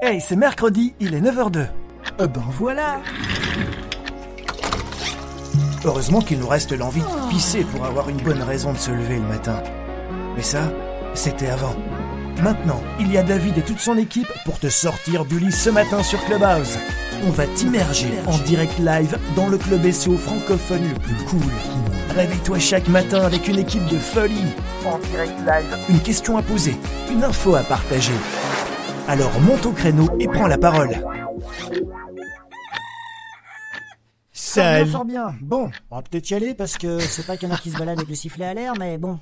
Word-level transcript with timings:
Hey, 0.00 0.20
c'est 0.20 0.36
mercredi, 0.36 0.94
il 1.00 1.12
est 1.12 1.20
9h02. 1.20 1.66
Euh 2.20 2.26
ben 2.28 2.44
voilà 2.52 3.00
Heureusement 5.84 6.20
qu'il 6.20 6.38
nous 6.38 6.46
reste 6.46 6.70
l'envie 6.70 7.00
de 7.00 7.30
pisser 7.30 7.64
pour 7.64 7.84
avoir 7.84 8.08
une 8.08 8.18
bonne 8.18 8.42
raison 8.42 8.72
de 8.72 8.78
se 8.78 8.92
lever 8.92 9.16
le 9.16 9.26
matin. 9.26 9.60
Mais 10.36 10.42
ça, 10.42 10.70
c'était 11.14 11.48
avant. 11.48 11.74
Maintenant, 12.44 12.80
il 13.00 13.10
y 13.10 13.18
a 13.18 13.24
David 13.24 13.58
et 13.58 13.62
toute 13.62 13.80
son 13.80 13.98
équipe 13.98 14.28
pour 14.44 14.60
te 14.60 14.68
sortir 14.68 15.24
du 15.24 15.40
lit 15.40 15.50
ce 15.50 15.68
matin 15.68 16.04
sur 16.04 16.24
Clubhouse. 16.26 16.78
On 17.26 17.30
va 17.30 17.48
t'immerger 17.48 18.12
en 18.28 18.38
direct 18.38 18.78
live 18.78 19.18
dans 19.34 19.48
le 19.48 19.58
club 19.58 19.90
SEO 19.90 20.16
francophone 20.16 20.88
le 20.88 21.00
plus 21.00 21.16
cool. 21.24 21.52
Réveille-toi 22.14 22.60
chaque 22.60 22.86
matin 22.86 23.22
avec 23.22 23.48
une 23.48 23.58
équipe 23.58 23.86
de 23.86 23.98
folie. 23.98 24.54
En 24.86 24.98
direct 25.10 25.34
live, 25.40 25.76
une 25.88 26.00
question 26.00 26.36
à 26.36 26.42
poser, 26.42 26.76
une 27.10 27.24
info 27.24 27.56
à 27.56 27.62
partager. 27.62 28.14
Alors 29.08 29.40
monte 29.40 29.64
au 29.64 29.72
créneau 29.72 30.06
et 30.20 30.28
prends 30.28 30.46
la 30.46 30.58
parole. 30.58 30.90
Salut. 34.32 34.90
Fort 34.90 35.06
bien, 35.06 35.22
fort 35.22 35.32
bien. 35.32 35.38
Bon, 35.40 35.70
on 35.90 35.96
va 35.96 36.02
peut-être 36.02 36.28
y 36.28 36.34
aller 36.34 36.52
parce 36.52 36.76
que 36.76 36.98
c'est 36.98 37.26
pas 37.26 37.38
qu'il 37.38 37.48
y 37.48 37.50
en 37.50 37.54
a 37.54 37.58
qui 37.58 37.70
se 37.70 37.78
baladent 37.78 38.00
avec 38.00 38.10
le 38.10 38.14
sifflet 38.14 38.44
à 38.44 38.52
l'air, 38.52 38.74
mais 38.78 38.98
bon. 38.98 39.18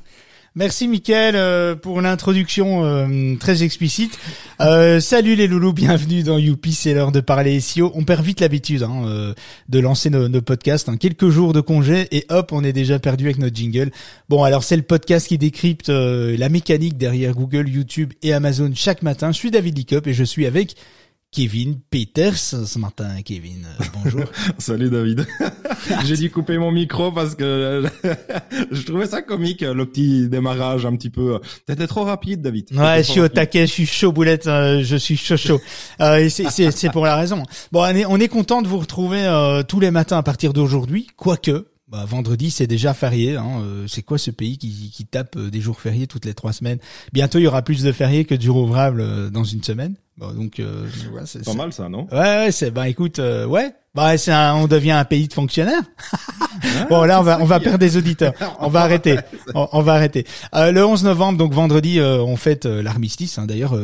Merci 0.59 0.89
Mickaël 0.89 1.37
euh, 1.37 1.75
pour 1.75 2.01
l'introduction 2.01 2.83
euh, 2.83 3.37
très 3.39 3.63
explicite. 3.63 4.19
Euh, 4.63 5.01
salut 5.01 5.35
les 5.35 5.49
loulous, 5.49 5.75
bienvenue 5.75 6.23
dans 6.23 6.39
Youpi, 6.39 6.73
c'est 6.73 6.95
l'heure 6.95 7.13
de 7.13 7.21
parler 7.21 7.61
SEO. 7.61 7.93
On 7.95 8.05
perd 8.05 8.25
vite 8.25 8.41
l'habitude 8.41 8.83
hein, 8.83 9.03
euh, 9.05 9.35
de 9.69 9.79
lancer 9.81 10.09
nos, 10.09 10.41
podcasts. 10.41 10.89
hein. 10.89 10.97
Quelques 10.97 11.29
jours 11.29 11.53
de 11.53 11.61
congé 11.61 12.09
et 12.11 12.25
hop, 12.31 12.53
on 12.53 12.65
est 12.65 12.73
déjà 12.73 12.99
perdu 12.99 13.27
avec 13.27 13.37
notre 13.37 13.55
jingle. 13.55 13.91
Bon, 14.31 14.45
alors 14.45 14.65
c'est 14.65 14.77
le 14.77 14.83
podcast 14.83 15.29
qui 15.29 15.37
décrypte 15.37 15.91
la 15.91 16.49
mécanique 16.49 16.97
derrière 16.97 17.35
Google, 17.35 17.69
YouTube 17.69 18.15
et 18.23 18.33
Amazon 18.33 18.73
chaque 18.75 19.03
matin. 19.03 19.33
Je 19.33 19.37
suis 19.37 19.51
David 19.51 19.77
Licop 19.77 20.07
et 20.07 20.15
je 20.15 20.25
suis 20.25 20.47
avec 20.47 20.75
Kevin 21.33 21.79
Peters 21.91 22.39
ce 22.39 22.79
matin. 22.79 23.21
Kevin, 23.25 23.67
euh, 23.67 23.85
bonjour. 23.93 24.25
Salut 24.59 24.89
David. 24.89 25.27
J'ai 26.05 26.17
dû 26.17 26.31
couper 26.31 26.57
mon 26.57 26.71
micro 26.73 27.13
parce 27.13 27.35
que 27.35 27.85
je 28.71 28.83
trouvais 28.83 29.07
ça 29.07 29.21
comique, 29.23 29.61
le 29.61 29.85
petit 29.85 30.29
démarrage 30.29 30.87
un 30.87 30.97
petit 30.97 31.11
peu. 31.11 31.39
T'étais 31.67 31.87
trop 31.87 32.05
rapide, 32.05 32.41
David. 32.41 32.73
Ouais, 32.73 33.03
je 33.03 33.11
suis 33.11 33.21
au 33.21 33.29
taquet, 33.29 33.67
je 33.67 33.73
suis 33.73 33.87
chaud 33.87 34.13
boulette, 34.13 34.47
euh, 34.47 34.83
je 34.83 34.97
suis 34.97 35.17
chaud 35.17 35.37
chaud. 35.37 35.61
Euh, 36.01 36.29
c'est 36.31 36.91
pour 36.93 37.05
la 37.05 37.17
raison. 37.17 37.43
Bon, 37.71 37.83
on 37.83 37.95
est 37.95 38.07
on 38.07 38.17
est 38.19 38.29
content 38.29 38.63
de 38.63 38.69
vous 38.69 38.79
retrouver 38.79 39.25
euh, 39.25 39.63
tous 39.63 39.81
les 39.81 39.91
matins 39.91 40.19
à 40.19 40.23
partir 40.23 40.53
d'aujourd'hui, 40.53 41.09
quoique. 41.17 41.67
Bah, 41.89 42.05
vendredi, 42.05 42.51
c'est 42.51 42.67
déjà 42.67 42.95
férié. 42.95 43.37
Hein. 43.37 43.61
euh, 43.63 43.87
c'est 43.87 44.03
quoi 44.03 44.19
ce 44.19 44.33
pays 44.33 44.59
qui, 44.59 44.91
qui 44.93 45.05
tape 45.07 45.37
euh, 45.37 45.51
des 45.51 45.61
jours 45.61 45.81
fériés 45.81 46.09
toutes 46.09 46.25
les 46.25 46.35
trois 46.35 46.53
semaines? 46.53 46.79
Bientôt, 47.13 47.39
il 47.39 47.43
y 47.43 47.47
aura 47.47 47.63
plus 47.63 47.85
de 47.85 47.93
fériés 47.93 48.25
que 48.25 48.35
de 48.35 48.43
jours 48.43 48.57
ouvrables 48.57 49.01
euh, 49.01 49.31
dans 49.31 49.45
une 49.45 49.63
semaine. 49.63 49.95
Bon, 50.19 50.33
donc, 50.33 50.61
euh, 50.61 50.87
c'est 51.27 51.45
Pas 51.45 51.53
mal 51.55 51.73
ça, 51.73 51.89
non? 51.89 52.07
Ouais, 52.11 52.19
ouais, 52.19 52.53
c'est 52.53 52.71
bah 52.71 52.89
écoute, 52.89 53.19
euh, 53.19 53.45
ouais, 53.47 53.75
bah 53.97 54.17
c'est 54.19 54.31
un, 54.33 54.55
on 54.55 54.67
devient 54.67 54.93
un 54.93 55.05
pays 55.05 55.27
de 55.27 55.33
fonctionnaires. 55.33 55.83
bon 56.91 57.03
là, 57.05 57.21
on 57.21 57.23
va 57.23 57.39
on 57.41 57.45
va 57.45 57.61
perdre 57.61 57.79
des 57.79 57.97
auditeurs. 57.97 58.33
On 58.61 58.69
va 58.69 58.81
arrêter. 58.83 59.19
On, 59.55 59.69
on 59.73 59.83
va 59.83 59.95
arrêter. 59.95 60.25
Euh, 60.55 60.73
le 60.73 60.85
11 60.85 61.05
novembre, 61.05 61.39
donc 61.39 61.53
vendredi, 61.53 61.99
euh, 62.01 62.21
on 62.23 62.37
fête 62.37 62.67
euh, 62.67 62.83
l'armistice. 62.83 63.39
hein, 63.39 63.47
D'ailleurs, 63.47 63.75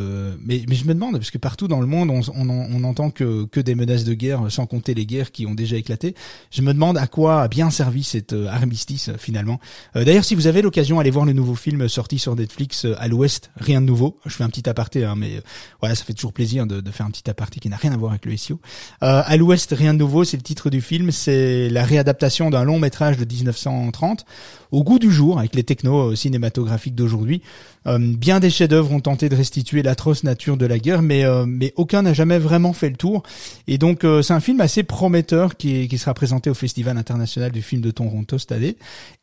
mais 0.45 0.63
mais 0.69 0.75
je 0.75 0.85
me 0.87 0.95
demande 0.95 1.13
parce 1.19 1.31
que 1.31 1.39
partout 1.39 1.69
dans 1.69 1.81
le 1.81 1.87
monde, 1.87 2.11
on 2.11 2.21
on, 2.35 2.49
en- 2.49 2.67
on 2.73 2.85
entend 2.85 3.11
que 3.11 3.45
que 3.47 3.61
des 3.61 3.75
menaces 3.75 4.05
de 4.05 4.15
guerre, 4.15 4.41
sans 4.51 4.67
compter 4.67 4.95
les 4.95 5.07
guerres 5.07 5.31
qui 5.33 5.47
ont 5.47 5.55
déjà 5.55 5.77
éclaté. 5.77 6.15
Je 6.51 6.63
me 6.63 6.73
demande 6.73 6.97
à 6.99 7.07
quoi 7.07 7.43
a 7.43 7.49
bien 7.49 7.71
servi 7.71 8.03
cet 8.03 8.33
armistice 8.33 9.11
finalement. 9.19 9.61
D'ailleurs, 9.95 10.25
si 10.25 10.35
vous 10.35 10.47
avez 10.47 10.63
l'occasion, 10.63 10.99
allez 11.01 11.11
voir 11.11 11.25
le 11.27 11.33
nouveau 11.33 11.55
film 11.55 11.89
sorti 11.89 12.19
sur 12.19 12.35
Netflix 12.37 12.87
à 12.99 13.09
l'Ouest, 13.09 13.51
rien 13.57 13.81
de 13.81 13.87
nouveau. 13.87 14.19
Je 14.27 14.35
fais 14.35 14.45
un 14.45 14.49
petit 14.51 14.69
aparté, 14.69 15.05
hein, 15.05 15.15
mais 15.17 15.43
voilà, 15.81 15.95
ça 15.95 16.05
fait 16.05 16.15
toujours 16.15 16.33
plaisir 16.33 16.67
de, 16.67 16.81
de 16.81 16.91
faire 16.91 17.07
un 17.07 17.11
petit 17.11 17.29
aparté 17.31 17.61
qui 17.61 17.69
n'a 17.69 17.77
rien 17.77 17.93
à 17.93 17.97
voir 17.97 18.13
avec 18.13 18.25
le 18.27 18.37
SEO. 18.37 18.61
À 19.01 19.37
l'Ouest, 19.37 19.75
rien 19.77 19.95
de 19.95 19.99
c'est 20.25 20.37
le 20.37 20.43
titre 20.43 20.71
du 20.71 20.81
film. 20.81 21.11
C'est 21.11 21.69
la 21.69 21.85
réadaptation 21.85 22.51
d'un 22.51 22.65
long 22.65 22.79
métrage 22.79 23.17
de 23.17 23.25
1930 23.25 24.25
au 24.71 24.83
goût 24.83 24.99
du 24.99 25.11
jour 25.11 25.39
avec 25.39 25.55
les 25.55 25.65
technos 25.65 26.11
euh, 26.11 26.17
cinématographiques 26.17 26.95
d'aujourd'hui. 26.95 27.43
Euh, 27.87 27.99
bien 27.99 28.41
des 28.41 28.51
chefs-d'œuvre 28.51 28.93
ont 28.93 29.01
tenté 29.01 29.29
de 29.29 29.35
restituer 29.37 29.83
l'atroce 29.83 30.25
nature 30.25 30.57
de 30.57 30.67
la 30.67 30.79
guerre, 30.79 31.03
mais 31.03 31.25
euh, 31.25 31.45
mais 31.47 31.73
aucun 31.77 32.03
n'a 32.03 32.13
jamais 32.15 32.39
vraiment 32.39 32.73
fait 32.73 32.91
le 32.91 32.97
tour. 32.97 33.23
Et 33.67 33.79
donc 33.79 34.05
euh, 34.05 34.23
c'est 34.23 34.33
un 34.35 34.41
film 34.41 34.61
assez 34.61 34.83
prometteur 34.83 35.57
qui, 35.57 35.89
qui 35.89 35.99
sera 35.99 36.15
présenté 36.15 36.51
au 36.51 36.55
Festival 36.55 36.97
international 36.97 37.51
du 37.53 37.63
film 37.63 37.83
de 37.83 37.91
Toronto 37.91 38.39
cette 38.39 38.53
année. 38.53 38.77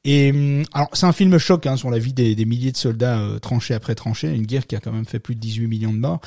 Et 0.04 0.32
hum, 0.32 0.64
alors 0.74 0.90
c'est 0.94 1.06
un 1.06 1.14
film 1.14 1.38
choc 1.38 1.66
hein, 1.66 1.78
sur 1.78 1.90
la 1.90 2.00
vie 2.00 2.14
des, 2.14 2.36
des 2.36 2.46
milliers 2.46 2.72
de 2.72 2.78
soldats 2.78 3.20
tranchés 3.42 3.74
après 3.74 3.96
tranchés, 3.96 4.34
une 4.34 4.46
guerre 4.46 4.68
qui 4.68 4.76
a 4.76 4.80
quand 4.80 4.92
même 4.92 5.06
fait 5.06 5.20
plus 5.20 5.36
de 5.36 5.40
18 5.40 5.68
millions 5.68 5.94
de 5.94 6.00
morts. 6.00 6.20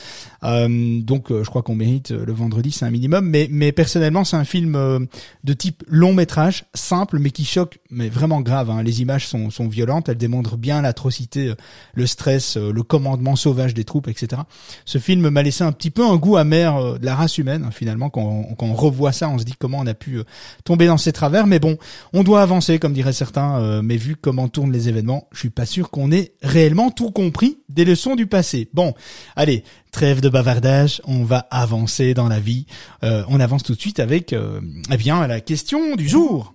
Donc 0.42 1.26
je 1.30 1.44
crois 1.48 1.62
qu'on 1.62 1.74
mérite 1.74 2.10
le 2.10 2.32
vendredi, 2.32 2.70
c'est 2.70 2.84
un 2.84 2.90
minimum. 2.90 3.28
Mais 3.28 3.48
mais 3.50 3.72
personnellement 3.72 4.24
c'est 4.24 4.36
un 4.36 4.44
film 4.44 5.08
de 5.44 5.52
type 5.52 5.82
long 5.86 6.14
métrage, 6.14 6.64
simple 6.74 7.18
mais 7.18 7.30
qui 7.30 7.44
choque, 7.44 7.78
mais 7.90 8.08
vraiment 8.08 8.40
grave. 8.40 8.70
hein. 8.70 8.82
Les 8.82 9.02
images 9.02 9.26
sont 9.26 9.50
sont 9.50 9.68
violentes, 9.68 10.08
elles 10.08 10.16
démontrent 10.16 10.56
bien 10.56 10.82
l'atrocité, 10.82 11.52
le 11.94 12.06
stress, 12.06 12.21
euh, 12.28 12.72
le 12.72 12.82
commandement 12.82 13.36
sauvage 13.36 13.74
des 13.74 13.84
troupes, 13.84 14.08
etc. 14.08 14.42
Ce 14.84 14.98
film 14.98 15.28
m'a 15.28 15.42
laissé 15.42 15.64
un 15.64 15.72
petit 15.72 15.90
peu 15.90 16.04
un 16.04 16.16
goût 16.16 16.36
amer 16.36 16.76
euh, 16.76 16.98
de 16.98 17.04
la 17.04 17.14
race 17.14 17.38
humaine. 17.38 17.64
hein, 17.64 17.70
finalement, 17.72 18.10
quand 18.10 18.46
on, 18.58 18.74
revoit 18.74 19.12
ça, 19.12 19.28
on 19.28 19.38
se 19.38 19.44
dit 19.44 19.54
comment 19.58 19.78
on 19.80 19.86
a 19.86 19.94
pu 19.94 20.18
euh, 20.18 20.24
tomber 20.64 20.86
dans 20.86 20.98
ces 20.98 21.12
travers. 21.12 21.46
Mais 21.46 21.58
bon, 21.58 21.76
on 22.12 22.22
doit 22.22 22.42
avancer, 22.42 22.78
comme 22.78 22.92
diraient 22.92 23.12
certains. 23.12 23.82
mais 23.82 23.96
vu 23.96 24.16
comment 24.16 24.48
tournent 24.48 24.72
les 24.72 24.88
événements, 24.88 25.28
je 25.32 25.40
suis 25.40 25.50
pas 25.50 25.66
sûr 25.66 25.90
qu'on 25.90 26.10
ait 26.12 26.32
réellement 26.42 26.90
tout 26.90 27.10
compris 27.10 27.58
des 27.68 27.84
leçons 27.84 28.16
du 28.16 28.26
passé. 28.26 28.68
Bon, 28.72 28.94
allez, 29.36 29.64
trêve 29.90 30.20
de 30.20 30.28
bavardage, 30.28 31.00
on 31.04 31.24
va 31.24 31.46
avancer 31.50 32.14
dans 32.14 32.28
la 32.28 32.40
vie. 32.40 32.66
On 33.02 33.40
avance 33.40 33.62
tout 33.62 33.74
de 33.74 33.80
suite 33.80 34.00
avec, 34.00 34.32
euh, 34.32 34.60
eh 34.90 34.96
bien, 34.96 35.26
la 35.26 35.40
question 35.40 35.96
du 35.96 36.08
jour. 36.08 36.54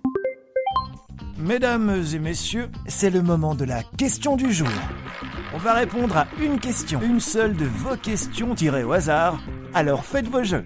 Mesdames 1.38 2.04
et 2.12 2.18
messieurs, 2.18 2.68
c'est 2.88 3.10
le 3.10 3.22
moment 3.22 3.54
de 3.54 3.64
la 3.64 3.84
question 3.96 4.34
du 4.34 4.52
jour. 4.52 4.68
On 5.54 5.58
va 5.58 5.72
répondre 5.72 6.16
à 6.16 6.26
une 6.42 6.58
question, 6.58 7.00
une 7.00 7.20
seule 7.20 7.56
de 7.56 7.64
vos 7.64 7.96
questions 7.96 8.56
tirées 8.56 8.82
au 8.82 8.92
hasard. 8.92 9.40
Alors 9.72 10.04
faites 10.04 10.26
vos 10.26 10.42
jeux. 10.42 10.64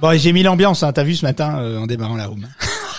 Bon, 0.00 0.18
j'ai 0.18 0.32
mis 0.32 0.42
l'ambiance, 0.42 0.82
hein, 0.82 0.92
t'as 0.92 1.04
vu 1.04 1.14
ce 1.14 1.24
matin 1.24 1.60
euh, 1.60 1.78
en 1.78 1.86
démarrant 1.86 2.16
la 2.16 2.26
room. 2.26 2.48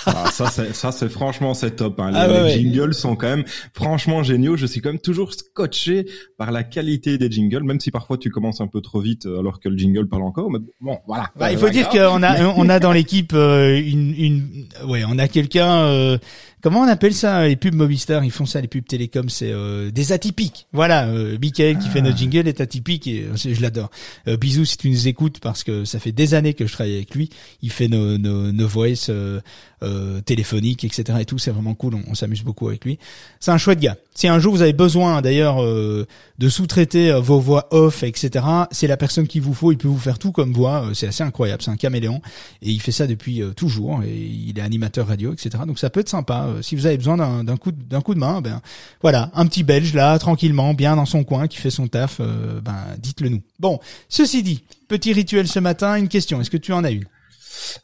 Ah, 0.05 0.25
Ça, 0.31 0.47
c'est 0.49 0.73
ça, 0.75 0.91
c'est 0.91 1.09
franchement 1.09 1.53
c'est 1.53 1.75
top. 1.75 1.99
Hein. 1.99 2.11
Les, 2.11 2.17
Ah 2.17 2.27
ouais, 2.27 2.33
les 2.37 2.41
ouais. 2.43 2.51
jingles 2.53 2.93
sont 2.93 3.15
quand 3.15 3.27
même 3.27 3.43
franchement 3.73 4.23
géniaux. 4.23 4.55
Je 4.55 4.65
suis 4.65 4.81
quand 4.81 4.89
même 4.89 4.99
toujours 4.99 5.33
scotché 5.33 6.05
par 6.37 6.51
la 6.51 6.63
qualité 6.63 7.17
des 7.17 7.29
jingles, 7.29 7.63
même 7.63 7.79
si 7.79 7.91
parfois 7.91 8.17
tu 8.17 8.29
commences 8.29 8.61
un 8.61 8.67
peu 8.67 8.81
trop 8.81 8.99
vite 8.99 9.25
euh, 9.25 9.39
alors 9.39 9.59
que 9.59 9.69
le 9.69 9.77
jingle 9.77 10.07
parle 10.07 10.23
encore. 10.23 10.49
Mais 10.51 10.59
bon, 10.79 10.97
voilà. 11.07 11.29
Bah, 11.35 11.51
il 11.51 11.57
faut 11.57 11.69
dire 11.69 11.89
qu'on 11.89 12.23
a 12.23 12.45
on 12.55 12.69
a 12.69 12.79
dans 12.79 12.91
l'équipe 12.91 13.33
euh, 13.33 13.79
une 13.79 14.13
une 14.17 14.67
ouais 14.87 15.03
on 15.07 15.17
a 15.19 15.27
quelqu'un 15.27 15.71
euh, 15.81 16.17
comment 16.61 16.81
on 16.81 16.87
appelle 16.87 17.13
ça 17.13 17.47
les 17.47 17.55
pubs 17.55 17.73
Movistar? 17.73 18.23
Ils 18.23 18.31
font 18.31 18.45
ça 18.45 18.61
les 18.61 18.67
pubs 18.67 18.85
télécom 18.85 19.29
c'est 19.29 19.51
euh, 19.51 19.91
des 19.91 20.11
atypiques. 20.11 20.67
Voilà 20.73 21.07
euh, 21.07 21.37
Michael 21.41 21.77
qui 21.79 21.89
fait 21.89 22.01
notre 22.01 22.17
jingle 22.17 22.47
est 22.47 22.61
atypique 22.61 23.07
et 23.07 23.23
euh, 23.23 23.35
je 23.35 23.61
l'adore. 23.61 23.89
Euh, 24.27 24.37
bisous 24.37 24.65
si 24.65 24.77
tu 24.77 24.89
nous 24.89 25.07
écoutes 25.07 25.39
parce 25.39 25.63
que 25.63 25.85
ça 25.85 25.99
fait 25.99 26.11
des 26.11 26.33
années 26.33 26.53
que 26.53 26.67
je 26.67 26.73
travaille 26.73 26.95
avec 26.95 27.13
lui 27.15 27.29
il 27.61 27.71
fait 27.71 27.87
nos 27.87 28.17
nos, 28.17 28.51
nos 28.51 28.67
voices 28.67 29.07
euh, 29.09 29.41
euh, 29.83 30.21
téléphoniques 30.21 30.83
etc 30.83 31.17
et 31.21 31.25
tout 31.25 31.39
c'est 31.39 31.51
vraiment 31.51 31.73
cool 31.73 31.95
on, 31.95 32.03
on 32.07 32.13
s'amuse 32.13 32.43
beaucoup 32.43 32.67
avec 32.67 32.85
lui. 32.85 32.99
C'est 33.39 33.51
un 33.51 33.57
chouette 33.57 33.79
gars. 33.79 33.97
Si 34.13 34.27
un 34.27 34.39
jour 34.39 34.53
vous 34.53 34.61
avez 34.61 34.73
besoin 34.73 35.21
d'ailleurs 35.21 35.63
euh, 35.63 36.05
de 36.37 36.49
sous-traiter 36.49 37.11
vos 37.19 37.39
voix 37.39 37.67
off 37.71 38.03
etc 38.03 38.45
c'est 38.71 38.87
la 38.87 38.97
personne 38.97 39.27
qu'il 39.27 39.41
vous 39.41 39.53
faut 39.53 39.71
il 39.71 39.77
peut 39.77 39.87
vous 39.87 39.97
faire 39.97 40.19
tout 40.19 40.31
comme 40.31 40.53
voix 40.53 40.89
c'est 40.93 41.07
assez 41.07 41.23
incroyable 41.23 41.61
c'est 41.63 41.71
un 41.71 41.77
caméléon 41.77 42.21
et 42.61 42.69
il 42.69 42.81
fait 42.81 42.91
ça 42.91 43.07
depuis 43.07 43.41
toujours 43.55 44.03
et 44.03 44.15
il 44.15 44.57
est 44.57 44.61
animateur 44.61 45.07
radio 45.07 45.33
etc 45.33 45.49
donc 45.65 45.79
ça 45.79 45.89
peut 45.89 45.99
être 46.01 46.09
sympa 46.09 46.50
Euh, 46.51 46.61
si 46.61 46.75
vous 46.75 46.85
avez 46.85 46.97
besoin 46.97 47.43
d'un 47.43 47.57
coup 47.57 47.71
d'un 47.71 48.01
coup 48.01 48.13
de 48.13 48.19
main 48.19 48.41
ben 48.41 48.61
voilà 49.01 49.31
un 49.33 49.45
petit 49.45 49.63
belge 49.63 49.93
là 49.93 50.17
tranquillement 50.19 50.73
bien 50.73 50.95
dans 50.95 51.05
son 51.05 51.23
coin 51.23 51.47
qui 51.47 51.57
fait 51.57 51.69
son 51.69 51.87
taf 51.87 52.17
euh, 52.19 52.61
ben 52.61 52.77
dites-le 52.97 53.29
nous 53.29 53.41
bon 53.59 53.79
ceci 54.09 54.43
dit 54.43 54.63
petit 54.87 55.13
rituel 55.13 55.47
ce 55.47 55.59
matin 55.59 55.95
une 55.95 56.07
question 56.07 56.39
est-ce 56.41 56.49
que 56.49 56.57
tu 56.57 56.73
en 56.73 56.83
as 56.83 56.91
une? 56.91 57.05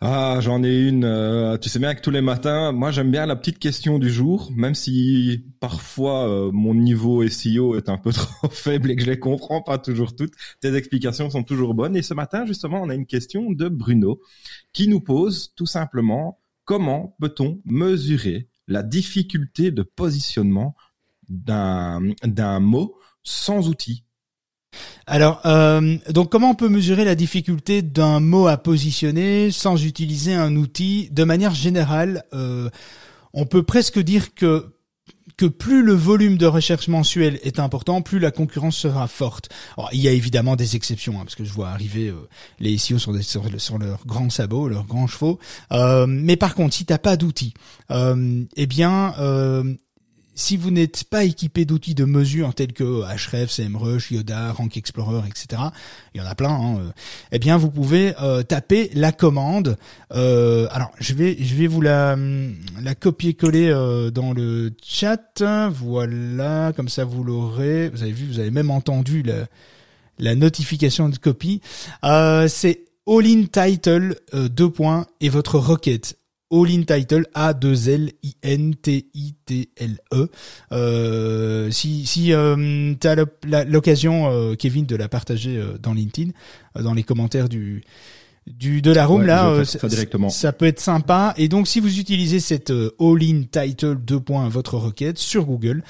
Ah, 0.01 0.38
j'en 0.41 0.63
ai 0.63 0.75
une. 0.80 1.03
euh, 1.03 1.57
tu 1.57 1.69
sais 1.69 1.77
bien 1.77 1.94
que 1.94 2.01
tous 2.01 2.09
les 2.09 2.21
matins, 2.21 2.71
moi 2.71 2.89
j'aime 2.91 3.12
bien 3.12 3.25
la 3.25 3.36
petite 3.36 3.59
question 3.59 4.00
du 4.00 4.09
jour, 4.09 4.50
même 4.56 4.74
si 4.74 5.44
parfois 5.59 6.50
mon 6.51 6.74
niveau 6.74 7.27
SEO 7.27 7.75
est 7.75 7.89
un 7.89 7.97
peu 7.97 8.12
trop 8.13 8.50
faible 8.50 8.89
et 8.91 8.95
que 8.95 9.03
je 9.03 9.09
les 9.09 9.19
comprends 9.19 9.62
pas 9.62 9.77
toujours 9.77 10.15
toutes. 10.15 10.33
Tes 10.62 10.75
explications 10.75 11.30
sont 11.30 11.44
toujours 11.44 11.74
bonnes. 11.75 11.95
Et 11.95 12.01
ce 12.01 12.13
matin, 12.13 12.45
justement, 12.45 12.81
on 12.81 12.89
a 12.89 12.95
une 12.95 13.06
question 13.06 13.51
de 13.51 13.68
Bruno 13.68 14.19
qui 14.74 14.88
nous 14.88 15.01
pose 15.01 15.53
tout 15.56 15.68
simplement 15.68 16.39
comment 16.68 17.15
peut-on 17.19 17.59
mesurer 17.65 18.47
la 18.67 18.83
difficulté 18.83 19.71
de 19.71 19.83
positionnement 19.83 20.75
d'un 21.29 22.59
mot 22.59 22.95
sans 23.23 23.67
outil. 23.67 24.03
Alors, 25.05 25.41
euh, 25.45 25.97
donc 26.09 26.29
comment 26.31 26.51
on 26.51 26.55
peut 26.55 26.69
mesurer 26.69 27.05
la 27.05 27.15
difficulté 27.15 27.81
d'un 27.81 28.19
mot 28.19 28.47
à 28.47 28.57
positionner 28.57 29.51
sans 29.51 29.83
utiliser 29.83 30.33
un 30.33 30.55
outil? 30.55 31.09
De 31.11 31.23
manière 31.23 31.55
générale, 31.55 32.23
euh, 32.33 32.69
on 33.33 33.45
peut 33.45 33.63
presque 33.63 33.99
dire 33.99 34.33
que 34.33 34.76
que 35.38 35.45
plus 35.45 35.84
le 35.84 35.94
volume 35.94 36.38
de 36.38 36.48
recherche 36.48 36.88
mensuel 36.88 37.39
est 37.44 37.60
important, 37.60 38.01
plus 38.01 38.18
la 38.18 38.31
concurrence 38.31 38.75
sera 38.75 39.07
forte. 39.07 39.50
Il 39.94 40.01
y 40.01 40.07
a 40.07 40.12
évidemment 40.12 40.56
des 40.56 40.75
exceptions, 40.75 41.13
hein, 41.13 41.24
parce 41.24 41.36
que 41.36 41.45
je 41.45 41.54
vois 41.54 41.69
arriver 41.69 42.07
euh, 42.07 42.28
les 42.60 42.78
SEO 42.78 42.98
sur, 42.98 43.13
des, 43.13 43.22
leurs 43.80 44.06
grands 44.06 44.31
sabots, 44.31 44.68
leurs 44.68 44.86
grands 44.86 45.07
chevaux. 45.07 45.38
Euh, 45.72 46.07
mais 46.07 46.38
par 46.38 46.56
contre, 46.56 46.74
si 46.74 46.86
t'as 46.86 46.98
pas 46.98 47.18
d'outils, 47.18 47.54
euh, 47.92 48.44
eh 48.56 48.66
bien, 48.66 49.13
euh, 49.19 49.75
si 50.38 50.56
vous 50.56 50.69
n'êtes 50.69 51.04
pas 51.04 51.24
équipé 51.24 51.66
d'outils 51.66 51.95
de 51.95 52.06
mesure 52.06 52.54
tels 52.54 52.72
que 52.72 53.01
Href, 53.01 53.50
SEMrush, 53.50 54.12
Yoda, 54.12 54.51
Rank 54.51 54.78
Explorer, 54.78 55.28
etc., 55.28 55.63
il 56.13 56.22
y 56.22 56.24
en 56.24 56.28
a 56.28 56.36
plein, 56.36 56.51
hein, 56.51 56.78
euh, 56.78 56.92
eh 57.31 57.39
bien 57.39 57.57
vous 57.57 57.72
pouvez 57.72 58.13
euh, 58.22 58.44
taper 58.44 58.92
la 58.94 59.12
commande. 59.12 59.78
Euh, 60.13 60.68
alors 60.69 60.92
je 61.00 61.16
vais 61.16 61.36
je 61.39 61.56
vais 61.56 61.66
vous 61.66 61.81
la 61.81 62.16
la 62.80 62.94
copier-coller 62.94 63.69
euh, 63.69 64.12
dans 64.12 64.31
le 64.31 64.72
chat. 64.86 65.42
Voilà, 65.72 66.72
comme 66.75 66.88
ça 66.88 67.04
vous 67.04 67.24
l'aurez. 67.24 67.89
Vous 67.89 68.04
avez 68.04 68.12
vu, 68.12 68.28
vous 68.28 68.39
avez 68.39 68.51
même 68.51 68.69
entendu 68.69 69.24
la 69.24 69.48
la 70.19 70.36
notification 70.36 71.10
de 71.10 71.18
copie. 71.18 71.62
Euh, 72.04 72.48
c'est 72.48 72.86
all 73.07 73.25
in 73.25 73.45
title 73.45 74.16
deux 74.34 74.69
points 74.69 75.07
et 75.19 75.30
votre 75.30 75.57
requête 75.57 76.16
All 76.49 76.71
in 76.71 76.83
Title 76.83 77.25
A 77.33 77.53
2 77.53 77.89
L 77.89 78.09
I 78.23 78.35
N 78.41 78.75
T 78.75 79.09
I 79.13 79.33
T 79.45 79.69
L 79.75 79.97
E. 80.13 80.27
Euh, 80.71 81.69
si 81.71 82.05
si 82.05 82.31
euh, 82.31 82.94
tu 82.99 83.07
as 83.07 83.15
l'occasion 83.65 84.31
euh, 84.31 84.55
Kevin 84.55 84.85
de 84.85 84.95
la 84.95 85.09
partager 85.09 85.61
dans 85.81 85.94
LinkedIn 85.94 86.31
dans 86.79 86.94
les 86.94 87.03
commentaires 87.03 87.49
du 87.49 87.83
du 88.47 88.81
de 88.81 88.91
la 88.91 89.05
room 89.05 89.21
Ouais, 89.21 89.27
là 89.27 89.49
euh, 89.49 89.65
ça 89.65 89.88
directement. 89.88 90.29
ça 90.29 90.53
peut 90.53 90.65
être 90.65 90.79
sympa. 90.79 91.33
Et 91.38 91.47
donc 91.49 91.67
si 91.67 91.79
vous 91.79 91.99
utilisez 91.99 92.39
cette 92.39 92.71
euh, 92.71 92.91
all 92.99 93.21
in 93.21 93.44
title 93.44 93.95
2 93.95 94.19
points 94.19 94.47
votre 94.49 94.75
requête 94.77 95.17
sur 95.17 95.45
Google 95.45 95.83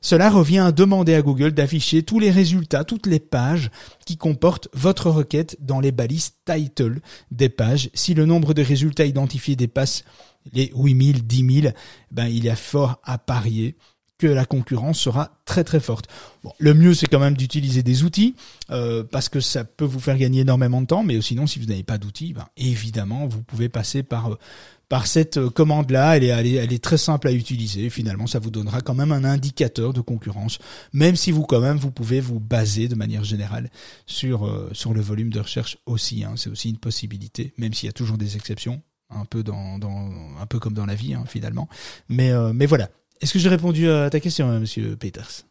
cela 0.00 0.30
revient 0.30 0.58
à 0.58 0.72
demander 0.72 1.14
à 1.14 1.22
Google 1.22 1.52
d'afficher 1.52 2.02
tous 2.02 2.18
les 2.18 2.30
résultats 2.30 2.84
toutes 2.84 3.06
les 3.06 3.20
pages 3.20 3.70
qui 4.04 4.16
comportent 4.16 4.68
votre 4.74 5.10
requête 5.10 5.56
dans 5.60 5.80
les 5.80 5.92
balises 5.92 6.32
title 6.44 7.00
des 7.30 7.48
pages. 7.48 7.88
Si 7.94 8.14
le 8.14 8.26
nombre 8.26 8.52
de 8.54 8.62
résultats 8.62 9.04
identifiés 9.06 9.56
dépasse 9.56 10.04
les 10.52 10.72
8000 10.74 11.24
10 11.26 11.60
000 11.62 11.74
ben 12.10 12.26
il 12.26 12.44
y 12.44 12.50
a 12.50 12.56
fort 12.56 13.00
à 13.04 13.16
parier 13.16 13.76
que 14.22 14.28
la 14.28 14.44
concurrence 14.44 15.00
sera 15.00 15.32
très 15.46 15.64
très 15.64 15.80
forte. 15.80 16.06
Bon, 16.44 16.52
le 16.60 16.74
mieux 16.74 16.94
c'est 16.94 17.08
quand 17.08 17.18
même 17.18 17.36
d'utiliser 17.36 17.82
des 17.82 18.04
outils 18.04 18.36
euh, 18.70 19.02
parce 19.02 19.28
que 19.28 19.40
ça 19.40 19.64
peut 19.64 19.84
vous 19.84 19.98
faire 19.98 20.16
gagner 20.16 20.42
énormément 20.42 20.80
de 20.80 20.86
temps, 20.86 21.02
mais 21.02 21.20
sinon 21.20 21.48
si 21.48 21.58
vous 21.58 21.66
n'avez 21.66 21.82
pas 21.82 21.98
d'outils, 21.98 22.32
ben, 22.32 22.46
évidemment 22.56 23.26
vous 23.26 23.42
pouvez 23.42 23.68
passer 23.68 24.04
par 24.04 24.30
euh, 24.30 24.38
par 24.88 25.08
cette 25.08 25.38
euh, 25.38 25.50
commande 25.50 25.90
là. 25.90 26.16
Elle 26.16 26.22
est, 26.22 26.28
elle 26.28 26.72
est 26.72 26.84
très 26.84 26.98
simple 26.98 27.26
à 27.26 27.32
utiliser. 27.32 27.90
Finalement, 27.90 28.28
ça 28.28 28.38
vous 28.38 28.52
donnera 28.52 28.80
quand 28.80 28.94
même 28.94 29.10
un 29.10 29.24
indicateur 29.24 29.92
de 29.92 30.00
concurrence, 30.00 30.58
même 30.92 31.16
si 31.16 31.32
vous 31.32 31.42
quand 31.42 31.60
même 31.60 31.78
vous 31.78 31.90
pouvez 31.90 32.20
vous 32.20 32.38
baser 32.38 32.86
de 32.86 32.94
manière 32.94 33.24
générale 33.24 33.70
sur 34.06 34.48
sur 34.72 34.94
le 34.94 35.00
volume 35.00 35.30
de 35.30 35.40
recherche 35.40 35.78
aussi. 35.86 36.22
Hein. 36.22 36.34
C'est 36.36 36.50
aussi 36.50 36.70
une 36.70 36.78
possibilité, 36.78 37.54
même 37.58 37.74
s'il 37.74 37.88
y 37.88 37.90
a 37.90 37.92
toujours 37.92 38.18
des 38.18 38.36
exceptions 38.36 38.82
un 39.10 39.24
peu 39.24 39.42
dans, 39.42 39.78
dans 39.78 40.10
un 40.40 40.46
peu 40.46 40.60
comme 40.60 40.74
dans 40.74 40.86
la 40.86 40.94
vie 40.94 41.14
hein, 41.14 41.24
finalement. 41.26 41.68
Mais 42.08 42.30
mais 42.52 42.66
voilà. 42.66 42.88
Est-ce 43.20 43.32
que 43.32 43.38
j'ai 43.38 43.48
répondu 43.48 43.88
à 43.88 44.10
ta 44.10 44.20
question, 44.20 44.50
euh, 44.50 44.58
Monsieur 44.58 44.96
Peters? 44.96 45.42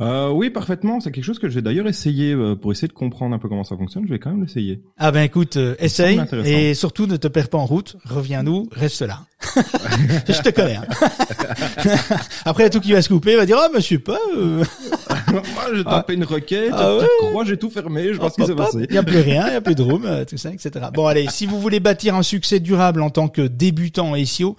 Euh, 0.00 0.30
oui, 0.30 0.48
parfaitement. 0.50 0.98
C'est 1.00 1.10
quelque 1.12 1.24
chose 1.24 1.38
que 1.38 1.48
je 1.48 1.54
vais 1.56 1.62
d'ailleurs 1.62 1.86
essayer 1.88 2.32
euh, 2.32 2.54
pour 2.54 2.72
essayer 2.72 2.88
de 2.88 2.92
comprendre 2.92 3.34
un 3.34 3.38
peu 3.38 3.48
comment 3.48 3.64
ça 3.64 3.76
fonctionne. 3.76 4.04
Je 4.06 4.10
vais 4.12 4.18
quand 4.18 4.30
même 4.30 4.40
l'essayer. 4.42 4.80
Ah 4.96 5.10
ben 5.12 5.22
écoute, 5.22 5.56
euh, 5.56 5.74
essaye 5.78 6.18
et 6.44 6.72
surtout 6.74 7.06
ne 7.06 7.16
te 7.16 7.28
perds 7.28 7.50
pas 7.50 7.58
en 7.58 7.66
route. 7.66 7.96
Reviens-nous, 8.04 8.68
reste 8.72 9.02
là. 9.02 9.26
je 9.56 10.40
te 10.42 10.48
connais. 10.50 10.76
hein. 10.76 10.86
Après, 12.46 12.62
il 12.62 12.66
y 12.66 12.68
a 12.68 12.70
tout 12.70 12.80
qui 12.80 12.92
va 12.92 13.02
se 13.02 13.08
couper, 13.08 13.32
il 13.32 13.36
va 13.36 13.46
dire 13.46 13.58
ah 13.60 13.68
mais 13.74 13.80
je 13.80 13.86
sais 13.88 13.98
pas. 13.98 14.18
euh, 14.36 14.64
Moi, 15.32 15.42
j'ai 15.74 15.84
tapé 15.84 16.14
une 16.14 16.24
requête, 16.24 16.72
Ah 16.72 16.98
croix, 17.30 17.44
j'ai 17.44 17.56
tout 17.58 17.68
fermé. 17.70 18.12
Je 18.14 18.18
vois 18.18 18.26
hop, 18.26 18.32
ce 18.36 18.40
qui 18.42 18.46
s'est 18.46 18.54
passé. 18.56 18.86
Il 18.88 18.94
y 18.94 18.98
a 18.98 19.02
plus 19.02 19.20
rien, 19.20 19.48
il 19.48 19.52
y 19.52 19.56
a 19.56 19.60
plus 19.60 19.74
de 19.74 19.82
room, 19.82 20.08
tout 20.26 20.38
ça, 20.38 20.50
etc. 20.50 20.70
Bon 20.94 21.06
allez, 21.06 21.26
si 21.30 21.44
vous 21.46 21.60
voulez 21.60 21.80
bâtir 21.80 22.14
un 22.14 22.22
succès 22.22 22.60
durable 22.60 23.02
en 23.02 23.10
tant 23.10 23.28
que 23.28 23.42
débutant 23.42 24.12
en 24.12 24.24
SEO, 24.24 24.56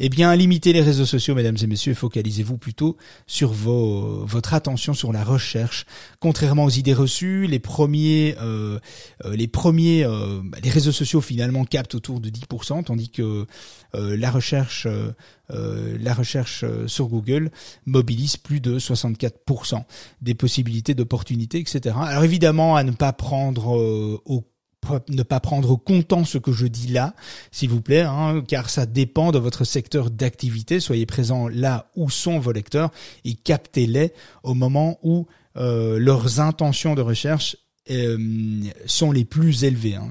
eh 0.00 0.08
bien, 0.08 0.34
limitez 0.34 0.72
les 0.72 0.82
réseaux 0.82 1.06
sociaux, 1.06 1.36
mesdames 1.36 1.56
et 1.62 1.66
messieurs, 1.68 1.94
focalisez-vous 1.94 2.58
plutôt 2.58 2.96
sur 3.28 3.52
vos, 3.52 4.24
votre 4.26 4.52
attention 4.52 4.92
sur 4.92 5.12
la 5.12 5.22
recherche. 5.22 5.86
Contrairement 6.18 6.64
aux 6.64 6.70
idées 6.70 6.94
reçues, 6.94 7.46
les 7.46 7.60
premiers, 7.60 8.34
euh, 8.40 8.80
euh, 9.24 9.36
les 9.36 9.46
premiers, 9.46 10.04
euh, 10.04 10.40
bah, 10.42 10.58
les 10.62 10.70
réseaux 10.70 10.90
sociaux 10.90 11.20
finalement 11.20 11.64
captent 11.64 11.94
autour 11.94 12.18
de 12.18 12.28
10%, 12.28 12.82
tandis 12.82 13.08
que 13.08 13.46
euh, 13.94 14.16
la 14.16 14.32
recherche, 14.32 14.86
euh, 14.86 15.12
euh, 15.50 15.96
la 16.00 16.12
recherche 16.12 16.64
sur 16.86 17.06
Google 17.06 17.52
mobilise 17.86 18.36
plus 18.36 18.60
de 18.60 18.80
64% 18.80 19.84
des 20.22 20.34
possibilités 20.34 20.94
d'opportunités, 20.94 21.60
etc. 21.60 21.94
Alors 22.00 22.24
évidemment, 22.24 22.74
à 22.74 22.82
ne 22.82 22.90
pas 22.90 23.12
prendre 23.12 24.20
au 24.24 24.44
ne 25.08 25.22
pas 25.22 25.40
prendre 25.40 25.76
comptant 25.76 26.24
ce 26.24 26.38
que 26.38 26.52
je 26.52 26.66
dis 26.66 26.88
là, 26.88 27.14
s'il 27.50 27.70
vous 27.70 27.80
plaît, 27.80 28.02
hein, 28.02 28.42
car 28.46 28.70
ça 28.70 28.86
dépend 28.86 29.32
de 29.32 29.38
votre 29.38 29.64
secteur 29.64 30.10
d'activité. 30.10 30.80
Soyez 30.80 31.06
présent 31.06 31.48
là 31.48 31.90
où 31.96 32.10
sont 32.10 32.38
vos 32.38 32.52
lecteurs 32.52 32.90
et 33.24 33.34
captez-les 33.34 34.12
au 34.42 34.54
moment 34.54 34.98
où 35.02 35.26
euh, 35.56 35.98
leurs 35.98 36.40
intentions 36.40 36.94
de 36.94 37.02
recherche 37.02 37.56
euh, 37.90 38.62
sont 38.86 39.12
les 39.12 39.24
plus 39.24 39.64
élevées. 39.64 39.96
Hein. 39.96 40.10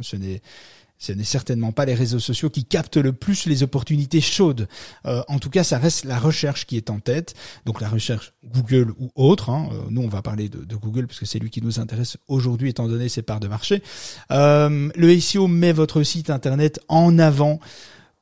Ce 1.03 1.11
n'est 1.11 1.25
certainement 1.25 1.73
pas 1.73 1.83
les 1.83 1.95
réseaux 1.95 2.19
sociaux 2.19 2.49
qui 2.49 2.63
captent 2.63 2.95
le 2.95 3.11
plus 3.11 3.45
les 3.45 3.61
opportunités 3.61 4.21
chaudes. 4.21 4.69
Euh, 5.05 5.21
en 5.27 5.37
tout 5.37 5.49
cas, 5.49 5.65
ça 5.65 5.77
reste 5.77 6.05
la 6.05 6.17
recherche 6.17 6.65
qui 6.65 6.77
est 6.77 6.89
en 6.89 6.99
tête. 6.99 7.33
Donc 7.65 7.81
la 7.81 7.89
recherche 7.89 8.33
Google 8.45 8.93
ou 8.97 9.11
autre. 9.15 9.49
hein. 9.49 9.67
Euh, 9.73 9.81
nous, 9.89 10.01
on 10.01 10.07
va 10.07 10.21
parler 10.21 10.47
de, 10.47 10.75
Google 10.77 11.07
parce 11.07 11.19
que 11.19 11.25
c'est 11.25 11.39
lui 11.39 11.49
qui 11.49 11.61
nous 11.61 11.81
intéresse 11.81 12.15
aujourd'hui, 12.29 12.69
étant 12.69 12.87
donné 12.87 13.09
ses 13.09 13.21
parts 13.21 13.41
de 13.41 13.49
marché. 13.49 13.83
Euh, 14.31 14.89
le 14.95 15.19
SEO 15.19 15.47
met 15.47 15.73
votre 15.73 16.03
site 16.03 16.29
internet 16.29 16.79
en 16.87 17.19
avant 17.19 17.59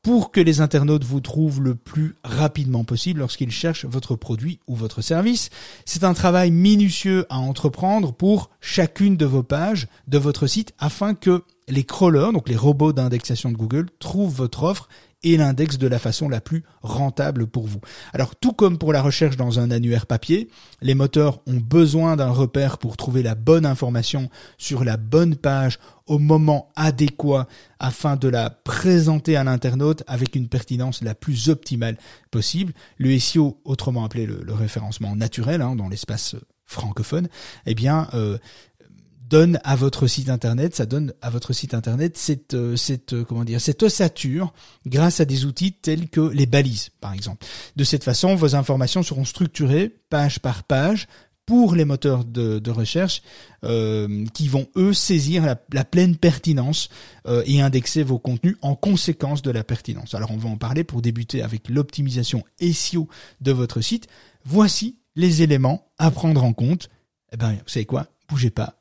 pour 0.02 0.32
que 0.32 0.42
les 0.42 0.62
internautes 0.62 1.04
vous 1.04 1.22
trouvent 1.22 1.62
le 1.62 1.76
plus 1.76 2.16
rapidement 2.24 2.84
possible 2.84 3.20
lorsqu'ils 3.20 3.52
cherchent 3.52 3.86
votre 3.86 4.16
produit 4.16 4.60
ou 4.66 4.76
votre 4.76 5.02
service. 5.02 5.52
C'est 5.86 6.04
un 6.04 6.16
travail 6.16 6.50
minutieux 6.50 7.28
à 7.30 7.38
entreprendre 7.38 8.12
pour 8.12 8.50
chacune 8.60 9.18
de 9.18 9.26
vos 9.26 9.44
pages 9.44 9.88
de 10.08 10.18
votre 10.18 10.48
site 10.48 10.74
afin 10.80 11.14
que 11.14 11.44
les 11.72 11.84
crawlers, 11.84 12.34
donc 12.34 12.50
les 12.50 12.56
robots 12.56 12.94
d'indexation 12.94 13.52
de 13.52 13.58
Google, 13.58 13.88
trouvent 14.00 14.34
votre 14.34 14.64
offre 14.64 14.90
et 15.24 15.38
l'index 15.38 15.78
de 15.78 15.88
la 15.88 16.00
façon 16.00 16.30
la 16.30 16.42
plus 16.42 16.64
rentable 16.82 17.48
pour 17.48 17.68
vous. 17.68 17.80
Alors 18.14 18.36
tout 18.36 18.54
comme 18.54 18.78
pour 18.78 18.92
la 18.92 19.02
recherche 19.02 19.38
dans 19.38 19.60
un 19.60 19.72
annuaire 19.72 20.08
papier, 20.08 20.50
les 20.82 20.96
moteurs 20.96 21.42
ont 21.48 21.58
besoin 21.58 22.16
d'un 22.16 22.32
repère 22.32 22.78
pour 22.78 22.98
trouver 22.98 23.22
la 23.22 23.36
bonne 23.36 23.66
information 23.66 24.30
sur 24.58 24.84
la 24.84 24.98
bonne 24.98 25.36
page 25.36 25.80
au 26.08 26.18
moment 26.18 26.70
adéquat 26.76 27.48
afin 27.80 28.16
de 28.16 28.28
la 28.28 28.50
présenter 28.50 29.36
à 29.36 29.44
l'internaute 29.44 30.04
avec 30.08 30.36
une 30.36 30.50
pertinence 30.50 31.04
la 31.04 31.16
plus 31.16 31.50
optimale 31.50 31.98
possible. 32.32 32.74
Le 32.98 33.18
SEO, 33.20 33.62
autrement 33.64 34.04
appelé 34.04 34.26
le, 34.26 34.54
référencement 34.54 35.16
naturel 35.16 35.62
hein, 35.62 35.76
dans 35.76 35.88
l'espace 35.88 36.36
francophone, 36.66 37.28
eh 37.66 37.76
bien 37.76 38.08
euh, 38.14 38.38
donne 39.32 39.62
à 39.64 39.78
votre 39.78 40.08
site 40.08 40.30
internet, 40.30 40.76
ça 40.76 40.86
donne 40.86 41.14
à 41.22 41.30
votre 41.30 41.54
site 41.54 41.74
internet 41.74 42.18
cette, 42.18 42.54
euh, 42.54 42.76
cette 42.76 43.14
euh, 43.14 43.24
comment 43.24 43.46
dire, 43.46 43.62
cette 43.62 43.82
ossature 43.82 44.54
grâce 44.86 45.22
à 45.22 45.26
des 45.26 45.46
outils 45.46 45.72
tels 45.72 46.10
que 46.10 46.20
les 46.20 46.46
balises, 46.46 46.90
par 47.00 47.14
exemple. 47.14 47.46
De 47.78 47.86
cette 47.86 48.04
façon, 48.04 48.36
vos 48.36 48.56
informations 48.56 49.04
seront 49.04 49.24
structurées 49.24 49.96
page 50.10 50.40
par 50.40 50.64
page 50.64 51.08
pour 51.46 51.76
les 51.76 51.86
moteurs 51.86 52.26
de, 52.26 52.70
recherche 52.70 53.22
euh, 53.64 54.26
qui 54.34 54.50
vont 54.50 54.68
eux 54.76 54.94
saisir 54.94 55.56
la, 55.72 55.86
pleine 55.86 56.16
pertinence 56.16 56.90
et 57.46 57.62
indexer 57.62 58.04
vos 58.04 58.20
contenus 58.20 58.58
en 58.62 58.76
conséquence 58.76 59.42
de 59.42 59.52
la 59.52 59.64
pertinence. 59.64 60.14
Alors 60.14 60.32
on 60.32 60.38
va 60.38 60.50
en 60.50 60.58
parler 60.58 60.84
pour 60.84 61.02
débuter 61.02 61.42
avec 61.42 61.68
l'optimisation 61.68 62.44
SEO 62.62 63.10
de 63.42 63.52
votre 63.52 63.82
site. 63.82 64.08
Voici 64.46 64.98
les 65.16 65.42
éléments 65.42 65.92
à 65.98 66.12
prendre 66.12 66.44
en 66.44 66.54
compte. 66.54 66.90
Eh 67.34 67.38
ben, 67.38 67.54
vous 67.54 67.70
savez 67.70 67.86
quoi? 67.86 68.08
Bougez 68.30 68.50
pas, 68.50 68.81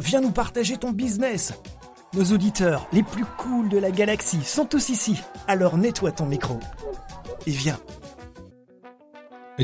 Viens 0.00 0.20
nous 0.20 0.30
partager 0.32 0.76
ton 0.76 0.90
business. 0.90 1.52
Nos 2.14 2.24
auditeurs 2.34 2.86
les 2.92 3.02
plus 3.02 3.24
cools 3.38 3.68
de 3.68 3.78
la 3.78 3.90
galaxie 3.90 4.42
sont 4.44 4.66
tous 4.66 4.88
ici. 4.90 5.16
Alors 5.48 5.78
nettoie 5.78 6.12
ton 6.12 6.26
micro. 6.26 6.58
Et 7.46 7.50
viens. 7.50 7.78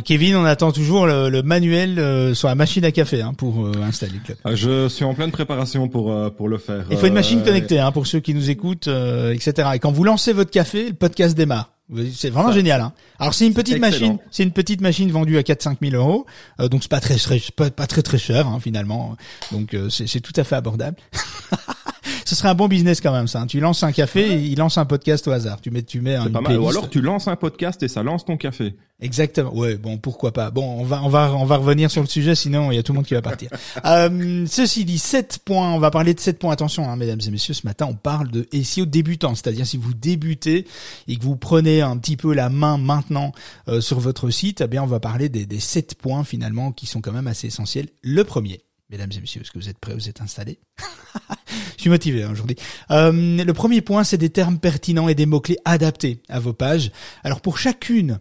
Kevin, 0.04 0.36
on 0.36 0.44
attend 0.44 0.70
toujours 0.70 1.06
le, 1.06 1.28
le 1.28 1.42
manuel 1.42 1.98
euh, 1.98 2.34
sur 2.34 2.46
la 2.48 2.54
machine 2.54 2.84
à 2.84 2.92
café 2.92 3.20
hein, 3.22 3.32
pour 3.36 3.66
euh, 3.66 3.72
installer 3.82 4.12
le 4.14 4.20
club. 4.20 4.38
Je 4.54 4.86
suis 4.88 5.04
en 5.04 5.14
pleine 5.14 5.30
préparation 5.32 5.88
pour 5.88 6.12
euh, 6.12 6.30
pour 6.30 6.48
le 6.48 6.58
faire. 6.58 6.84
Il 6.90 6.96
faut 6.98 7.06
une 7.06 7.14
machine 7.14 7.40
Euh, 7.40 7.44
connectée 7.44 7.78
hein, 7.80 7.90
pour 7.90 8.06
ceux 8.06 8.20
qui 8.20 8.34
nous 8.34 8.50
écoutent, 8.50 8.88
euh, 8.88 9.32
etc. 9.32 9.70
Et 9.74 9.78
quand 9.78 9.90
vous 9.90 10.04
lancez 10.04 10.32
votre 10.32 10.50
café, 10.50 10.88
le 10.88 10.94
podcast 10.94 11.36
démarre. 11.36 11.72
C'est 12.14 12.28
vraiment 12.28 12.48
Ça, 12.48 12.54
génial. 12.54 12.82
Hein. 12.82 12.92
Alors 13.18 13.32
c'est 13.32 13.46
une 13.46 13.54
petite 13.54 13.76
excellent. 13.76 13.90
machine, 13.90 14.18
c'est 14.30 14.42
une 14.42 14.52
petite 14.52 14.80
machine 14.82 15.10
vendue 15.10 15.38
à 15.38 15.42
4-5 15.42 15.76
000 15.90 15.94
euros, 15.94 16.26
euh, 16.60 16.68
donc 16.68 16.82
c'est 16.82 16.90
pas 16.90 17.00
très, 17.00 17.16
très 17.16 17.40
pas, 17.56 17.70
pas 17.70 17.86
très 17.86 18.02
très 18.02 18.18
cher 18.18 18.46
hein, 18.46 18.60
finalement. 18.60 19.16
Donc 19.52 19.72
euh, 19.72 19.88
c'est 19.88 20.20
tout 20.20 20.34
à 20.36 20.44
fait 20.44 20.56
abordable. 20.56 20.98
Ce 22.28 22.34
serait 22.34 22.50
un 22.50 22.54
bon 22.54 22.68
business 22.68 23.00
quand 23.00 23.10
même 23.12 23.26
ça. 23.26 23.40
hein. 23.40 23.46
Tu 23.46 23.58
lances 23.58 23.82
un 23.82 23.90
café, 23.90 24.34
et 24.34 24.38
il 24.38 24.58
lance 24.58 24.76
un 24.76 24.84
podcast 24.84 25.26
au 25.28 25.30
hasard. 25.30 25.62
Tu 25.62 25.70
mets 25.70 25.82
tu 25.82 26.02
mets 26.02 26.14
un 26.14 26.28
pas 26.28 26.42
mal. 26.42 26.58
Ou 26.58 26.68
alors 26.68 26.90
tu 26.90 27.00
lances 27.00 27.26
un 27.26 27.36
podcast 27.36 27.82
et 27.82 27.88
ça 27.88 28.02
lance 28.02 28.26
ton 28.26 28.36
café. 28.36 28.76
Exactement. 29.00 29.54
Ouais, 29.56 29.76
bon, 29.76 29.96
pourquoi 29.96 30.34
pas. 30.34 30.50
Bon, 30.50 30.78
on 30.78 30.84
va, 30.84 31.02
on 31.02 31.08
va, 31.08 31.32
on 31.34 31.46
va 31.46 31.56
revenir 31.56 31.90
sur 31.90 32.02
le 32.02 32.06
sujet, 32.06 32.34
sinon 32.34 32.70
il 32.70 32.74
y 32.74 32.78
a 32.78 32.82
tout 32.82 32.92
le 32.92 32.96
monde 32.96 33.06
qui 33.06 33.14
va 33.14 33.22
partir. 33.22 33.48
Euh, 33.86 34.44
ceci 34.46 34.84
dit, 34.84 34.98
7 34.98 35.38
points. 35.42 35.72
On 35.72 35.78
va 35.78 35.90
parler 35.90 36.12
de 36.12 36.20
7 36.20 36.38
points. 36.38 36.52
Attention, 36.52 36.90
hein, 36.90 36.96
mesdames 36.96 37.20
et 37.26 37.30
messieurs, 37.30 37.54
ce 37.54 37.66
matin, 37.66 37.86
on 37.88 37.94
parle 37.94 38.30
de 38.30 38.46
SEO 38.62 38.84
débutant, 38.84 39.34
c'est-à-dire 39.34 39.66
si 39.66 39.78
vous 39.78 39.94
débutez 39.94 40.66
et 41.06 41.16
que 41.16 41.22
vous 41.22 41.36
prenez 41.36 41.80
un 41.80 41.96
petit 41.96 42.18
peu 42.18 42.34
la 42.34 42.50
main 42.50 42.76
maintenant 42.76 43.32
euh, 43.68 43.80
sur 43.80 44.00
votre 44.00 44.28
site, 44.28 44.60
eh 44.60 44.66
bien, 44.66 44.82
on 44.82 44.86
va 44.86 45.00
parler 45.00 45.30
des, 45.30 45.46
des 45.46 45.60
7 45.60 45.94
points 45.94 46.24
finalement 46.24 46.72
qui 46.72 46.84
sont 46.84 47.00
quand 47.00 47.12
même 47.12 47.26
assez 47.28 47.46
essentiels. 47.46 47.88
Le 48.02 48.24
premier. 48.24 48.60
Mesdames 48.90 49.10
et 49.16 49.20
messieurs, 49.20 49.40
est-ce 49.42 49.50
que 49.50 49.58
vous 49.58 49.68
êtes 49.68 49.78
prêts, 49.78 49.94
vous 49.94 50.08
êtes 50.10 50.20
installés? 50.20 50.58
Je 51.78 51.82
suis 51.82 51.90
motivé 51.90 52.24
hein, 52.24 52.32
aujourd'hui. 52.32 52.56
Euh, 52.90 53.42
le 53.42 53.52
premier 53.54 53.80
point, 53.80 54.04
c'est 54.04 54.18
des 54.18 54.30
termes 54.30 54.58
pertinents 54.58 55.08
et 55.08 55.14
des 55.14 55.24
mots-clés 55.24 55.58
adaptés 55.64 56.20
à 56.28 56.38
vos 56.38 56.52
pages. 56.52 56.90
Alors 57.24 57.40
pour 57.40 57.56
chacune 57.56 58.20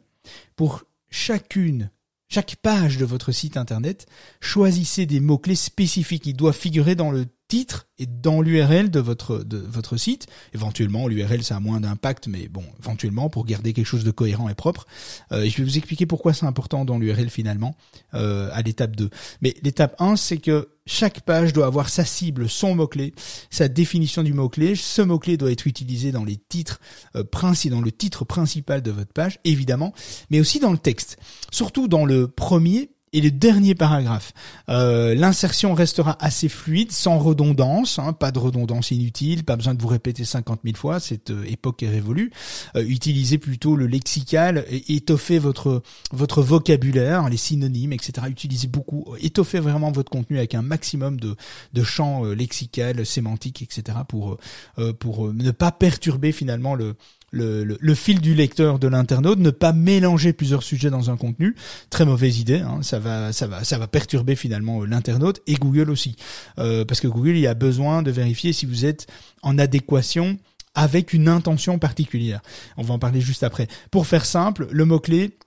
pour 0.55 0.83
chacune, 1.09 1.91
chaque 2.29 2.57
page 2.57 2.97
de 2.97 3.05
votre 3.05 3.31
site 3.31 3.57
internet, 3.57 4.05
choisissez 4.41 5.05
des 5.05 5.19
mots-clés 5.19 5.55
spécifiques. 5.55 6.25
Ils 6.25 6.35
doivent 6.35 6.57
figurer 6.57 6.95
dans 6.95 7.11
le 7.11 7.25
titre 7.47 7.87
et 7.99 8.05
dans 8.05 8.41
l'URL 8.41 8.91
de 8.91 8.99
votre, 8.99 9.39
de 9.39 9.57
votre 9.57 9.97
site. 9.97 10.27
Éventuellement, 10.53 11.07
l'URL, 11.07 11.43
ça 11.43 11.55
a 11.55 11.59
moins 11.59 11.79
d'impact, 11.79 12.27
mais 12.27 12.47
bon, 12.47 12.63
éventuellement, 12.79 13.29
pour 13.29 13.45
garder 13.45 13.73
quelque 13.73 13.85
chose 13.85 14.03
de 14.03 14.11
cohérent 14.11 14.49
et 14.49 14.53
propre. 14.55 14.85
Euh, 15.31 15.43
et 15.43 15.49
je 15.49 15.57
vais 15.57 15.63
vous 15.63 15.77
expliquer 15.77 16.05
pourquoi 16.05 16.33
c'est 16.33 16.45
important 16.45 16.85
dans 16.85 16.97
l'URL 16.99 17.29
finalement, 17.29 17.75
euh, 18.13 18.49
à 18.53 18.61
l'étape 18.61 18.95
2. 18.95 19.09
Mais 19.41 19.55
l'étape 19.63 19.95
1, 19.99 20.15
c'est 20.15 20.37
que 20.37 20.69
chaque 20.85 21.21
page 21.21 21.51
doit 21.53 21.65
avoir 21.65 21.89
sa 21.89 22.05
cible, 22.05 22.47
son 22.47 22.75
mot-clé, 22.75 23.13
sa 23.49 23.67
définition 23.67 24.23
du 24.23 24.33
mot-clé. 24.33 24.75
Ce 24.75 25.01
mot-clé 25.01 25.35
doit 25.37 25.51
être 25.51 25.67
utilisé 25.67 26.11
dans 26.11 26.23
les 26.23 26.37
titres 26.37 26.79
euh, 27.15 27.23
princi- 27.23 27.69
dans 27.69 27.81
le 27.81 27.91
titre 27.91 28.23
principal 28.25 28.81
de 28.81 28.91
votre 28.91 29.11
page, 29.11 29.39
évidemment, 29.43 29.93
mais 30.29 30.39
aussi 30.39 30.59
dans 30.59 30.71
le 30.71 30.77
texte. 30.77 31.17
Surtout 31.51 31.87
dans 31.87 32.05
le 32.05 32.27
premier 32.27 32.91
et 33.13 33.21
le 33.21 33.31
dernier 33.31 33.75
paragraphe. 33.75 34.33
Euh, 34.69 35.15
L'insertion 35.15 35.73
restera 35.73 36.17
assez 36.19 36.49
fluide, 36.49 36.91
sans 36.91 37.17
redondance, 37.17 37.99
hein, 37.99 38.13
pas 38.13 38.31
de 38.31 38.39
redondance 38.39 38.91
inutile, 38.91 39.43
pas 39.43 39.55
besoin 39.55 39.73
de 39.73 39.81
vous 39.81 39.87
répéter 39.87 40.25
50 40.25 40.61
000 40.63 40.75
fois, 40.75 40.99
cette 40.99 41.31
euh, 41.31 41.43
époque 41.47 41.83
est 41.83 41.89
révolue. 41.89 42.31
Euh, 42.75 42.83
utilisez 42.87 43.37
plutôt 43.37 43.75
le 43.75 43.87
lexical, 43.87 44.65
étoffez 44.89 45.39
votre 45.39 45.81
votre 46.11 46.41
vocabulaire, 46.41 47.29
les 47.29 47.37
synonymes, 47.37 47.93
etc. 47.93 48.27
Utilisez 48.29 48.67
beaucoup, 48.67 49.15
étoffez 49.21 49.59
vraiment 49.59 49.91
votre 49.91 50.11
contenu 50.11 50.37
avec 50.37 50.55
un 50.55 50.61
maximum 50.61 51.19
de 51.19 51.35
de 51.73 51.83
champs 51.83 52.25
euh, 52.25 52.33
lexical, 52.33 53.05
sémantiques, 53.05 53.61
etc. 53.61 53.99
pour 54.07 54.37
euh, 54.79 54.93
pour 54.93 55.33
ne 55.33 55.51
pas 55.51 55.71
perturber 55.71 56.31
finalement 56.31 56.75
le 56.75 56.95
le, 57.31 57.63
le, 57.63 57.95
fil 57.95 58.21
du 58.21 58.33
lecteur 58.33 58.79
de 58.79 58.87
l'internaute, 58.87 59.39
ne 59.39 59.49
pas 59.49 59.73
mélanger 59.73 60.33
plusieurs 60.33 60.63
sujets 60.63 60.89
dans 60.89 61.09
un 61.09 61.17
contenu, 61.17 61.55
très 61.89 62.05
mauvaise 62.05 62.39
idée. 62.39 62.59
Hein, 62.59 62.79
ça 62.81 62.99
va, 62.99 63.33
ça 63.33 63.47
va, 63.47 63.63
ça 63.63 63.77
va 63.77 63.87
perturber 63.87 64.35
finalement 64.35 64.81
euh, 64.81 64.85
l'internaute 64.85 65.41
et 65.47 65.55
Google 65.55 65.89
aussi, 65.89 66.15
Euh, 66.59 66.85
parce 66.85 67.01
que 67.01 67.07
Google 67.07 67.37
il 67.37 67.47
a 67.47 67.53
besoin 67.53 68.01
de 68.01 68.11
vérifier 68.11 68.53
si 68.53 68.65
vous 68.65 68.85
êtes 68.85 69.07
en 69.41 69.57
adéquation 69.59 70.37
avec 70.73 71.13
une 71.13 71.27
intention 71.27 71.79
particulière. 71.79 72.41
On 72.77 72.83
va 72.83 72.93
en 72.93 72.99
parler 72.99 73.19
juste 73.19 73.43
après. 73.43 73.67
Pour 73.91 74.07
faire 74.07 74.25
simple, 74.25 74.67
le 74.71 74.85
mot 74.85 74.99
clé, 74.99 75.37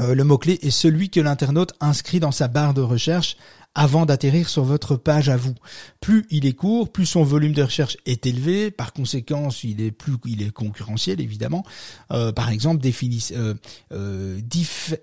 euh, 0.00 0.14
le 0.14 0.24
mot 0.24 0.38
clé 0.38 0.58
est 0.62 0.70
celui 0.70 1.10
que 1.10 1.20
l'internaute 1.20 1.74
inscrit 1.80 2.20
dans 2.20 2.32
sa 2.32 2.48
barre 2.48 2.74
de 2.74 2.80
recherche 2.80 3.36
avant 3.74 4.06
d'atterrir 4.06 4.48
sur 4.48 4.64
votre 4.64 4.96
page 4.96 5.28
à 5.28 5.36
vous. 5.36 5.54
Plus 6.00 6.26
il 6.30 6.46
est 6.46 6.52
court, 6.52 6.92
plus 6.92 7.06
son 7.06 7.24
volume 7.24 7.52
de 7.52 7.62
recherche 7.62 7.96
est 8.06 8.26
élevé, 8.26 8.70
par 8.70 8.92
conséquent, 8.92 9.48
il 9.62 9.80
est 9.80 9.90
plus 9.90 10.14
il 10.26 10.42
est 10.42 10.50
concurrentiel 10.50 11.20
évidemment. 11.20 11.64
Euh, 12.10 12.32
par 12.32 12.50
exemple, 12.50 12.80
définisse, 12.80 13.32
euh, 13.36 13.54
euh, 13.92 14.40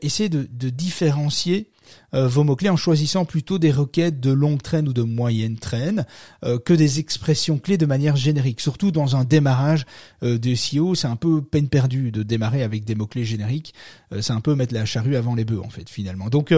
essayez 0.02 0.30
de 0.30 0.70
différencier 0.70 1.72
euh, 2.14 2.28
vos 2.28 2.44
mots-clés 2.44 2.70
en 2.70 2.76
choisissant 2.76 3.26
plutôt 3.26 3.60
des 3.60 3.72
requêtes 3.72 4.20
de 4.20 4.32
longue 4.32 4.62
traîne 4.62 4.88
ou 4.88 4.94
de 4.94 5.02
moyenne 5.02 5.58
traîne 5.58 6.06
euh, 6.44 6.60
que 6.60 6.74
des 6.74 7.00
expressions 7.00 7.58
clés 7.58 7.78
de 7.78 7.86
manière 7.86 8.16
générique. 8.16 8.62
Surtout 8.62 8.92
dans 8.92 9.16
un 9.16 9.24
démarrage 9.24 9.86
euh, 10.24 10.38
de 10.38 10.56
SEO, 10.56 10.96
c'est 10.96 11.08
un 11.08 11.16
peu 11.16 11.42
peine 11.42 11.70
perdue 11.70 12.12
de 12.12 12.24
démarrer 12.24 12.64
avec 12.64 12.86
des 12.86 12.96
mots-clés 12.96 13.26
génériques. 13.26 13.74
Euh, 14.14 14.22
c'est 14.22 14.34
un 14.34 14.42
peu 14.42 14.56
mettre 14.56 14.74
la 14.74 14.86
charrue 14.86 15.16
avant 15.16 15.36
les 15.36 15.46
bœufs 15.46 15.62
en 15.64 15.70
fait 15.70 15.90
finalement. 15.90 16.30
Donc 16.30 16.54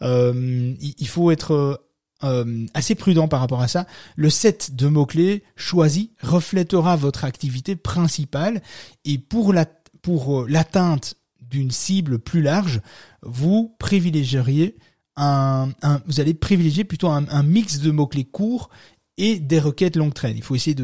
il 0.00 1.08
faut 1.08 1.30
être 1.30 1.80
assez 2.74 2.94
prudent 2.94 3.28
par 3.28 3.40
rapport 3.40 3.60
à 3.60 3.68
ça. 3.68 3.86
Le 4.16 4.30
set 4.30 4.74
de 4.74 4.88
mots-clés 4.88 5.42
choisi 5.56 6.10
reflètera 6.20 6.96
votre 6.96 7.24
activité 7.24 7.76
principale 7.76 8.62
et 9.04 9.18
pour 9.18 9.52
la 9.52 9.66
pour 10.02 10.46
l'atteinte 10.46 11.17
d'une 11.48 11.70
cible 11.70 12.18
plus 12.18 12.42
large, 12.42 12.80
vous 13.22 13.74
privilégieriez 13.78 14.76
un, 15.16 15.72
vous 16.06 16.20
allez 16.20 16.34
privilégier 16.34 16.84
plutôt 16.84 17.08
un, 17.08 17.42
mix 17.42 17.80
de 17.80 17.90
mots-clés 17.90 18.24
courts 18.24 18.70
et 19.16 19.40
des 19.40 19.58
requêtes 19.58 19.96
longue 19.96 20.14
traîne. 20.14 20.36
Il 20.36 20.42
faut 20.42 20.54
essayer 20.54 20.76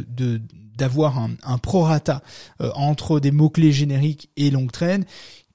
d'avoir 0.76 1.18
un, 1.18 1.30
un 1.44 1.58
prorata 1.58 2.22
euh, 2.60 2.70
entre 2.74 3.20
des 3.20 3.30
mots-clés 3.30 3.72
génériques 3.72 4.30
et 4.36 4.50
longue 4.50 4.72
traîne 4.72 5.04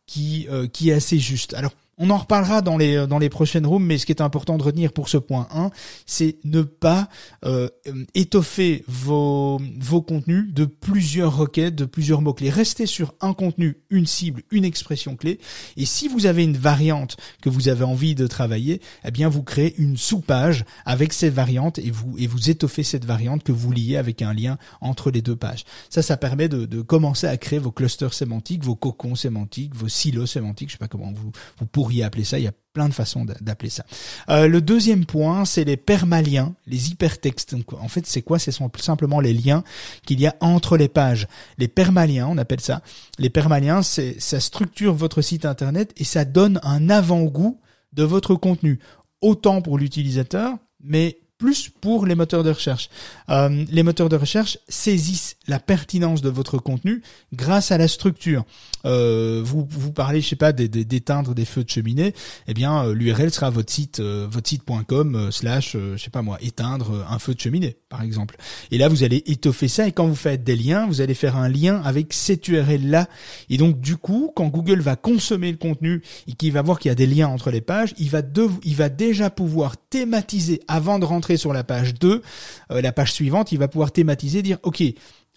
qui, 0.06 0.48
euh, 0.50 0.68
qui 0.68 0.90
est 0.90 0.94
assez 0.94 1.20
juste. 1.20 1.54
Alors, 1.54 1.74
on 2.00 2.10
en 2.10 2.18
reparlera 2.18 2.62
dans 2.62 2.78
les, 2.78 3.06
dans 3.08 3.20
les 3.20 3.30
prochaines 3.30 3.66
rooms, 3.66 3.86
mais 3.86 3.98
ce 3.98 4.06
qui 4.06 4.14
est 4.14 4.22
important 4.22 4.58
de 4.58 4.64
retenir 4.64 4.94
pour 4.94 5.10
ce 5.10 5.18
point 5.18 5.48
1, 5.52 5.70
c'est 6.06 6.38
ne 6.46 6.62
pas 6.62 7.10
euh, 7.46 7.70
euh, 7.88 8.06
étoffer 8.16 8.86
vos, 8.88 9.62
vos 9.78 10.02
contenus 10.02 10.54
de 10.54 10.66
plusieurs 10.66 11.36
requêtes, 11.36 11.76
de 11.76 11.86
plusieurs 11.86 12.22
mots-clés. 12.22 12.50
Restez 12.50 12.86
sur 12.86 13.14
un 13.20 13.34
contenu, 13.34 13.82
une 13.90 14.06
cible, 14.06 14.44
une 14.50 14.64
expression 14.64 15.18
clé. 15.18 15.40
Et 15.76 15.86
si 15.86 16.08
vous 16.08 16.26
avez 16.26 16.44
une 16.44 16.58
variante 16.58 17.18
que 17.42 17.50
vous 17.50 17.68
avez 17.68 17.84
envie 17.84 18.16
de 18.16 18.28
travailler, 18.28 18.82
eh 19.04 19.12
bien, 19.12 19.28
vous 19.28 19.44
créez 19.44 19.76
une 19.78 19.98
sous-page 19.98 20.64
avec 20.86 21.12
ces 21.12 21.30
variantes 21.30 21.80
et 21.80 21.92
vous, 21.92 22.16
et 22.18 22.28
vous 22.28 22.50
étoffez 22.50 22.84
cette 22.84 23.06
variante 23.06 23.44
que 23.44 23.52
vous 23.52 23.72
liez 23.72 23.98
avec 23.98 24.22
un 24.22 24.34
lien 24.34 24.58
entre 24.80 25.12
les 25.12 25.22
deux 25.22 25.36
pages. 25.36 25.66
Ça, 25.90 26.02
ça 26.02 26.16
permet 26.16 26.48
de, 26.48 26.66
de 26.66 26.82
commencer 26.82 27.28
à 27.28 27.36
créer 27.36 27.60
vos 27.60 27.72
clusters 27.72 28.14
sémantiques, 28.14 28.64
vos 28.64 28.76
cocons 28.76 29.16
sémantiques, 29.16 29.76
vos 29.76 29.90
silos 29.90 30.28
sémantiques. 30.28 30.70
Je 30.70 30.74
sais 30.74 30.80
pas 30.80 30.88
comment 30.88 31.12
vous, 31.12 31.32
vous 31.58 31.66
appeler 32.04 32.24
ça. 32.24 32.38
Il 32.40 32.44
y 32.46 32.48
a 32.48 32.54
plein 32.74 32.88
de 32.88 32.94
façons 32.94 33.26
d'a- 33.26 33.36
d'appeler 33.42 33.70
ça. 33.70 33.84
Euh, 34.30 34.48
le 34.48 34.62
deuxième 34.62 35.06
point, 35.06 35.46
c'est 35.46 35.64
les 35.64 35.78
permaliens, 35.78 36.56
les 36.68 36.90
hypertextes. 36.90 37.56
En 37.80 37.88
fait, 37.88 38.06
c'est 38.06 38.22
quoi? 38.22 38.40
C'est 38.40 38.54
simplement 38.80 39.20
les 39.20 39.34
liens 39.34 39.64
qu'il 40.06 40.20
y 40.20 40.28
a 40.28 40.36
entre 40.40 40.78
les 40.78 40.88
pages. 40.88 41.28
Les 41.58 41.68
permaliens, 41.68 42.28
on 42.28 42.38
appelle 42.38 42.62
ça. 42.62 42.82
Les 43.18 43.30
permaliens, 43.30 43.82
c'est 43.82 44.20
ça 44.20 44.40
structure 44.40 44.94
votre 44.94 45.22
site 45.22 45.46
internet 45.46 45.94
et 45.98 46.04
ça 46.04 46.26
donne 46.26 46.60
un 46.64 46.90
avant-goût 46.90 47.60
de 47.94 48.04
votre 48.04 48.36
contenu, 48.36 48.80
autant 49.22 49.62
pour 49.62 49.78
l'utilisateur, 49.78 50.54
mais 50.82 51.18
plus 51.40 51.70
pour 51.82 52.06
les 52.06 52.14
moteurs 52.14 52.44
de 52.44 52.52
recherche. 52.52 52.90
Euh, 53.30 53.66
les 53.72 53.82
moteurs 53.82 54.10
de 54.10 54.16
recherche 54.18 54.60
saisissent 54.68 55.38
la 55.48 55.58
pertinence 55.60 56.22
de 56.22 56.30
votre 56.30 56.58
contenu 56.60 57.02
grâce 57.34 57.72
à 57.72 57.78
la 57.78 57.88
structure. 57.88 58.44
Euh, 58.86 59.42
vous 59.44 59.66
vous 59.70 59.92
parlez, 59.92 60.22
je 60.22 60.28
sais 60.28 60.36
pas, 60.36 60.52
d'éteindre 60.52 61.34
des 61.34 61.46
feux 61.46 61.64
de 61.64 61.70
cheminée, 61.70 62.14
eh 62.48 62.54
bien 62.54 62.86
euh, 62.86 62.94
l'URL 62.94 63.32
sera 63.32 63.50
votre 63.50 63.72
site, 63.72 64.00
euh, 64.02 64.28
votre 64.30 64.48
site.com 64.50 65.30
slash, 65.32 65.76
je 65.76 65.98
sais 65.98 66.10
pas 66.10 66.22
moi, 66.22 66.38
éteindre 66.42 67.06
un 67.10 67.20
feu 67.20 67.34
de 67.34 67.40
cheminée, 67.40 67.78
par 67.88 68.04
exemple. 68.04 68.36
Et 68.72 68.78
là, 68.78 68.90
vous 68.90 69.04
allez 69.04 69.24
étoffer 69.26 69.68
ça 69.70 69.88
et 69.88 69.92
quand 69.94 70.08
vous 70.08 70.16
faites 70.16 70.44
des 70.44 70.56
liens, 70.58 70.88
vous 70.88 71.00
allez 71.02 71.14
faire 71.14 71.38
un 71.38 71.48
lien 71.50 71.82
avec 71.84 72.14
cette 72.14 72.48
URL 72.50 72.90
là. 72.90 73.08
Et 73.50 73.58
donc 73.58 73.80
du 73.80 73.96
coup, 73.96 74.32
quand 74.36 74.48
Google 74.48 74.82
va 74.82 74.98
consommer 74.98 75.52
le 75.52 75.58
contenu 75.58 76.02
et 76.28 76.34
qu'il 76.34 76.52
va 76.52 76.62
voir 76.62 76.80
qu'il 76.80 76.90
y 76.90 76.92
a 76.92 76.96
des 76.96 77.08
liens 77.08 77.30
entre 77.30 77.50
les 77.50 77.62
pages, 77.62 77.94
il 77.98 78.10
va 78.10 78.22
dev- 78.22 78.60
il 78.64 78.76
va 78.76 78.90
déjà 78.90 79.30
pouvoir 79.30 79.76
thématiser 79.90 80.62
avant 80.68 81.00
de 81.00 81.06
rentrer 81.06 81.29
sur 81.38 81.54
la 81.54 81.64
page 81.64 81.94
2, 81.96 82.22
euh, 82.72 82.82
la 82.82 82.92
page 82.92 83.14
suivante, 83.14 83.52
il 83.52 83.60
va 83.60 83.68
pouvoir 83.68 83.92
thématiser, 83.92 84.42
dire 84.42 84.58
OK, 84.64 84.84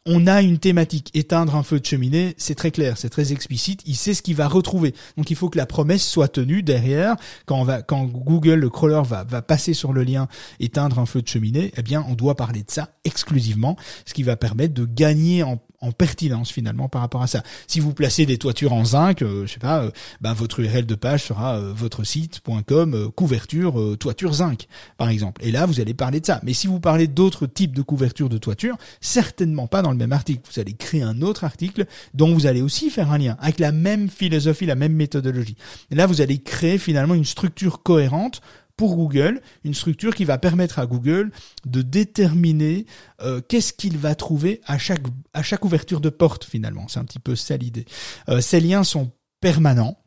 on 0.05 0.27
a 0.27 0.43
une 0.43 0.59
thématique, 0.59 1.11
éteindre 1.15 1.55
un 1.55 1.63
feu 1.63 1.79
de 1.79 1.87
cheminée, 1.87 2.35
c'est 2.37 2.57
très 2.57 2.73
clair, 2.73 2.99
c'est 2.99 3.09
très 3.09 3.33
explicite, 3.33 3.83
il 3.87 3.95
sait 3.95 4.15
ce 4.15 4.23
qu'il 4.23 4.35
va 4.35 4.49
retrouver. 4.49 4.95
Donc 5.17 5.31
il 5.31 5.37
faut 5.37 5.49
que 5.49 5.59
la 5.59 5.67
promesse 5.67 6.05
soit 6.05 6.27
tenue 6.27 6.63
derrière. 6.63 7.15
Quand 7.47 7.65
Google, 8.07 8.55
le 8.55 8.69
crawler 8.69 9.03
va 9.05 9.43
passer 9.43 9.75
sur 9.75 9.93
le 9.93 10.03
lien 10.03 10.27
éteindre 10.59 10.99
un 10.99 11.07
feu 11.07 11.23
de 11.23 11.29
cheminée, 11.29 11.73
eh 11.77 11.83
bien 11.83 12.05
on 12.09 12.15
doit 12.15 12.35
parler 12.37 12.65
de 12.65 12.71
ça 12.71 12.91
exclusivement, 13.05 13.77
ce 14.05 14.13
qui 14.15 14.25
va 14.25 14.37
permettre 14.37 14.75
de 14.75 14.85
gagner 14.85 15.45
en, 15.45 15.63
en 15.83 15.93
pertinence 15.93 16.51
finalement 16.51 16.89
par 16.89 17.03
rapport 17.03 17.23
à 17.23 17.27
ça. 17.27 17.43
Si 17.67 17.81
vous 17.81 17.93
placez 17.93 18.25
des 18.25 18.39
toitures 18.39 18.73
en 18.73 18.85
zinc, 18.85 19.21
euh, 19.21 19.47
je 19.47 19.53
sais 19.53 19.59
pas, 19.59 19.83
euh, 19.83 19.91
ben 20.21 20.33
votre 20.33 20.61
URL 20.61 20.87
de 20.87 20.95
page 20.95 21.25
sera 21.25 21.57
euh, 21.57 21.73
votre 21.75 22.05
site.com 22.05 23.11
couverture 23.15 23.97
toiture 23.99 24.33
zinc 24.33 24.67
par 24.97 25.09
exemple. 25.09 25.45
Et 25.45 25.51
là 25.51 25.67
vous 25.67 25.81
allez 25.81 25.93
parler 25.93 26.21
de 26.21 26.27
ça. 26.27 26.41
Mais 26.45 26.55
si 26.55 26.69
vous 26.69 26.81
parlez 26.81 27.09
d'autres 27.09 27.47
types 27.47 27.75
de 27.75 27.83
couverture 27.83 28.29
de 28.29 28.39
toiture, 28.39 28.77
certainement 29.01 29.67
pas 29.67 29.83
dans 29.83 29.91
le 29.91 29.97
même 29.97 30.13
article. 30.13 30.41
Vous 30.51 30.61
allez 30.61 30.73
créer 30.73 31.03
un 31.03 31.21
autre 31.21 31.45
article 31.45 31.87
dont 32.15 32.33
vous 32.33 32.47
allez 32.47 32.63
aussi 32.63 32.89
faire 32.89 33.11
un 33.11 33.19
lien 33.19 33.37
avec 33.41 33.59
la 33.59 33.73
même 33.73 34.09
philosophie, 34.09 34.67
la 34.67 34.77
même 34.77 34.95
méthodologie. 34.95 35.57
Et 35.91 35.97
là 35.97 36.07
vous 36.07 36.21
allez 36.21 36.39
créer 36.39 36.79
finalement 36.79 37.15
une 37.15 37.25
structure 37.25 37.83
cohérente 37.83 38.41
pour 38.77 38.97
Google, 38.97 39.41
une 39.65 39.75
structure 39.75 40.15
qui 40.15 40.25
va 40.25 40.39
permettre 40.39 40.79
à 40.79 40.87
Google 40.87 41.31
de 41.67 41.83
déterminer 41.83 42.87
euh, 43.21 43.41
qu'est-ce 43.47 43.73
qu'il 43.73 43.99
va 43.99 44.15
trouver 44.15 44.61
à 44.67 44.79
chaque 44.79 45.03
à 45.35 45.43
chaque 45.43 45.65
ouverture 45.65 46.01
de 46.01 46.09
porte 46.11 46.45
finalement. 46.45 46.89
C'est 46.89 47.01
un 47.01 47.05
petit 47.05 47.19
peu 47.19 47.37
ça 47.37 47.57
l'idée. 47.57 47.85
Euh, 48.29 48.41
ces 48.41 48.61
liens 48.61 48.85
sont 48.85 49.13
permanents 49.41 49.99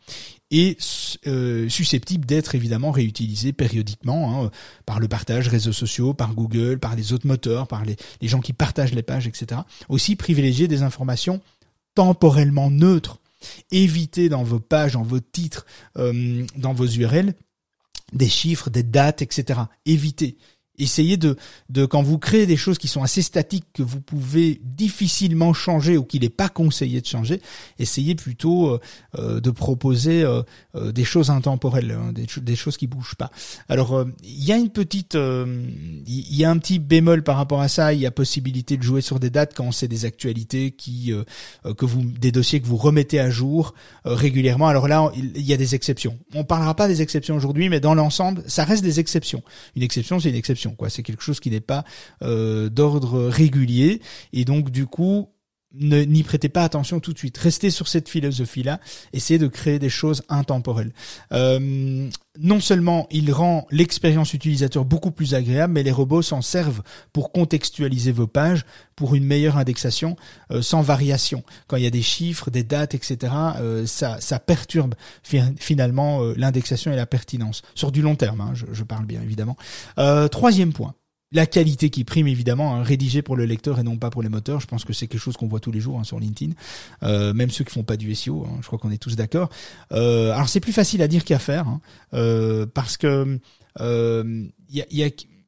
et 0.51 0.77
euh, 1.27 1.67
susceptibles 1.67 2.25
d'être 2.25 2.55
évidemment 2.55 2.91
réutilisés 2.91 3.51
périodiquement 3.51 4.45
hein, 4.45 4.51
par 4.85 4.99
le 4.99 5.07
partage 5.07 5.47
réseaux 5.47 5.73
sociaux, 5.73 6.13
par 6.13 6.33
Google, 6.33 6.79
par 6.79 6.95
les 6.95 7.13
autres 7.13 7.27
moteurs, 7.27 7.67
par 7.67 7.83
les, 7.83 7.95
les 8.21 8.27
gens 8.27 8.39
qui 8.39 8.53
partagent 8.53 8.93
les 8.93 9.03
pages, 9.03 9.27
etc. 9.27 9.61
Aussi 9.89 10.15
privilégier 10.15 10.67
des 10.67 10.83
informations 10.83 11.41
temporellement 11.95 12.69
neutres. 12.69 13.19
Évitez 13.71 14.29
dans 14.29 14.43
vos 14.43 14.59
pages, 14.59 14.93
dans 14.93 15.03
vos 15.03 15.19
titres, 15.19 15.65
dans 15.95 16.73
vos 16.73 16.87
URL, 16.87 17.35
des 18.15 18.29
chiffres, 18.29 18.69
des 18.69 18.83
dates, 18.83 19.21
etc. 19.21 19.61
Évitez. 19.85 20.37
Essayez 20.77 21.17
de, 21.17 21.37
de, 21.69 21.85
quand 21.85 22.01
vous 22.01 22.17
créez 22.17 22.45
des 22.45 22.57
choses 22.57 22.77
qui 22.77 22.87
sont 22.87 23.03
assez 23.03 23.21
statiques, 23.21 23.65
que 23.73 23.83
vous 23.83 24.01
pouvez 24.01 24.61
difficilement 24.63 25.53
changer 25.53 25.97
ou 25.97 26.03
qu'il 26.03 26.21
n'est 26.21 26.29
pas 26.29 26.49
conseillé 26.49 27.01
de 27.01 27.05
changer, 27.05 27.41
essayez 27.79 28.15
plutôt 28.15 28.69
euh, 28.69 28.79
euh, 29.17 29.39
de 29.39 29.51
proposer 29.51 30.23
euh, 30.23 30.43
des 30.91 31.03
choses 31.03 31.29
intemporelles, 31.29 31.91
hein, 31.91 32.13
des, 32.13 32.55
choses 32.55 32.77
qui 32.77 32.87
bougent 32.87 33.15
pas. 33.15 33.31
Alors, 33.69 34.05
il 34.23 34.43
y 34.43 34.51
a 34.51 34.57
une 34.57 34.69
petite, 34.69 35.15
il 35.15 36.35
y 36.35 36.45
a 36.45 36.49
un 36.49 36.57
petit 36.57 36.79
bémol 36.79 37.23
par 37.23 37.37
rapport 37.37 37.61
à 37.61 37.67
ça. 37.67 37.93
Il 37.93 37.99
y 37.99 38.05
a 38.05 38.11
possibilité 38.11 38.77
de 38.77 38.83
jouer 38.83 39.01
sur 39.01 39.19
des 39.19 39.29
dates 39.29 39.53
quand 39.55 39.71
c'est 39.71 39.87
des 39.87 40.05
actualités 40.05 40.71
qui, 40.71 41.11
que 41.77 41.85
vous, 41.85 42.03
des 42.03 42.31
dossiers 42.31 42.61
que 42.61 42.65
vous 42.65 42.77
remettez 42.77 43.19
à 43.19 43.29
jour 43.29 43.73
régulièrement. 44.05 44.67
Alors 44.67 44.87
là, 44.87 45.11
il 45.15 45.41
y 45.41 45.53
a 45.53 45.57
des 45.57 45.75
exceptions. 45.75 46.17
On 46.33 46.43
parlera 46.43 46.75
pas 46.75 46.87
des 46.87 47.01
exceptions 47.01 47.35
aujourd'hui, 47.35 47.69
mais 47.69 47.79
dans 47.79 47.93
l'ensemble, 47.93 48.43
ça 48.47 48.63
reste 48.63 48.83
des 48.83 48.99
exceptions. 48.99 49.43
Une 49.75 49.83
exception, 49.83 50.19
c'est 50.19 50.29
une 50.29 50.35
exception 50.35 50.64
C'est 50.89 51.03
quelque 51.03 51.23
chose 51.23 51.39
qui 51.39 51.49
n'est 51.49 51.61
pas 51.61 51.83
euh, 52.21 52.69
d'ordre 52.69 53.27
régulier. 53.27 54.01
Et 54.33 54.45
donc 54.45 54.69
du 54.69 54.85
coup 54.85 55.29
n'y 55.79 56.23
prêtez 56.23 56.49
pas 56.49 56.63
attention 56.63 56.99
tout 56.99 57.13
de 57.13 57.17
suite. 57.17 57.37
Restez 57.37 57.69
sur 57.69 57.87
cette 57.87 58.09
philosophie-là. 58.09 58.79
Essayez 59.13 59.39
de 59.39 59.47
créer 59.47 59.79
des 59.79 59.89
choses 59.89 60.23
intemporelles. 60.29 60.91
Euh, 61.31 62.09
non 62.39 62.59
seulement 62.59 63.07
il 63.11 63.31
rend 63.31 63.65
l'expérience 63.71 64.33
utilisateur 64.33 64.85
beaucoup 64.85 65.11
plus 65.11 65.33
agréable, 65.33 65.73
mais 65.73 65.83
les 65.83 65.91
robots 65.91 66.21
s'en 66.21 66.41
servent 66.41 66.81
pour 67.13 67.31
contextualiser 67.31 68.11
vos 68.11 68.27
pages, 68.27 68.65
pour 68.95 69.15
une 69.15 69.25
meilleure 69.25 69.57
indexation 69.57 70.15
euh, 70.51 70.61
sans 70.61 70.81
variation. 70.81 71.43
Quand 71.67 71.77
il 71.77 71.83
y 71.83 71.87
a 71.87 71.91
des 71.91 72.01
chiffres, 72.01 72.49
des 72.51 72.63
dates, 72.63 72.95
etc., 72.95 73.33
euh, 73.57 73.85
ça, 73.85 74.19
ça 74.19 74.39
perturbe 74.39 74.95
finalement 75.23 76.21
l'indexation 76.35 76.91
et 76.91 76.95
la 76.95 77.05
pertinence. 77.05 77.61
Sur 77.73 77.91
du 77.91 78.01
long 78.01 78.15
terme, 78.15 78.41
hein, 78.41 78.51
je, 78.53 78.65
je, 78.71 78.83
parle 78.83 79.05
bien 79.05 79.21
évidemment. 79.21 79.57
troisième 80.29 80.73
point 80.73 80.93
la 81.31 81.45
qualité 81.45 81.89
qui 81.89 82.03
prime 82.03 82.27
évidemment, 82.27 82.75
hein, 82.75 82.83
rédigé 82.83 83.21
pour 83.21 83.35
le 83.35 83.45
lecteur 83.45 83.79
et 83.79 83.83
non 83.83 83.97
pas 83.97 84.09
pour 84.09 84.21
les 84.21 84.29
moteurs. 84.29 84.59
Je 84.59 84.67
pense 84.67 84.85
que 84.85 84.93
c'est 84.93 85.07
quelque 85.07 85.21
chose 85.21 85.37
qu'on 85.37 85.47
voit 85.47 85.59
tous 85.59 85.71
les 85.71 85.79
jours 85.79 85.99
hein, 85.99 86.03
sur 86.03 86.19
LinkedIn, 86.19 86.53
euh, 87.03 87.33
même 87.33 87.49
ceux 87.49 87.63
qui 87.63 87.73
font 87.73 87.83
pas 87.83 87.97
du 87.97 88.13
SEO. 88.13 88.45
Hein, 88.45 88.59
je 88.61 88.67
crois 88.67 88.79
qu'on 88.79 88.91
est 88.91 89.01
tous 89.01 89.15
d'accord. 89.15 89.49
Euh, 89.91 90.31
alors 90.31 90.49
c'est 90.49 90.59
plus 90.59 90.73
facile 90.73 91.01
à 91.01 91.07
dire 91.07 91.23
qu'à 91.23 91.39
faire, 91.39 91.67
hein, 91.67 91.81
euh, 92.13 92.65
parce 92.65 92.97
que 92.97 93.39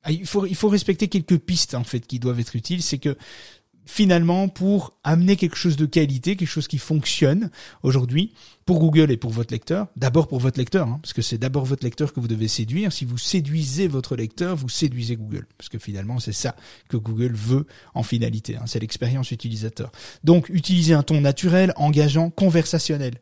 il 0.10 0.26
faut 0.26 0.46
il 0.46 0.56
faut 0.56 0.70
respecter 0.70 1.08
quelques 1.08 1.38
pistes 1.38 1.76
en 1.76 1.84
fait 1.84 2.02
qui 2.02 2.20
doivent 2.20 2.40
être 2.40 2.56
utiles. 2.56 2.82
C'est 2.82 2.98
que 2.98 3.18
finalement 3.88 4.50
pour 4.50 4.94
amener 5.04 5.38
quelque 5.38 5.56
chose 5.56 5.78
de 5.78 5.86
qualité, 5.86 6.36
quelque 6.36 6.48
chose 6.48 6.68
qui 6.68 6.78
fonctionne 6.78 7.50
aujourd'hui 7.82 8.34
pour 8.66 8.80
Google 8.80 9.12
et 9.12 9.18
pour 9.18 9.32
votre 9.32 9.54
lecteur. 9.54 9.88
D'abord 9.96 10.28
pour 10.28 10.40
votre 10.40 10.60
lecteur, 10.60 10.88
hein, 10.88 11.00
parce 11.02 11.14
que 11.14 11.22
c'est 11.22 11.38
d'abord 11.38 11.66
votre 11.66 11.86
lecteur 11.86 12.14
que 12.14 12.20
vous 12.20 12.28
devez 12.28 12.50
séduire. 12.50 12.92
Si 12.92 13.06
vous 13.06 13.18
séduisez 13.18 13.88
votre 13.88 14.16
lecteur, 14.16 14.56
vous 14.56 14.70
séduisez 14.70 15.16
Google, 15.16 15.48
parce 15.58 15.70
que 15.70 15.80
finalement 15.80 16.20
c'est 16.20 16.34
ça 16.34 16.56
que 16.90 16.98
Google 16.98 17.34
veut 17.34 17.66
en 17.94 18.04
finalité. 18.04 18.58
Hein, 18.58 18.66
c'est 18.68 18.80
l'expérience 18.80 19.32
utilisateur. 19.32 19.92
Donc 20.24 20.50
utilisez 20.50 20.94
un 20.94 21.04
ton 21.04 21.22
naturel, 21.22 21.74
engageant, 21.78 22.30
conversationnel 22.30 23.14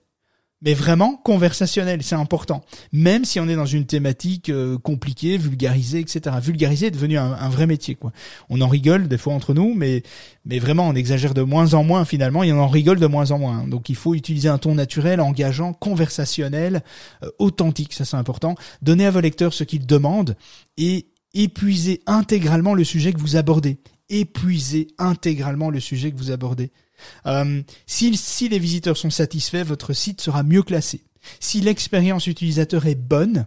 mais 0.62 0.74
vraiment 0.74 1.18
conversationnel, 1.18 2.02
c'est 2.02 2.16
important. 2.16 2.64
Même 2.92 3.26
si 3.26 3.40
on 3.40 3.48
est 3.48 3.56
dans 3.56 3.66
une 3.66 3.86
thématique 3.86 4.50
euh, 4.50 4.78
compliquée, 4.78 5.38
vulgarisée, 5.38 6.00
etc. 6.00 6.36
Vulgariser 6.42 6.88
est 6.88 6.92
devenu 6.92 7.18
un, 7.18 7.50
vrai 7.50 7.68
métier, 7.68 7.96
quoi. 7.96 8.12
On 8.50 8.62
en 8.62 8.68
rigole 8.68 9.08
des 9.08 9.18
fois 9.18 9.34
entre 9.34 9.54
nous, 9.54 9.74
mais 9.76 10.04
mais 10.46 10.60
vraiment 10.60 10.88
on 10.88 10.96
exagère 10.96 11.34
de 11.34 11.42
moins 11.42 11.74
en 11.74 11.84
moins 11.84 12.06
finalement, 12.06 12.44
et 12.44 12.54
on 12.54 12.60
en 12.60 12.68
rigole 12.68 13.00
de 13.00 13.08
moins 13.08 13.32
en 13.32 13.40
moins. 13.40 13.68
Donc 13.68 13.90
il 13.90 13.96
faut 13.96 14.16
utiliser 14.16 14.48
un 14.50 14.58
ton 14.58 14.76
naturel, 14.76 15.20
engageant, 15.20 15.74
conversationnel, 15.74 16.84
euh, 17.24 17.30
authentique, 17.38 17.94
ça 17.94 18.06
c'est 18.06 18.18
important. 18.18 18.56
Donner 18.82 19.06
à 19.06 19.12
vos 19.12 19.20
lecteurs 19.20 19.54
ce 19.54 19.64
qu'ils 19.64 19.86
demandent 19.86 20.36
et 20.78 21.08
épuiser 21.34 22.02
intégralement 22.08 22.74
le 22.74 22.84
sujet 22.84 23.14
que 23.14 23.20
vous 23.20 23.36
abordez. 23.36 23.78
Épuiser 24.10 24.88
intégralement 24.98 25.70
le 25.70 25.80
sujet 25.80 26.12
que 26.12 26.18
vous 26.18 26.32
abordez. 26.32 26.72
Euh, 27.26 27.62
si, 27.86 28.16
si 28.18 28.50
les 28.50 28.60
visiteurs 28.60 28.98
sont 28.98 29.10
satisfaits, 29.10 29.64
votre 29.64 29.94
site 29.94 30.22
sera 30.22 30.44
mieux 30.44 30.64
classé. 30.64 31.04
Si 31.40 31.62
l'expérience 31.62 32.28
utilisateur 32.28 32.86
est 32.86 32.96
bonne, 32.96 33.46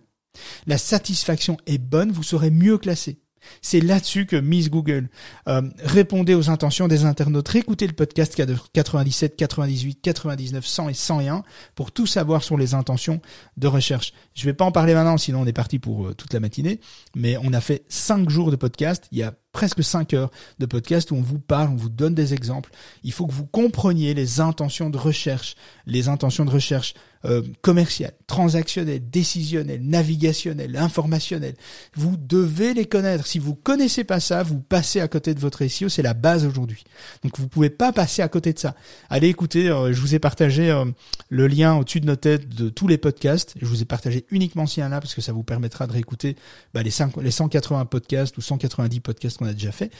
la 0.67 0.79
satisfaction 0.79 1.57
est 1.67 1.79
bonne, 1.79 2.13
vous 2.13 2.23
serez 2.23 2.51
mieux 2.51 2.79
classé. 2.79 3.19
C'est 3.63 3.81
là-dessus 3.81 4.27
que 4.27 4.37
Miss 4.37 4.71
Google. 4.71 5.09
Euh, 5.49 5.63
répondez 5.83 6.35
aux 6.35 6.51
intentions 6.51 6.89
des 6.89 7.05
internautes. 7.05 7.49
Réécoutez 7.49 7.87
le 7.87 7.93
podcast 7.93 8.35
97, 8.73 9.37
98, 9.37 10.01
99, 10.03 10.67
100 10.67 10.89
et 10.89 10.95
101 10.95 11.43
pour 11.75 11.93
tout 11.93 12.07
savoir 12.07 12.43
sur 12.43 12.57
les 12.57 12.75
intentions 12.75 13.21
de 13.57 13.67
recherche. 13.67 14.13
Je 14.35 14.45
vais 14.45 14.55
pas 14.55 14.65
en 14.65 14.73
parler 14.73 14.95
maintenant, 14.95 15.17
sinon 15.17 15.43
on 15.43 15.47
est 15.47 15.53
parti 15.53 15.79
pour 15.79 16.09
euh, 16.09 16.15
toute 16.15 16.33
la 16.33 16.41
matinée. 16.41 16.81
Mais 17.17 17.37
on 17.43 17.53
a 17.53 17.61
fait 17.61 17.85
5 17.89 18.29
jours 18.29 18.51
de 18.51 18.57
podcast. 18.57 19.09
Il 19.13 19.19
y 19.19 19.23
a 19.23 19.35
presque 19.59 19.83
5 19.83 20.15
heures 20.15 20.31
de 20.61 20.67
podcast 20.67 21.11
où 21.11 21.17
on 21.17 21.21
vous 21.21 21.41
parle, 21.41 21.71
on 21.71 21.75
vous 21.75 21.89
donne 21.89 22.15
des 22.15 22.33
exemples. 22.33 22.71
Il 23.03 23.11
faut 23.11 23.27
que 23.27 23.33
vous 23.33 23.45
compreniez 23.45 24.15
les 24.15 24.39
intentions 24.39 24.89
de 24.89 24.97
recherche, 24.97 25.57
les 25.85 26.09
intentions 26.09 26.45
de 26.45 26.51
recherche 26.51 26.95
euh, 27.25 27.43
commerciales, 27.63 28.13
transactionnelles, 28.29 29.11
décisionnelles, 29.11 29.83
navigationnelles, 29.83 30.77
informationnelles. 30.77 31.57
Vous 31.97 32.17
devez 32.17 32.75
les 32.75 32.87
connaître. 32.87 33.27
Si 33.27 33.41
vous 33.41 33.57
connaissez 33.57 34.05
pas 34.05 34.21
ça, 34.21 34.45
vous 34.45 34.61
passez 34.61 35.01
à 35.01 35.09
côté 35.09 35.35
de 35.35 35.41
votre 35.41 35.67
SEO. 35.67 35.89
C'est 35.89 36.03
la 36.03 36.15
base 36.15 36.47
aujourd'hui. 36.47 36.85
Donc 37.25 37.37
vous 37.41 37.49
pouvez 37.49 37.71
pas 37.71 37.91
passer 37.91 38.23
à 38.23 38.29
côté 38.29 38.53
de 38.53 38.61
ça. 38.61 38.77
Allez 39.11 39.27
écouter. 39.27 39.69
Euh, 39.69 39.93
je 39.93 40.01
vous 40.01 40.15
ai 40.15 40.21
partagé 40.21 40.71
euh, 40.71 40.85
le 41.29 41.49
lien 41.49 41.75
au-dessus 41.75 41.99
de 41.99 42.07
nos 42.07 42.15
têtes 42.15 42.49
de 42.49 42.69
tous 42.69 42.87
les 42.87 42.99
podcasts. 42.99 43.57
Je 43.61 43.67
vous 43.67 43.83
ai 43.83 43.85
partagé 43.85 44.25
uniquement 44.31 44.67
ce 44.67 44.81
lien-là 44.81 45.01
parce 45.01 45.17
que 45.17 45.21
ça 45.21 45.33
vous 45.33 45.43
permettra 45.43 45.89
de 45.89 45.93
réécouter 45.93 46.37
bah, 46.73 46.85
les, 46.85 46.93
5, 46.93 47.17
les 47.17 47.33
180 47.33 47.87
podcasts 47.87 48.39
ou 48.39 48.43
190 48.43 49.01
podcasts 49.01 49.39
qu'on 49.39 49.48
a 49.49 49.53
déjà 49.53 49.73
fait. 49.73 49.91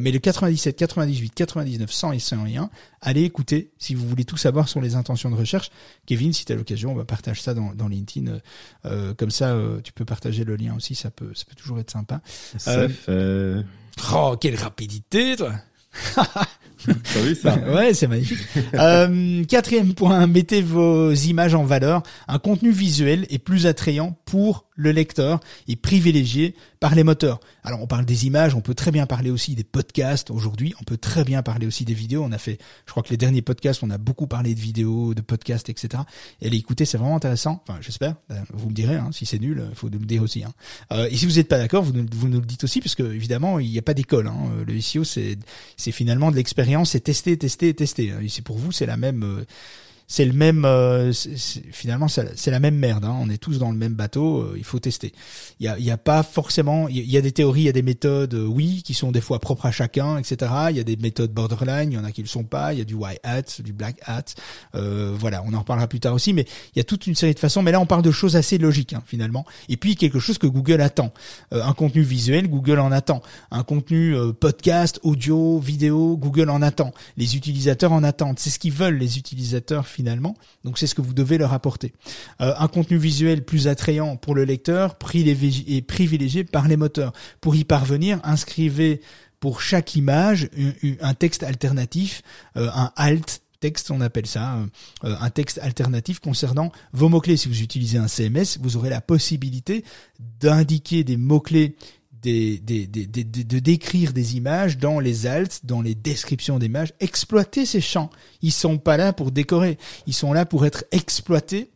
mais 0.00 0.12
le 0.12 0.18
97, 0.18 0.76
98, 0.76 1.34
99, 1.34 1.90
100 1.90 2.12
et 2.12 2.18
101, 2.18 2.70
allez 3.00 3.22
écouter 3.22 3.70
si 3.78 3.94
vous 3.94 4.06
voulez 4.06 4.24
tout 4.24 4.36
savoir 4.36 4.68
sur 4.68 4.80
les 4.80 4.94
intentions 4.94 5.30
de 5.30 5.36
recherche. 5.36 5.70
Kevin, 6.06 6.32
si 6.32 6.44
tu 6.44 6.52
as 6.52 6.56
l'occasion, 6.56 6.92
on 6.92 6.94
va 6.94 7.04
partager 7.04 7.40
ça 7.40 7.54
dans, 7.54 7.74
dans 7.74 7.88
LinkedIn. 7.88 8.30
Euh, 8.30 8.38
euh, 8.84 9.14
comme 9.14 9.30
ça, 9.30 9.52
euh, 9.52 9.80
tu 9.82 9.92
peux 9.92 10.04
partager 10.04 10.44
le 10.44 10.56
lien 10.56 10.74
aussi, 10.76 10.94
ça 10.94 11.10
peut, 11.10 11.32
ça 11.34 11.44
peut 11.48 11.56
toujours 11.56 11.78
être 11.78 11.90
sympa. 11.90 12.20
Ça 12.56 12.88
fait... 12.88 13.64
Oh, 14.14 14.36
quelle 14.40 14.56
rapidité, 14.56 15.36
toi 15.36 15.52
T'as 16.86 17.20
vu 17.20 17.34
ça? 17.34 17.56
Ouais, 17.58 17.92
c'est 17.92 18.06
magnifique. 18.06 18.38
euh, 18.74 19.44
quatrième 19.44 19.94
point, 19.94 20.26
mettez 20.26 20.62
vos 20.62 21.12
images 21.12 21.54
en 21.54 21.64
valeur. 21.64 22.02
Un 22.28 22.38
contenu 22.38 22.70
visuel 22.70 23.26
est 23.30 23.38
plus 23.38 23.66
attrayant 23.66 24.16
pour 24.28 24.66
le 24.76 24.92
lecteur 24.92 25.40
et 25.68 25.76
privilégié 25.76 26.54
par 26.80 26.94
les 26.94 27.02
moteurs. 27.02 27.40
Alors 27.64 27.80
on 27.80 27.86
parle 27.86 28.04
des 28.04 28.26
images, 28.26 28.54
on 28.54 28.60
peut 28.60 28.74
très 28.74 28.90
bien 28.90 29.06
parler 29.06 29.30
aussi 29.30 29.54
des 29.54 29.64
podcasts 29.64 30.30
aujourd'hui, 30.30 30.74
on 30.82 30.84
peut 30.84 30.98
très 30.98 31.24
bien 31.24 31.42
parler 31.42 31.66
aussi 31.66 31.86
des 31.86 31.94
vidéos. 31.94 32.22
On 32.24 32.32
a 32.32 32.36
fait, 32.36 32.58
je 32.84 32.90
crois 32.90 33.02
que 33.02 33.08
les 33.08 33.16
derniers 33.16 33.40
podcasts, 33.40 33.82
on 33.82 33.88
a 33.88 33.96
beaucoup 33.96 34.26
parlé 34.26 34.54
de 34.54 34.60
vidéos, 34.60 35.14
de 35.14 35.22
podcasts, 35.22 35.70
etc. 35.70 36.02
Et 36.42 36.50
les 36.50 36.58
écouter, 36.58 36.84
c'est 36.84 36.98
vraiment 36.98 37.16
intéressant. 37.16 37.62
Enfin, 37.66 37.78
j'espère. 37.80 38.16
Ben, 38.28 38.44
vous 38.52 38.68
me 38.68 38.74
direz, 38.74 38.96
hein, 38.96 39.08
si 39.12 39.24
c'est 39.24 39.38
nul, 39.38 39.64
faut 39.72 39.88
nous 39.88 39.98
le 39.98 40.04
dire 40.04 40.22
aussi. 40.22 40.44
Hein. 40.44 40.52
Euh, 40.92 41.08
et 41.10 41.16
si 41.16 41.24
vous 41.24 41.36
n'êtes 41.36 41.48
pas 41.48 41.58
d'accord, 41.58 41.82
vous, 41.82 41.94
nous 41.94 42.40
le 42.40 42.46
dites 42.46 42.64
aussi, 42.64 42.82
parce 42.82 42.94
que 42.94 43.04
évidemment, 43.04 43.58
il 43.58 43.70
n'y 43.70 43.78
a 43.78 43.82
pas 43.82 43.94
d'école. 43.94 44.26
Hein. 44.26 44.50
Le 44.66 44.78
SEO, 44.78 45.04
c'est 45.04 45.38
finalement 45.90 46.30
de 46.30 46.36
l'expérience, 46.36 46.90
c'est 46.90 47.00
tester, 47.00 47.38
tester, 47.38 47.72
tester. 47.72 48.12
C'est 48.28 48.44
pour 48.44 48.58
vous, 48.58 48.72
c'est 48.72 48.86
la 48.86 48.98
même. 48.98 49.22
Euh, 49.22 49.46
c'est 50.10 50.24
le 50.24 50.32
même. 50.32 50.64
euh, 50.64 51.12
c'est- 51.12 51.36
c'est- 51.36 51.62
finalement, 51.70 52.08
c'est 52.08 52.50
la 52.50 52.58
même 52.60 52.74
merde. 52.76 53.04
Hein. 53.04 53.14
On 53.20 53.30
est 53.30 53.36
tous 53.38 53.58
dans 53.58 53.70
le 53.70 53.76
même 53.76 53.92
bateau. 53.94 54.38
euh, 54.40 54.54
il 54.56 54.64
faut 54.64 54.78
tester. 54.80 55.12
Il 55.60 55.66
y 55.66 55.68
a, 55.68 55.78
y 55.78 55.90
a 55.90 55.96
pas 55.98 56.22
forcément. 56.22 56.88
Il 56.88 56.96
y 57.08 57.16
a- 57.16 57.20
des 57.20 57.30
théories, 57.32 57.60
il 57.62 57.64
y 57.66 57.68
a 57.68 57.72
des 57.72 57.82
méthodes, 57.82 58.34
euh, 58.34 58.44
oui, 58.46 58.82
qui 58.84 58.94
sont 58.94 59.12
des 59.12 59.20
fois 59.20 59.38
propres 59.38 59.66
à 59.66 59.70
chacun, 59.70 60.16
etc. 60.18 60.50
Il 60.70 60.76
y 60.76 60.80
a 60.80 60.84
des 60.84 60.96
méthodes 60.96 61.30
borderline, 61.32 61.92
il 61.92 61.94
y 61.94 61.98
en 61.98 62.04
a 62.04 62.10
qui 62.10 62.22
le 62.22 62.26
sont 62.28 62.42
pas. 62.44 62.72
Il 62.72 62.78
y 62.78 62.82
a 62.82 62.84
du 62.84 62.94
white 62.94 63.20
hat, 63.22 63.42
du 63.62 63.72
black 63.72 63.96
hat. 64.06 64.24
Euh, 64.74 65.14
voilà, 65.18 65.42
on 65.46 65.52
en 65.52 65.58
reparlera 65.60 65.86
plus 65.88 66.00
tard 66.00 66.14
aussi. 66.14 66.32
Mais 66.32 66.46
il 66.74 66.78
y 66.78 66.80
a 66.80 66.84
toute 66.84 67.06
une 67.06 67.14
série 67.14 67.34
de 67.34 67.38
façons. 67.38 67.60
Mais 67.62 67.70
là, 67.72 67.78
on 67.80 67.86
parle 67.86 68.02
de 68.02 68.10
choses 68.10 68.34
assez 68.34 68.56
logiques 68.58 68.94
hein, 68.94 69.02
finalement. 69.06 69.44
Et 69.68 69.76
puis 69.76 69.94
quelque 69.94 70.18
chose 70.20 70.38
que 70.38 70.46
Google 70.46 70.80
attend. 70.80 71.12
Euh, 71.52 71.62
un 71.62 71.74
contenu 71.74 72.00
visuel, 72.02 72.48
Google 72.48 72.78
en 72.80 72.90
attend. 72.92 73.22
Un 73.50 73.62
contenu 73.62 74.16
podcast, 74.40 75.00
audio, 75.02 75.58
vidéo, 75.58 76.16
Google 76.16 76.48
en 76.48 76.62
attend. 76.62 76.92
Les 77.18 77.36
utilisateurs 77.36 77.92
en 77.92 78.02
attendent. 78.04 78.38
C'est 78.38 78.48
ce 78.50 78.58
qu'ils 78.58 78.72
veulent 78.72 78.96
les 78.96 79.18
utilisateurs 79.18 79.86
finalement. 79.98 80.36
Donc 80.64 80.78
c'est 80.78 80.86
ce 80.86 80.94
que 80.94 81.02
vous 81.02 81.12
devez 81.12 81.38
leur 81.38 81.52
apporter. 81.52 81.92
Euh, 82.40 82.54
un 82.56 82.68
contenu 82.68 82.98
visuel 82.98 83.44
plus 83.44 83.66
attrayant 83.66 84.16
pour 84.16 84.36
le 84.36 84.44
lecteur, 84.44 84.94
privilégié, 84.94 85.76
est 85.76 85.82
privilégié 85.82 86.44
par 86.44 86.68
les 86.68 86.76
moteurs. 86.76 87.12
Pour 87.40 87.56
y 87.56 87.64
parvenir, 87.64 88.20
inscrivez 88.22 89.00
pour 89.40 89.60
chaque 89.60 89.96
image 89.96 90.50
un, 91.00 91.14
texte 91.14 91.42
alternatif, 91.42 92.22
euh, 92.56 92.70
un 92.72 92.92
alt 92.94 93.42
texte, 93.58 93.90
on 93.90 94.00
appelle 94.00 94.26
ça, 94.26 94.58
euh, 95.02 95.16
un 95.20 95.30
texte 95.30 95.58
alternatif 95.58 96.20
concernant 96.20 96.70
vos 96.92 97.08
mots-clés. 97.08 97.36
Si 97.36 97.48
vous 97.48 97.60
utilisez 97.60 97.98
un 97.98 98.06
CMS, 98.06 98.58
vous 98.60 98.76
aurez 98.76 98.90
la 98.90 99.00
possibilité 99.00 99.84
d'indiquer 100.40 101.02
des 101.02 101.16
mots-clés 101.16 101.76
des, 102.22 102.58
des, 102.58 102.86
des, 102.86 103.06
des- 103.06 103.24
de, 103.24 103.42
de 103.42 103.58
décrire 103.58 104.12
des 104.12 104.36
images 104.36 104.78
dans 104.78 105.00
les 105.00 105.26
alts, 105.26 105.60
dans 105.64 105.80
les 105.82 105.94
descriptions 105.94 106.58
d'images, 106.58 106.92
exploiter 107.00 107.66
ces 107.66 107.80
champs. 107.80 108.10
Ils 108.42 108.52
sont 108.52 108.78
pas 108.78 108.96
là 108.96 109.12
pour 109.12 109.30
décorer, 109.30 109.78
ils 110.06 110.14
sont 110.14 110.32
là 110.32 110.44
pour 110.46 110.66
être 110.66 110.84
exploités 110.92 111.70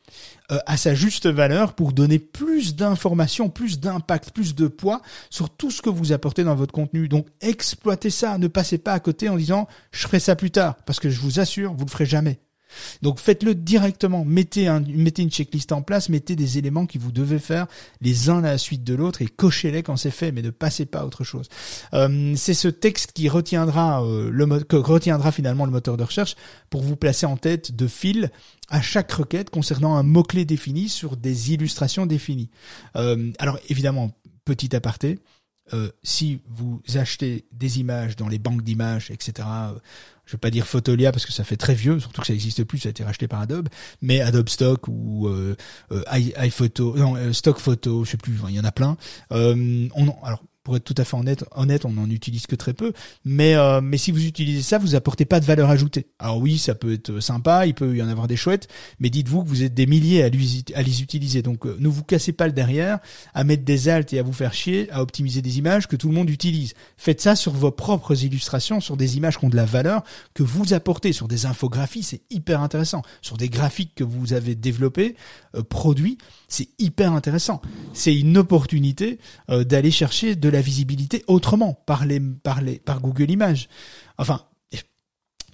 euh, 0.50 0.58
à 0.66 0.76
sa 0.76 0.94
juste 0.94 1.26
valeur 1.26 1.74
pour 1.74 1.92
donner 1.92 2.18
plus 2.18 2.74
d'informations, 2.74 3.48
plus 3.48 3.80
d'impact, 3.80 4.30
plus 4.32 4.54
de 4.54 4.66
poids 4.66 5.00
sur 5.30 5.50
tout 5.50 5.70
ce 5.70 5.82
que 5.82 5.90
vous 5.90 6.12
apportez 6.12 6.44
dans 6.44 6.54
votre 6.54 6.72
contenu. 6.72 7.08
Donc 7.08 7.26
exploitez 7.40 8.10
ça, 8.10 8.38
ne 8.38 8.48
passez 8.48 8.78
pas 8.78 8.92
à 8.92 9.00
côté 9.00 9.28
en 9.28 9.36
disant 9.36 9.66
je 9.92 10.02
ferai 10.02 10.20
ça 10.20 10.36
plus 10.36 10.50
tard, 10.50 10.76
parce 10.84 11.00
que 11.00 11.10
je 11.10 11.20
vous 11.20 11.40
assure, 11.40 11.74
vous 11.74 11.84
le 11.84 11.90
ferez 11.90 12.06
jamais. 12.06 12.40
Donc 13.02 13.18
faites-le 13.18 13.54
directement, 13.54 14.24
mettez, 14.24 14.68
un, 14.68 14.80
mettez 14.80 15.22
une 15.22 15.30
checklist 15.30 15.72
en 15.72 15.82
place, 15.82 16.08
mettez 16.08 16.36
des 16.36 16.58
éléments 16.58 16.86
qui 16.86 16.98
vous 16.98 17.12
devez 17.12 17.38
faire 17.38 17.66
les 18.00 18.30
uns 18.30 18.38
à 18.38 18.52
la 18.52 18.58
suite 18.58 18.84
de 18.84 18.94
l'autre 18.94 19.22
et 19.22 19.26
cochez-les 19.26 19.82
quand 19.82 19.96
c'est 19.96 20.10
fait, 20.10 20.32
mais 20.32 20.42
ne 20.42 20.50
passez 20.50 20.86
pas 20.86 21.00
à 21.00 21.04
autre 21.04 21.24
chose. 21.24 21.48
Euh, 21.94 22.34
c'est 22.36 22.54
ce 22.54 22.68
texte 22.68 23.12
qui 23.12 23.28
retiendra 23.28 24.04
euh, 24.04 24.30
le 24.30 24.46
que 24.60 24.76
finalement 25.30 25.64
le 25.64 25.70
moteur 25.70 25.96
de 25.96 26.04
recherche 26.04 26.36
pour 26.70 26.82
vous 26.82 26.96
placer 26.96 27.26
en 27.26 27.36
tête 27.36 27.74
de 27.74 27.86
fil 27.86 28.30
à 28.68 28.80
chaque 28.80 29.12
requête 29.12 29.50
concernant 29.50 29.96
un 29.96 30.02
mot-clé 30.02 30.44
défini 30.44 30.88
sur 30.88 31.16
des 31.16 31.52
illustrations 31.52 32.06
définies. 32.06 32.50
Euh, 32.96 33.32
alors 33.38 33.58
évidemment, 33.68 34.12
petit 34.44 34.74
aparté, 34.74 35.18
euh, 35.74 35.90
si 36.02 36.40
vous 36.48 36.80
achetez 36.94 37.46
des 37.52 37.80
images 37.80 38.16
dans 38.16 38.28
les 38.28 38.38
banques 38.38 38.62
d'images, 38.62 39.10
etc., 39.10 39.48
euh, 39.48 39.78
je 40.26 40.32
vais 40.32 40.38
pas 40.38 40.50
dire 40.50 40.66
Photolia 40.66 41.12
parce 41.12 41.26
que 41.26 41.32
ça 41.32 41.44
fait 41.44 41.56
très 41.56 41.74
vieux, 41.74 41.98
surtout 41.98 42.20
que 42.20 42.26
ça 42.26 42.34
existe 42.34 42.64
plus, 42.64 42.78
ça 42.78 42.88
a 42.88 42.90
été 42.90 43.04
racheté 43.04 43.28
par 43.28 43.40
Adobe, 43.40 43.68
mais 44.00 44.20
Adobe 44.20 44.48
Stock 44.48 44.86
ou 44.88 45.28
euh, 45.28 45.56
iPhoto, 46.10 46.96
non, 46.96 47.32
Stock 47.32 47.58
Photo, 47.58 48.04
je 48.04 48.10
sais 48.10 48.16
plus, 48.16 48.38
il 48.48 48.54
y 48.54 48.60
en 48.60 48.64
a 48.64 48.72
plein. 48.72 48.96
On, 49.30 49.90
alors 50.22 50.42
pour 50.64 50.76
être 50.76 50.84
tout 50.84 50.94
à 50.96 51.04
fait 51.04 51.16
honnête, 51.16 51.44
honnête, 51.52 51.84
on 51.84 51.92
n'en 51.92 52.08
utilise 52.08 52.46
que 52.46 52.54
très 52.54 52.72
peu, 52.72 52.92
mais 53.24 53.54
euh, 53.56 53.80
mais 53.80 53.98
si 53.98 54.12
vous 54.12 54.24
utilisez 54.24 54.62
ça, 54.62 54.78
vous 54.78 54.94
apportez 54.94 55.24
pas 55.24 55.40
de 55.40 55.44
valeur 55.44 55.70
ajoutée. 55.70 56.06
Alors 56.20 56.38
oui, 56.38 56.58
ça 56.58 56.74
peut 56.74 56.92
être 56.92 57.18
sympa, 57.18 57.66
il 57.66 57.74
peut 57.74 57.96
y 57.96 58.02
en 58.02 58.08
avoir 58.08 58.28
des 58.28 58.36
chouettes, 58.36 58.68
mais 59.00 59.10
dites-vous 59.10 59.42
que 59.42 59.48
vous 59.48 59.64
êtes 59.64 59.74
des 59.74 59.86
milliers 59.86 60.22
à, 60.22 60.28
les 60.28 61.02
utiliser, 61.02 61.42
donc 61.42 61.66
euh, 61.66 61.76
ne 61.80 61.88
vous 61.88 62.04
cassez 62.04 62.32
pas 62.32 62.46
le 62.46 62.52
derrière 62.52 63.00
à 63.34 63.42
mettre 63.42 63.64
des 63.64 63.88
alts 63.88 64.12
et 64.12 64.20
à 64.20 64.22
vous 64.22 64.32
faire 64.32 64.54
chier 64.54 64.88
à 64.92 65.02
optimiser 65.02 65.42
des 65.42 65.58
images 65.58 65.88
que 65.88 65.96
tout 65.96 66.08
le 66.08 66.14
monde 66.14 66.30
utilise. 66.30 66.74
Faites 66.96 67.20
ça 67.20 67.34
sur 67.34 67.52
vos 67.52 67.72
propres 67.72 68.22
illustrations, 68.22 68.80
sur 68.80 68.96
des 68.96 69.16
images 69.16 69.38
qui 69.38 69.44
ont 69.44 69.50
de 69.50 69.56
la 69.56 69.64
valeur 69.64 70.04
que 70.32 70.44
vous 70.44 70.74
apportez, 70.74 71.12
sur 71.12 71.26
des 71.26 71.46
infographies, 71.46 72.04
c'est 72.04 72.20
hyper 72.30 72.60
intéressant, 72.60 73.02
sur 73.20 73.36
des 73.36 73.48
graphiques 73.48 73.96
que 73.96 74.04
vous 74.04 74.32
avez 74.32 74.54
développés, 74.54 75.16
euh, 75.56 75.62
produits, 75.62 76.18
c'est 76.46 76.68
hyper 76.78 77.12
intéressant. 77.12 77.60
C'est 77.94 78.14
une 78.14 78.36
opportunité 78.36 79.18
d'aller 79.48 79.90
chercher 79.90 80.36
de 80.36 80.51
la 80.52 80.60
visibilité 80.60 81.24
autrement 81.26 81.74
par 81.74 82.06
les 82.06 82.20
par 82.20 82.60
les 82.60 82.78
par 82.78 83.00
Google 83.00 83.30
Images. 83.30 83.68
Enfin, 84.18 84.46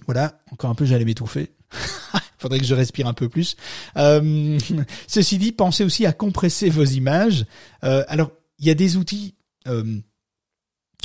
voilà, 0.05 0.41
encore 0.51 0.69
un 0.69 0.75
peu 0.75 0.85
j'allais 0.85 1.05
m'étouffer. 1.05 1.51
Faudrait 2.39 2.59
que 2.59 2.65
je 2.65 2.73
respire 2.73 3.05
un 3.05 3.13
peu 3.13 3.29
plus. 3.29 3.55
Euh, 3.97 4.57
ceci 5.07 5.37
dit, 5.37 5.51
pensez 5.51 5.83
aussi 5.83 6.05
à 6.05 6.13
compresser 6.13 6.69
vos 6.69 6.83
images. 6.83 7.45
Euh, 7.83 8.03
alors, 8.07 8.31
il 8.57 8.65
y 8.65 8.69
a 8.71 8.73
des 8.73 8.97
outils 8.97 9.35
euh, 9.67 9.99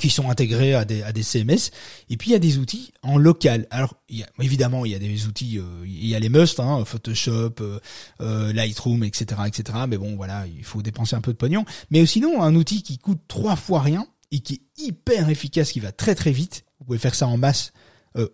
qui 0.05 0.11
sont 0.11 0.29
intégrés 0.29 0.75
à 0.75 0.85
des, 0.85 1.23
CMS, 1.23 1.71
et 2.11 2.19
puis 2.19 2.29
il 2.29 2.33
y 2.35 2.37
a 2.37 2.38
des 2.38 2.59
outils 2.59 2.93
en 3.03 3.17
local. 3.17 3.67
Alors, 3.71 3.95
évidemment, 4.38 4.85
il 4.85 4.93
y 4.93 4.95
a 4.95 4.99
des 4.99 5.27
outils, 5.27 5.59
euh, 5.59 5.62
il 5.87 6.07
y 6.07 6.14
a 6.14 6.19
les 6.19 6.29
must, 6.29 6.61
hein, 6.61 6.85
Photoshop, 6.85 7.55
euh, 7.62 7.81
euh, 8.21 8.53
Lightroom, 8.53 9.03
etc., 9.03 9.40
etc. 9.47 9.79
Mais 9.88 9.97
bon, 9.97 10.14
voilà, 10.14 10.45
il 10.47 10.62
faut 10.62 10.83
dépenser 10.83 11.17
un 11.17 11.23
peu 11.23 11.33
de 11.33 11.38
pognon. 11.38 11.64
Mais 11.90 12.05
sinon, 12.05 12.43
un 12.43 12.55
outil 12.55 12.83
qui 12.83 12.99
coûte 12.99 13.23
trois 13.29 13.57
fois 13.57 13.81
rien 13.81 14.07
et 14.31 14.40
qui 14.40 14.55
est 14.55 14.83
hyper 14.83 15.31
efficace, 15.31 15.73
qui 15.73 15.81
va 15.81 15.90
très 15.90 16.14
très 16.14 16.33
vite. 16.33 16.67
Vous 16.81 16.85
pouvez 16.85 16.99
faire 16.99 17.14
ça 17.14 17.27
en 17.27 17.38
masse 17.38 17.73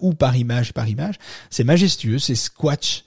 ou 0.00 0.12
par 0.12 0.36
image 0.36 0.74
par 0.74 0.88
image. 0.88 1.14
C'est 1.50 1.64
majestueux, 1.64 2.18
c'est 2.18 2.34
Squash, 2.34 3.04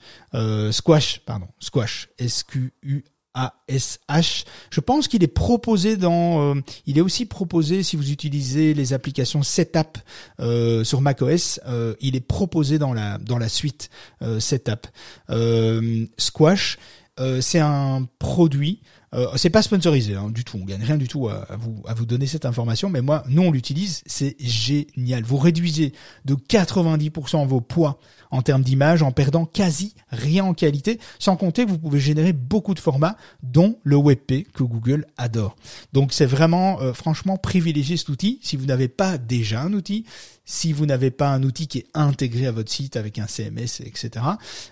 Squash, 0.72 1.20
pardon, 1.26 1.46
Squash, 1.60 2.08
S-Q-U. 2.18 3.04
A-S-H. 3.34 4.44
Je 4.70 4.80
pense 4.80 5.08
qu'il 5.08 5.22
est 5.22 5.28
proposé 5.28 5.96
dans, 5.96 6.54
euh, 6.54 6.60
il 6.86 6.98
est 6.98 7.00
aussi 7.00 7.26
proposé 7.26 7.82
si 7.82 7.96
vous 7.96 8.10
utilisez 8.10 8.74
les 8.74 8.92
applications 8.92 9.42
Setup 9.42 9.98
euh, 10.40 10.84
sur 10.84 11.00
macOS, 11.00 11.60
euh, 11.66 11.94
il 12.00 12.16
est 12.16 12.26
proposé 12.26 12.78
dans 12.78 12.92
la 12.92 13.18
dans 13.18 13.38
la 13.38 13.48
suite 13.48 13.90
euh, 14.22 14.40
Setup. 14.40 14.86
Euh, 15.30 16.06
Squash, 16.18 16.78
euh, 17.20 17.40
c'est 17.40 17.60
un 17.60 18.08
produit. 18.18 18.80
Euh, 19.14 19.28
c'est 19.36 19.50
pas 19.50 19.62
sponsorisé 19.62 20.14
hein, 20.14 20.30
du 20.30 20.44
tout. 20.44 20.58
On 20.60 20.64
gagne 20.64 20.82
rien 20.82 20.96
du 20.96 21.08
tout 21.08 21.28
à, 21.28 21.46
vous 21.58 21.82
à 21.86 21.94
vous 21.94 22.06
donner 22.06 22.26
cette 22.26 22.44
information. 22.44 22.90
Mais 22.90 23.00
moi, 23.00 23.22
nous 23.28 23.42
on 23.42 23.50
l'utilise. 23.50 24.02
C'est 24.06 24.36
génial. 24.40 25.22
Vous 25.22 25.36
réduisez 25.36 25.92
de 26.24 26.34
90% 26.34 27.46
vos 27.46 27.60
poids 27.60 27.98
en 28.30 28.42
termes 28.42 28.62
d'image 28.62 29.02
en 29.02 29.12
perdant 29.12 29.44
quasi 29.44 29.94
rien 30.10 30.44
en 30.44 30.54
qualité. 30.54 30.98
Sans 31.18 31.36
compter 31.36 31.64
que 31.64 31.70
vous 31.70 31.78
pouvez 31.78 32.00
générer 32.00 32.32
beaucoup 32.32 32.74
de 32.74 32.80
formats, 32.80 33.16
dont 33.42 33.78
le 33.84 33.96
WebP 33.96 34.50
que 34.52 34.62
Google 34.62 35.06
adore. 35.16 35.56
Donc 35.92 36.12
c'est 36.12 36.26
vraiment, 36.26 36.80
euh, 36.80 36.92
franchement, 36.92 37.36
privilégier 37.36 37.96
cet 37.96 38.08
outil. 38.08 38.40
Si 38.42 38.56
vous 38.56 38.66
n'avez 38.66 38.88
pas 38.88 39.18
déjà 39.18 39.62
un 39.62 39.72
outil, 39.72 40.04
si 40.44 40.72
vous 40.72 40.86
n'avez 40.86 41.10
pas 41.10 41.30
un 41.30 41.42
outil 41.42 41.66
qui 41.68 41.78
est 41.78 41.86
intégré 41.94 42.46
à 42.46 42.52
votre 42.52 42.70
site 42.70 42.96
avec 42.96 43.18
un 43.18 43.26
CMS, 43.26 43.80
etc., 43.80 44.24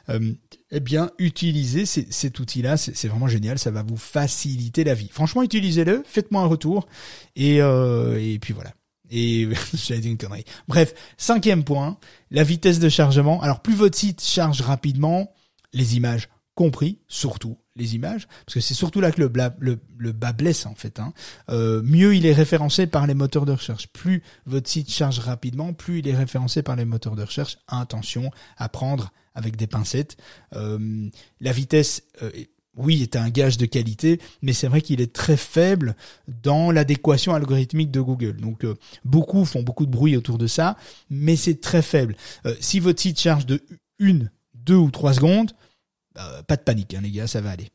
euh, 0.09 0.33
eh 0.71 0.81
bien, 0.81 1.11
utilisez 1.19 1.87
cet 1.87 2.39
outil-là. 2.39 2.77
C'est 2.77 3.09
vraiment 3.09 3.29
génial. 3.29 3.59
Ça 3.59 3.71
va 3.71 3.83
vous 3.83 3.97
faciliter 3.97 4.85
la 4.85 4.95
vie. 4.95 5.09
Franchement, 5.13 5.43
utilisez-le. 5.43 6.03
Faites-moi 6.07 6.43
un 6.43 6.47
retour. 6.47 6.87
Et, 7.37 7.61
euh, 7.61 8.39
puis 8.41 8.55
voilà. 8.55 8.73
Et 9.11 9.49
j'avais 9.75 10.01
dit 10.01 10.11
une 10.11 10.17
connerie. 10.17 10.45
Bref, 10.69 10.95
cinquième 11.19 11.65
point, 11.65 11.99
la 12.31 12.45
vitesse 12.45 12.79
de 12.79 12.89
chargement. 12.89 13.43
Alors, 13.43 13.61
plus 13.61 13.75
votre 13.75 13.99
site 13.99 14.23
charge 14.23 14.63
rapidement, 14.63 15.33
les 15.73 15.97
images 15.97 16.29
compris, 16.55 16.99
surtout 17.09 17.59
les 17.77 17.95
images, 17.95 18.27
parce 18.45 18.55
que 18.55 18.61
c'est 18.61 18.75
surtout 18.75 19.01
là 19.01 19.11
que 19.13 19.21
le, 19.21 19.81
le, 19.99 20.13
bas 20.13 20.33
blesse 20.33 20.67
en 20.67 20.75
fait. 20.75 21.01
Hein. 21.01 21.13
Euh, 21.49 21.83
mieux 21.83 22.15
il 22.15 22.27
est 22.27 22.33
référencé 22.33 22.87
par 22.87 23.07
les 23.07 23.15
moteurs 23.15 23.47
de 23.47 23.53
recherche. 23.53 23.89
Plus 23.89 24.23
votre 24.47 24.69
site 24.69 24.91
charge 24.91 25.19
rapidement, 25.19 25.73
plus 25.73 26.01
il 26.01 26.09
est 26.09 26.17
référencé 26.17 26.63
par 26.63 26.77
les 26.77 26.85
moteurs 26.85 27.17
de 27.17 27.23
recherche. 27.23 27.59
Attention 27.69 28.31
à 28.59 28.69
prendre 28.69 29.13
avec 29.35 29.57
des 29.57 29.67
pincettes. 29.67 30.17
Euh, 30.55 31.09
la 31.41 31.53
vitesse, 31.53 32.03
euh, 32.23 32.31
oui, 32.77 33.03
est 33.03 33.17
un 33.17 33.31
gage 33.31 33.57
de 33.57 33.65
qualité, 33.65 34.21
mais 34.43 34.53
c'est 34.53 34.67
vrai 34.67 34.83
qu'il 34.83 35.01
est 35.01 35.13
très 35.13 35.39
faible 35.39 35.97
dans 36.43 36.71
l'adéquation 36.71 37.35
algorithmique 37.35 37.91
de 37.91 38.01
Google. 38.01 38.37
Donc 38.37 38.67
beaucoup 39.05 39.45
font 39.45 39.63
beaucoup 39.63 39.87
de 39.87 39.91
bruit 39.91 40.17
autour 40.17 40.37
de 40.39 40.47
ça, 40.47 40.77
mais 41.11 41.37
c'est 41.37 41.61
très 41.61 41.83
faible. 41.83 42.17
Si 42.61 42.81
votre 42.81 43.01
site 43.01 43.21
charge 43.21 43.45
de 43.45 43.61
une, 43.99 44.31
deux 44.55 44.77
ou 44.77 44.91
trois 44.91 45.13
secondes, 45.13 45.53
euh, 46.19 46.43
pas 46.43 46.57
de 46.57 46.63
panique, 46.63 46.95
hein, 46.95 47.01
les 47.03 47.11
gars, 47.11 47.27
ça 47.27 47.41
va 47.41 47.51
aller. 47.51 47.69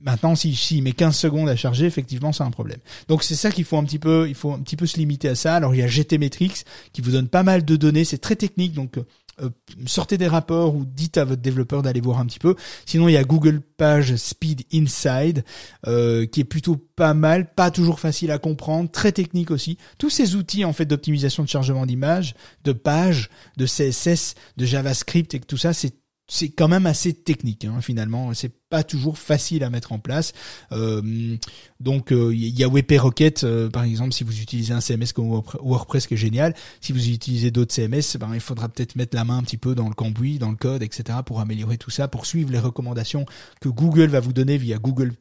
Maintenant, 0.00 0.36
si 0.36 0.54
s'il 0.54 0.82
met 0.84 0.92
15 0.92 1.16
secondes 1.16 1.48
à 1.48 1.56
charger, 1.56 1.86
effectivement, 1.86 2.32
c'est 2.32 2.44
un 2.44 2.50
problème. 2.50 2.78
Donc 3.08 3.24
c'est 3.24 3.34
ça 3.34 3.50
qu'il 3.50 3.64
faut 3.64 3.76
un 3.76 3.84
petit 3.84 3.98
peu, 3.98 4.28
il 4.28 4.34
faut 4.36 4.52
un 4.52 4.60
petit 4.60 4.76
peu 4.76 4.86
se 4.86 4.96
limiter 4.96 5.28
à 5.28 5.34
ça. 5.34 5.56
Alors 5.56 5.74
il 5.74 5.78
y 5.78 5.82
a 5.82 5.88
GTmetrix 5.88 6.62
qui 6.92 7.00
vous 7.00 7.10
donne 7.10 7.28
pas 7.28 7.42
mal 7.42 7.64
de 7.64 7.74
données, 7.74 8.04
c'est 8.04 8.18
très 8.18 8.36
technique, 8.36 8.74
donc 8.74 8.98
euh, 9.40 9.50
sortez 9.86 10.18
des 10.18 10.26
rapports 10.26 10.74
ou 10.74 10.84
dites 10.84 11.18
à 11.18 11.24
votre 11.24 11.42
développeur 11.42 11.82
d'aller 11.82 12.00
voir 12.00 12.18
un 12.18 12.26
petit 12.26 12.38
peu. 12.38 12.54
Sinon, 12.86 13.08
il 13.08 13.12
y 13.12 13.16
a 13.16 13.24
Google 13.24 13.60
Page 13.60 14.16
Speed 14.16 14.64
Inside 14.72 15.44
euh, 15.86 16.26
qui 16.26 16.40
est 16.40 16.44
plutôt 16.44 16.76
pas 16.76 17.14
mal, 17.14 17.54
pas 17.54 17.70
toujours 17.70 18.00
facile 18.00 18.30
à 18.30 18.38
comprendre, 18.38 18.90
très 18.90 19.12
technique 19.12 19.50
aussi. 19.50 19.78
Tous 19.98 20.10
ces 20.10 20.34
outils 20.34 20.64
en 20.64 20.72
fait 20.72 20.86
d'optimisation 20.86 21.42
de 21.42 21.48
chargement 21.48 21.86
d'images, 21.86 22.34
de 22.64 22.72
pages, 22.72 23.30
de 23.56 23.66
CSS, 23.66 24.34
de 24.56 24.64
JavaScript 24.64 25.34
et 25.34 25.40
tout 25.40 25.56
ça, 25.56 25.72
c'est 25.72 25.94
c'est 26.28 26.50
quand 26.50 26.68
même 26.68 26.86
assez 26.86 27.14
technique 27.14 27.64
hein, 27.64 27.80
finalement. 27.80 28.34
C'est 28.34 28.52
pas 28.68 28.82
toujours 28.82 29.18
facile 29.18 29.64
à 29.64 29.70
mettre 29.70 29.92
en 29.92 29.98
place. 29.98 30.32
Euh, 30.72 31.36
donc 31.80 32.10
il 32.10 32.58
y 32.58 32.62
a 32.62 32.68
WP 32.68 32.92
Rocket 32.98 33.46
par 33.72 33.84
exemple 33.84 34.12
si 34.12 34.24
vous 34.24 34.40
utilisez 34.40 34.74
un 34.74 34.80
CMS 34.80 35.12
comme 35.14 35.42
WordPress 35.62 36.06
qui 36.06 36.14
est 36.14 36.18
génial. 36.18 36.54
Si 36.80 36.92
vous 36.92 37.08
utilisez 37.08 37.50
d'autres 37.50 37.74
CMS, 37.74 38.18
ben, 38.18 38.30
il 38.34 38.40
faudra 38.40 38.68
peut-être 38.68 38.94
mettre 38.96 39.16
la 39.16 39.24
main 39.24 39.38
un 39.38 39.42
petit 39.42 39.56
peu 39.56 39.74
dans 39.74 39.88
le 39.88 39.94
cambouis, 39.94 40.38
dans 40.38 40.50
le 40.50 40.56
code, 40.56 40.82
etc. 40.82 41.20
pour 41.24 41.40
améliorer 41.40 41.78
tout 41.78 41.90
ça, 41.90 42.08
pour 42.08 42.26
suivre 42.26 42.52
les 42.52 42.58
recommandations 42.58 43.24
que 43.60 43.68
Google 43.68 44.08
va 44.08 44.20
vous 44.20 44.32
donner 44.32 44.58
via 44.58 44.78
Google 44.78 45.14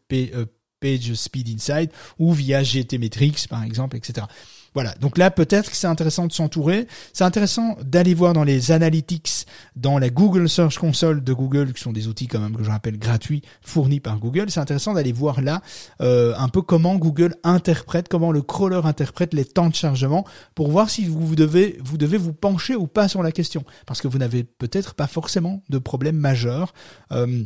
Page 0.80 1.14
Speed 1.14 1.50
Insight 1.50 1.92
ou 2.20 2.34
via 2.34 2.64
GTmetrix 2.64 3.48
par 3.50 3.64
exemple, 3.64 3.96
etc. 3.96 4.28
Voilà. 4.78 4.94
Donc 5.02 5.18
là, 5.18 5.32
peut-être 5.32 5.72
que 5.72 5.76
c'est 5.76 5.88
intéressant 5.88 6.28
de 6.28 6.32
s'entourer. 6.32 6.86
C'est 7.12 7.24
intéressant 7.24 7.78
d'aller 7.82 8.14
voir 8.14 8.34
dans 8.34 8.44
les 8.44 8.72
analytics, 8.72 9.48
dans 9.76 9.98
la 9.98 10.12
Google 10.12 10.48
Search 10.48 10.78
Console 10.78 11.24
de 11.24 11.34
Google, 11.34 11.74
qui 11.74 11.82
sont 11.82 11.92
des 11.92 12.08
outils 12.08 12.28
quand 12.28 12.40
même 12.40 12.56
que 12.56 12.64
je 12.64 12.70
rappelle 12.70 13.00
gratuits 13.00 13.42
fournis 13.64 14.00
par 14.00 14.20
Google. 14.20 14.52
C'est 14.52 14.60
intéressant 14.60 14.94
d'aller 14.94 15.14
voir 15.14 15.42
là 15.42 15.64
euh, 16.00 16.36
un 16.38 16.48
peu 16.48 16.62
comment 16.62 16.94
Google 16.98 17.34
interprète, 17.44 18.08
comment 18.08 18.32
le 18.32 18.44
crawler 18.44 18.82
interprète 18.84 19.34
les 19.34 19.46
temps 19.46 19.70
de 19.70 19.74
chargement 19.74 20.28
pour 20.54 20.70
voir 20.70 20.92
si 20.92 21.06
vous 21.06 21.36
devez 21.36 21.80
vous 21.84 21.98
devez 21.98 22.18
vous 22.18 22.34
pencher 22.34 22.76
ou 22.76 22.86
pas 22.86 23.08
sur 23.08 23.24
la 23.24 23.32
question, 23.32 23.64
parce 23.88 24.00
que 24.00 24.08
vous 24.08 24.20
n'avez 24.20 24.44
peut-être 24.44 24.94
pas 24.94 25.08
forcément 25.08 25.64
de 25.70 25.80
problème 25.80 26.18
majeur. 26.18 26.72
Euh, 27.12 27.46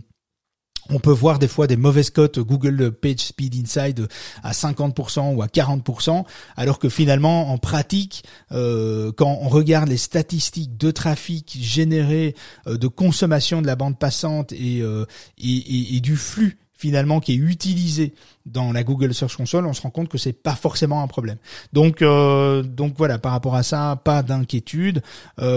on 0.92 1.00
peut 1.00 1.12
voir 1.12 1.40
des 1.40 1.48
fois 1.48 1.68
des 1.68 1.78
mauvaises 1.78 2.10
cotes 2.10 2.40
Google 2.40 2.92
Page 2.92 3.20
Speed 3.20 3.56
Inside 3.56 4.08
à 4.44 4.52
50% 4.52 5.36
ou 5.36 5.42
à 5.42 5.48
40%, 5.48 6.26
alors 6.56 6.80
que 6.80 6.90
finalement 6.90 7.52
en 7.52 7.58
pratique, 7.58 8.24
euh, 8.52 9.12
quand 9.16 9.40
on 9.42 9.50
regarde 9.50 9.90
les 9.90 9.98
statistiques 9.98 10.78
de 10.78 10.92
trafic 10.92 11.58
généré, 11.60 12.36
euh, 12.68 12.78
de 12.78 12.88
consommation 12.88 13.62
de 13.62 13.68
la 13.68 13.76
bande 13.76 13.98
passante 13.98 14.54
euh, 14.54 15.06
et, 15.38 16.00
du 16.02 16.16
flux 16.16 16.58
finalement 16.74 17.20
qui 17.20 17.34
est 17.34 17.36
utilisé 17.36 18.16
dans 18.48 18.72
la 18.72 18.84
Google 18.84 19.14
Search 19.14 19.38
Console, 19.38 19.68
on 19.68 19.74
se 19.74 19.84
rend 19.84 19.92
compte 19.92 20.10
que 20.10 20.18
c'est 20.18 20.34
pas 20.34 20.56
forcément 20.56 21.04
un 21.04 21.08
problème. 21.08 21.38
Donc 21.74 22.00
donc 22.02 22.96
voilà, 22.98 23.20
par 23.20 23.34
rapport 23.34 23.54
à 23.54 23.62
ça, 23.62 24.02
pas 24.04 24.24
d'inquiétude. 24.24 25.04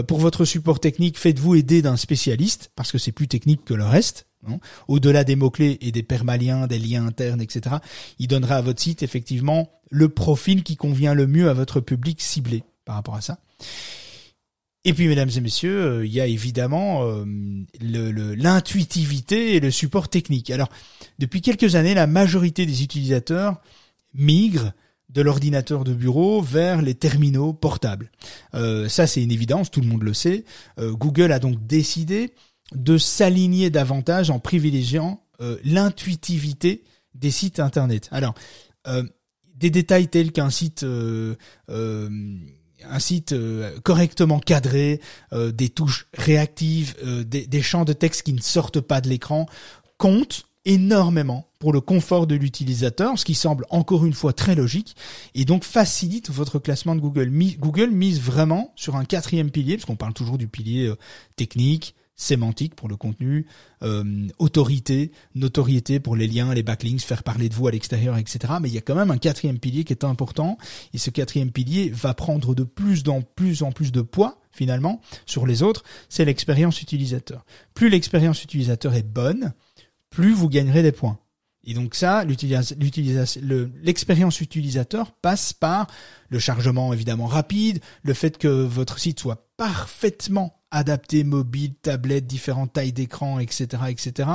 pour 0.07 0.19
votre 0.19 0.45
support 0.45 0.81
technique, 0.81 1.19
faites-vous 1.19 1.55
aider 1.55 1.81
d'un 1.81 1.97
spécialiste 1.97 2.71
parce 2.77 2.93
que 2.93 2.99
c'est 2.99 3.13
plus 3.13 3.27
technique 3.27 3.65
que 3.65 3.73
le 3.73 3.87
reste. 3.87 4.27
Au-delà 4.89 5.25
des 5.25 5.37
mots-clés 5.37 5.79
et 5.81 5.93
des 5.93 6.03
permaliens, 6.03 6.67
des 6.67 6.79
liens 6.79 7.07
internes, 7.07 7.41
etc., 7.41 7.77
il 8.19 8.29
donnera 8.29 8.57
à 8.57 8.63
votre 8.63 8.81
site 8.81 9.03
effectivement 9.03 9.71
le 9.91 10.09
profil 10.09 10.63
qui 10.63 10.77
convient 10.77 11.15
le 11.15 11.27
mieux 11.27 11.49
à 11.49 11.55
votre 11.55 11.81
public 11.81 12.21
ciblé 12.21 12.65
par 12.85 12.97
rapport 12.97 13.15
à 13.15 13.21
ça. 13.21 13.39
Et 14.87 14.93
puis, 14.93 15.09
mesdames 15.09 15.31
et 15.35 15.41
messieurs, 15.41 15.81
euh, 15.81 16.07
il 16.07 16.13
y 16.13 16.21
a 16.21 16.27
évidemment 16.27 17.09
euh, 17.09 17.25
l'intuitivité 17.81 19.57
et 19.57 19.61
le 19.61 19.71
support 19.71 20.09
technique. 20.09 20.51
Alors, 20.51 20.69
depuis 21.19 21.41
quelques 21.41 21.75
années, 21.75 21.95
la 21.95 22.07
majorité 22.07 22.67
des 22.67 22.83
utilisateurs 22.83 23.63
migrent 24.13 24.73
de 25.09 25.23
l'ordinateur 25.23 25.85
de 25.85 25.95
bureau 25.95 26.43
vers 26.43 26.83
les 26.83 26.95
terminaux 26.95 27.55
portables. 27.55 28.11
Euh, 28.55 28.89
ça, 28.89 29.07
c'est 29.07 29.23
une 29.23 29.33
évidence, 29.33 29.71
tout 29.71 29.81
le 29.81 29.87
monde 29.87 30.03
le 30.03 30.13
sait. 30.13 30.45
Google 30.79 31.33
a 31.33 31.39
donc 31.39 31.67
décidé 31.67 32.35
de 32.75 32.99
s'aligner 32.99 33.71
davantage 33.71 34.31
en 34.31 34.39
privilégiant 34.39 35.25
euh, 35.41 35.57
l'intuitivité 35.65 36.85
des 37.15 37.31
sites 37.31 37.59
internet. 37.59 38.09
Alors, 38.13 38.35
euh, 38.87 39.03
des 39.57 39.71
détails 39.71 40.09
tels 40.09 40.31
qu'un 40.33 40.51
site 40.51 40.85
euh, 40.85 41.35
correctement 43.83 44.39
cadré, 44.39 45.01
des 45.33 45.69
touches 45.71 46.07
réactives, 46.15 46.95
des, 47.27 47.47
des, 47.47 47.63
champs 47.63 47.85
de 47.85 47.93
texte 47.93 48.23
qui 48.23 48.33
ne 48.33 48.41
sortent 48.41 48.81
pas 48.81 49.01
de 49.01 49.09
l'écran, 49.09 49.47
comptent 49.97 50.45
énormément 50.65 51.49
pour 51.59 51.73
le 51.73 51.81
confort 51.81 52.27
de 52.27 52.35
l'utilisateur, 52.35 53.19
ce 53.19 53.25
qui 53.25 53.35
semble 53.35 53.65
encore 53.71 54.05
une 54.05 54.13
fois 54.13 54.33
très 54.33 54.55
logique, 54.55 54.97
et 55.35 55.45
donc 55.45 55.65
facilite 55.65 56.31
votre 56.31 56.59
classement 56.59 56.95
de 56.95 57.01
Google. 57.01 57.31
Google 57.59 57.91
mise 57.91 58.21
vraiment 58.21 58.73
sur 58.77 58.97
un 58.97 59.05
quatrième 59.05 59.51
pilier, 59.51 59.77
parce 59.77 59.85
qu'on 59.85 59.97
parle 59.97 60.15
toujours 60.15 60.39
du 60.39 60.49
pilier 60.49 60.93
technique, 61.37 61.95
sémantique 62.17 62.75
pour 62.75 62.89
le 62.89 62.97
contenu, 62.97 63.47
euh, 63.83 64.29
autorité, 64.39 65.13
notoriété 65.35 66.01
pour 66.01 66.17
les 66.17 66.27
liens, 66.27 66.55
les 66.55 66.63
backlinks, 66.63 67.01
faire 67.01 67.23
parler 67.23 67.49
de 67.49 67.55
vous 67.55 67.67
à 67.67 67.71
l'extérieur, 67.71 68.17
etc. 68.17 68.55
Mais 68.61 68.69
il 68.69 68.75
y 68.75 68.79
a 68.79 68.83
quand 68.83 68.95
même 68.95 69.11
un 69.11 69.19
quatrième 69.19 69.59
pilier 69.59 69.85
qui 69.85 69.93
est 69.93 70.05
important, 70.05 70.59
et 70.93 70.99
ce 70.99 71.11
quatrième 71.11 71.51
pilier 71.51 71.91
va 71.91 72.15
prendre 72.15 72.55
de 72.55 72.65
plus 72.65 73.09
en 73.09 73.23
plus 73.23 73.63
en 73.63 73.73
plus 73.73 73.93
de 73.93 74.01
poids 74.01 74.41
finalement 74.53 75.01
sur 75.27 75.47
les 75.47 75.63
autres, 75.63 75.83
c'est 76.09 76.25
l'expérience 76.25 76.81
utilisateur. 76.81 77.45
Plus 77.75 77.89
l'expérience 77.89 78.43
utilisateur 78.45 78.95
est 78.95 79.03
bonne, 79.03 79.53
plus 80.11 80.33
vous 80.33 80.49
gagnerez 80.49 80.83
des 80.83 80.93
points. 80.93 81.19
Et 81.67 81.75
donc 81.75 81.95
ça, 81.95 82.25
l'expérience 82.25 84.41
utilisateur 84.41 85.13
passe 85.13 85.53
par 85.53 85.87
le 86.29 86.39
chargement 86.39 86.93
évidemment 86.93 87.27
rapide, 87.27 87.81
le 88.03 88.15
fait 88.15 88.39
que 88.39 88.49
votre 88.49 88.99
site 88.99 89.21
soit 89.21 89.49
parfaitement 89.57 90.64
adapté 90.75 91.23
mobile, 91.23 91.73
tablette, 91.81 92.27
différentes 92.27 92.73
tailles 92.73 92.93
d'écran, 92.93 93.39
etc., 93.39 93.85
etc., 93.89 94.29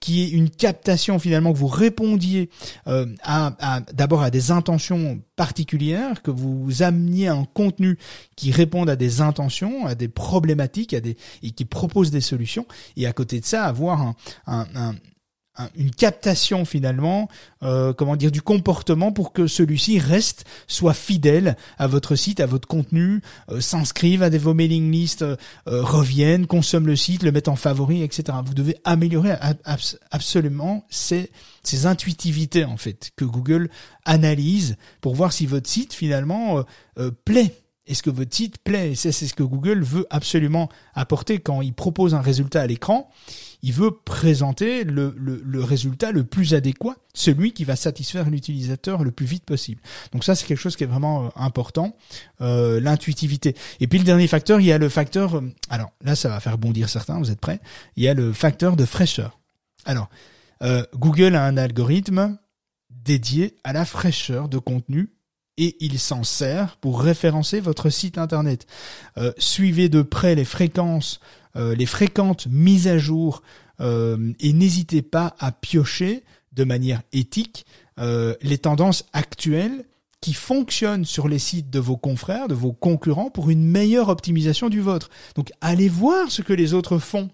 qui 0.00 0.24
est 0.24 0.30
une 0.30 0.50
captation 0.50 1.18
finalement 1.18 1.52
que 1.52 1.58
vous 1.58 1.68
répondiez 1.68 2.50
euh, 2.88 3.06
à, 3.22 3.80
d'abord 3.92 4.22
à 4.22 4.30
des 4.30 4.50
intentions 4.50 5.20
particulières, 5.36 6.22
que 6.22 6.30
vous 6.32 6.82
ameniez 6.82 7.28
un 7.28 7.44
contenu 7.44 7.98
qui 8.34 8.50
réponde 8.50 8.90
à 8.90 8.96
des 8.96 9.20
intentions, 9.20 9.86
à 9.86 9.94
des 9.94 10.08
problématiques, 10.08 10.92
à 10.92 11.00
des 11.00 11.16
et 11.42 11.50
qui 11.52 11.64
propose 11.64 12.10
des 12.10 12.20
solutions, 12.20 12.66
et 12.96 13.06
à 13.06 13.12
côté 13.12 13.40
de 13.40 13.44
ça 13.44 13.64
avoir 13.64 14.14
un, 14.46 14.94
une 15.76 15.90
captation 15.90 16.64
finalement, 16.64 17.28
euh, 17.62 17.92
comment 17.92 18.16
dire, 18.16 18.30
du 18.30 18.42
comportement 18.42 19.12
pour 19.12 19.32
que 19.32 19.46
celui-ci 19.46 19.98
reste, 19.98 20.44
soit 20.66 20.94
fidèle 20.94 21.56
à 21.78 21.86
votre 21.86 22.16
site, 22.16 22.40
à 22.40 22.46
votre 22.46 22.68
contenu, 22.68 23.22
euh, 23.50 23.60
s'inscrive 23.60 24.22
à 24.22 24.30
des 24.30 24.38
vos 24.38 24.54
mailing 24.54 24.90
lists, 24.90 25.22
euh, 25.22 25.36
revienne, 25.66 26.46
consomme 26.46 26.86
le 26.86 26.96
site, 26.96 27.22
le 27.22 27.32
mette 27.32 27.48
en 27.48 27.56
favori, 27.56 28.02
etc. 28.02 28.38
Vous 28.44 28.54
devez 28.54 28.76
améliorer 28.84 29.34
absolument 30.10 30.84
ces, 30.90 31.30
ces 31.62 31.86
intuitivités 31.86 32.64
en 32.64 32.76
fait 32.76 33.10
que 33.16 33.24
Google 33.24 33.70
analyse 34.04 34.76
pour 35.00 35.14
voir 35.14 35.32
si 35.32 35.46
votre 35.46 35.68
site 35.68 35.92
finalement 35.92 36.64
plaît 37.24 37.52
est-ce 37.86 38.02
que 38.02 38.10
votre 38.10 38.34
site 38.34 38.58
plaît? 38.58 38.94
C'est 38.96 39.12
ce 39.12 39.32
que 39.32 39.44
Google 39.44 39.82
veut 39.82 40.06
absolument 40.10 40.68
apporter 40.94 41.38
quand 41.38 41.62
il 41.62 41.72
propose 41.72 42.14
un 42.14 42.20
résultat 42.20 42.62
à 42.62 42.66
l'écran 42.66 43.08
il 43.62 43.72
veut 43.72 43.90
présenter 43.90 44.84
le, 44.84 45.14
le, 45.16 45.64
résultat 45.64 46.12
le 46.12 46.24
plus 46.24 46.54
adéquat, 46.54 46.96
celui 47.14 47.52
qui 47.52 47.64
va 47.64 47.76
satisfaire 47.76 48.30
l'utilisateur 48.30 49.02
le 49.02 49.10
plus 49.10 49.26
vite 49.26 49.44
possible. 49.44 49.80
Donc 50.12 50.24
ça, 50.24 50.34
c'est 50.34 50.46
quelque 50.46 50.58
chose 50.58 50.76
qui 50.76 50.84
est 50.84 50.88
vraiment 50.88 51.26
euh, 51.26 51.28
important, 51.36 51.96
euh, 52.40 52.80
l'intuitivité. 52.80 53.54
Et 53.80 53.86
puis 53.86 53.98
le 53.98 54.04
dernier 54.04 54.26
facteur, 54.26 54.60
il 54.60 54.66
y 54.66 54.72
a 54.72 54.78
le 54.78 54.88
facteur, 54.88 55.36
euh, 55.36 55.52
alors 55.70 55.90
là, 56.02 56.14
ça 56.14 56.28
va 56.28 56.40
faire 56.40 56.58
bondir 56.58 56.88
certains, 56.88 57.18
vous 57.18 57.30
êtes 57.30 57.40
prêts 57.40 57.60
Il 57.96 58.04
y 58.04 58.08
a 58.08 58.14
le 58.14 58.32
facteur 58.32 58.76
de 58.76 58.84
fraîcheur. 58.84 59.38
Alors, 59.84 60.08
Google 60.94 61.36
a 61.36 61.44
un 61.44 61.56
algorithme 61.56 62.38
dédié 62.90 63.56
à 63.62 63.72
la 63.72 63.84
fraîcheur 63.84 64.48
de 64.48 64.58
contenu 64.58 65.10
et 65.58 65.76
il 65.80 65.98
s'en 65.98 66.24
sert 66.24 66.76
pour 66.76 67.00
référencer 67.00 67.60
votre 67.60 67.90
site 67.90 68.18
internet. 68.18 68.66
suivez 69.38 69.88
de 69.88 70.02
près 70.02 70.34
les 70.34 70.44
fréquences 70.44 71.20
euh, 71.56 71.74
les 71.74 71.86
fréquentes 71.86 72.46
mises 72.50 72.86
à 72.86 72.98
jour 72.98 73.42
euh, 73.80 74.32
et 74.40 74.52
n'hésitez 74.52 75.02
pas 75.02 75.34
à 75.38 75.52
piocher 75.52 76.22
de 76.52 76.64
manière 76.64 77.02
éthique 77.12 77.64
euh, 77.98 78.34
les 78.42 78.58
tendances 78.58 79.06
actuelles 79.12 79.86
qui 80.20 80.34
fonctionnent 80.34 81.04
sur 81.04 81.28
les 81.28 81.38
sites 81.38 81.70
de 81.70 81.78
vos 81.78 81.96
confrères, 81.96 82.48
de 82.48 82.54
vos 82.54 82.72
concurrents 82.72 83.30
pour 83.30 83.48
une 83.48 83.64
meilleure 83.64 84.08
optimisation 84.10 84.68
du 84.68 84.80
vôtre. 84.80 85.08
Donc 85.34 85.50
allez 85.60 85.88
voir 85.88 86.30
ce 86.30 86.42
que 86.42 86.52
les 86.52 86.74
autres 86.74 86.98
font. 86.98 87.30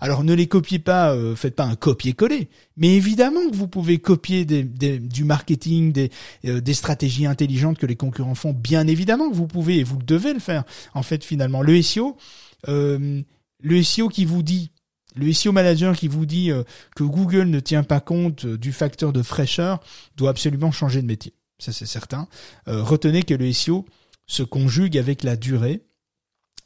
Alors 0.00 0.24
ne 0.24 0.34
les 0.34 0.46
copiez 0.46 0.78
pas, 0.78 1.16
faites 1.36 1.54
pas 1.54 1.64
un 1.64 1.76
copier-coller, 1.76 2.48
mais 2.76 2.94
évidemment 2.94 3.48
que 3.50 3.56
vous 3.56 3.68
pouvez 3.68 3.98
copier 3.98 4.44
du 4.44 5.24
marketing, 5.24 5.92
des, 5.92 6.10
des, 6.42 6.74
stratégies 6.74 7.26
intelligentes 7.26 7.78
que 7.78 7.86
les 7.86 7.96
concurrents 7.96 8.34
font. 8.34 8.52
Bien 8.52 8.86
évidemment 8.86 9.30
que 9.30 9.34
vous 9.34 9.46
pouvez 9.46 9.78
et 9.78 9.84
vous 9.84 9.98
devez 9.98 10.32
le 10.32 10.40
faire. 10.40 10.64
En 10.94 11.02
fait, 11.02 11.24
finalement, 11.24 11.62
le 11.62 11.80
SEO, 11.82 12.16
le 12.66 13.82
SEO 13.82 14.08
qui 14.08 14.24
vous 14.24 14.42
dit, 14.42 14.70
le 15.14 15.32
SEO 15.32 15.52
manager 15.52 15.96
qui 15.96 16.08
vous 16.08 16.26
dit 16.26 16.50
euh, 16.50 16.64
que 16.96 17.04
Google 17.04 17.44
ne 17.44 17.60
tient 17.60 17.82
pas 17.82 18.00
compte 18.00 18.44
euh, 18.44 18.58
du 18.58 18.72
facteur 18.72 19.12
de 19.12 19.22
fraîcheur 19.22 19.80
doit 20.16 20.30
absolument 20.30 20.72
changer 20.72 21.02
de 21.02 21.06
métier. 21.06 21.34
Ça 21.58 21.72
c'est 21.72 21.86
certain. 21.86 22.28
Euh, 22.68 22.82
retenez 22.82 23.22
que 23.22 23.34
le 23.34 23.52
SEO 23.52 23.84
se 24.26 24.42
conjugue 24.42 24.98
avec 24.98 25.22
la 25.22 25.36
durée 25.36 25.82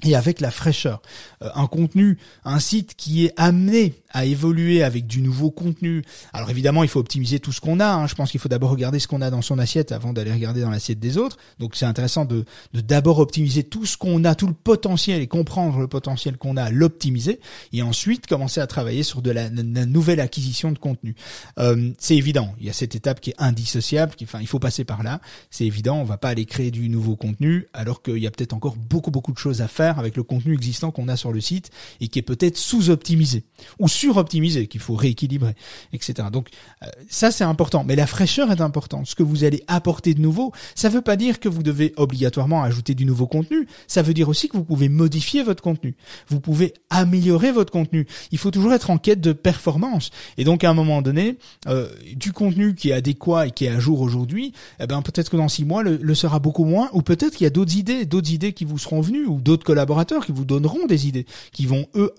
et 0.04 0.14
avec 0.14 0.40
la 0.40 0.52
fraîcheur. 0.52 1.02
Euh, 1.42 1.48
un 1.56 1.66
contenu, 1.66 2.18
un 2.44 2.60
site 2.60 2.94
qui 2.94 3.26
est 3.26 3.32
amené 3.36 3.94
à 4.10 4.24
évoluer 4.24 4.84
avec 4.84 5.08
du 5.08 5.20
nouveau 5.20 5.50
contenu. 5.50 6.04
Alors 6.32 6.50
évidemment, 6.50 6.84
il 6.84 6.88
faut 6.88 7.00
optimiser 7.00 7.40
tout 7.40 7.50
ce 7.50 7.60
qu'on 7.60 7.80
a. 7.80 7.86
Hein. 7.86 8.06
Je 8.06 8.14
pense 8.14 8.30
qu'il 8.30 8.38
faut 8.38 8.48
d'abord 8.48 8.70
regarder 8.70 9.00
ce 9.00 9.08
qu'on 9.08 9.20
a 9.22 9.30
dans 9.30 9.42
son 9.42 9.58
assiette 9.58 9.90
avant 9.90 10.12
d'aller 10.12 10.32
regarder 10.32 10.60
dans 10.60 10.70
l'assiette 10.70 11.00
des 11.00 11.18
autres. 11.18 11.36
Donc 11.58 11.74
c'est 11.74 11.84
intéressant 11.84 12.24
de 12.24 12.44
d'abord 12.72 13.18
optimiser 13.18 13.64
tout 13.64 13.86
ce 13.86 13.96
qu'on 13.96 14.24
a, 14.24 14.36
tout 14.36 14.46
le 14.46 14.52
potentiel 14.52 15.20
et 15.20 15.26
comprendre 15.26 15.80
le 15.80 15.88
potentiel 15.88 16.36
qu'on 16.36 16.56
a, 16.56 16.70
l'optimiser 16.70 17.40
et 17.72 17.82
ensuite 17.82 18.28
commencer 18.28 18.60
à 18.60 18.68
travailler 18.68 19.02
sur 19.02 19.20
de 19.20 19.32
la, 19.32 19.50
nouvelle 19.50 20.20
acquisition 20.20 20.70
de 20.70 20.78
contenu. 20.78 21.16
Euh, 21.58 21.90
c'est 21.98 22.16
évident. 22.16 22.54
Il 22.60 22.66
y 22.66 22.70
a 22.70 22.72
cette 22.72 22.94
étape 22.94 23.20
qui 23.20 23.30
est 23.30 23.36
indissociable. 23.38 24.14
Qui, 24.14 24.24
enfin, 24.24 24.38
il 24.40 24.46
faut 24.46 24.60
passer 24.60 24.84
par 24.84 25.02
là. 25.02 25.20
C'est 25.50 25.66
évident. 25.66 25.98
On 25.98 26.04
va 26.04 26.18
pas 26.18 26.28
aller 26.28 26.44
créer 26.44 26.70
du 26.70 26.88
nouveau 26.88 27.16
contenu 27.16 27.66
alors 27.72 28.02
qu'il 28.02 28.18
y 28.18 28.26
a 28.28 28.30
peut-être 28.30 28.54
encore 28.54 28.76
beaucoup 28.76 29.10
beaucoup 29.10 29.32
de 29.32 29.38
choses 29.38 29.60
à 29.60 29.68
faire 29.68 29.87
avec 29.96 30.16
le 30.16 30.24
contenu 30.24 30.54
existant 30.54 30.90
qu'on 30.90 31.08
a 31.08 31.16
sur 31.16 31.32
le 31.32 31.40
site 31.40 31.70
et 32.00 32.08
qui 32.08 32.18
est 32.18 32.22
peut-être 32.22 32.56
sous-optimisé 32.56 33.44
ou 33.78 33.88
sur-optimisé, 33.88 34.66
qu'il 34.66 34.80
faut 34.80 34.94
rééquilibrer, 34.94 35.54
etc. 35.92 36.28
Donc 36.32 36.48
euh, 36.82 36.86
ça 37.08 37.30
c'est 37.30 37.44
important, 37.44 37.84
mais 37.84 37.96
la 37.96 38.06
fraîcheur 38.06 38.50
est 38.50 38.60
importante. 38.60 39.06
Ce 39.06 39.14
que 39.14 39.22
vous 39.22 39.44
allez 39.44 39.62
apporter 39.68 40.14
de 40.14 40.20
nouveau, 40.20 40.52
ça 40.74 40.88
ne 40.88 40.94
veut 40.94 41.02
pas 41.02 41.16
dire 41.16 41.40
que 41.40 41.48
vous 41.48 41.62
devez 41.62 41.92
obligatoirement 41.96 42.62
ajouter 42.62 42.94
du 42.94 43.04
nouveau 43.04 43.26
contenu. 43.26 43.68
Ça 43.86 44.02
veut 44.02 44.14
dire 44.14 44.28
aussi 44.28 44.48
que 44.48 44.56
vous 44.56 44.64
pouvez 44.64 44.88
modifier 44.88 45.42
votre 45.42 45.62
contenu. 45.62 45.96
Vous 46.28 46.40
pouvez 46.40 46.74
améliorer 46.90 47.52
votre 47.52 47.72
contenu. 47.72 48.06
Il 48.32 48.38
faut 48.38 48.50
toujours 48.50 48.72
être 48.72 48.90
en 48.90 48.98
quête 48.98 49.20
de 49.20 49.32
performance. 49.32 50.10
Et 50.36 50.44
donc 50.44 50.64
à 50.64 50.70
un 50.70 50.74
moment 50.74 51.02
donné, 51.02 51.38
euh, 51.68 51.88
du 52.14 52.32
contenu 52.32 52.74
qui 52.74 52.90
est 52.90 52.94
adéquat 52.94 53.46
et 53.46 53.50
qui 53.50 53.66
est 53.66 53.70
à 53.70 53.78
jour 53.78 54.00
aujourd'hui, 54.00 54.52
eh 54.80 54.86
ben 54.86 55.02
peut-être 55.02 55.30
que 55.30 55.36
dans 55.36 55.48
six 55.48 55.64
mois 55.64 55.82
le, 55.82 55.98
le 56.00 56.14
sera 56.14 56.38
beaucoup 56.38 56.64
moins, 56.64 56.90
ou 56.92 57.02
peut-être 57.02 57.36
qu'il 57.36 57.44
y 57.44 57.46
a 57.46 57.50
d'autres 57.50 57.76
idées, 57.76 58.04
d'autres 58.04 58.32
idées 58.32 58.52
qui 58.52 58.64
vous 58.64 58.78
seront 58.78 59.00
venues, 59.00 59.26
ou 59.26 59.40
d'autres 59.40 59.64
collaborateurs 59.64 59.77
qui 60.24 60.32
vous 60.32 60.44
donneront 60.44 60.86
des 60.86 61.08
idées, 61.08 61.26
qui 61.52 61.66
vont 61.66 61.86
eux 61.94 62.12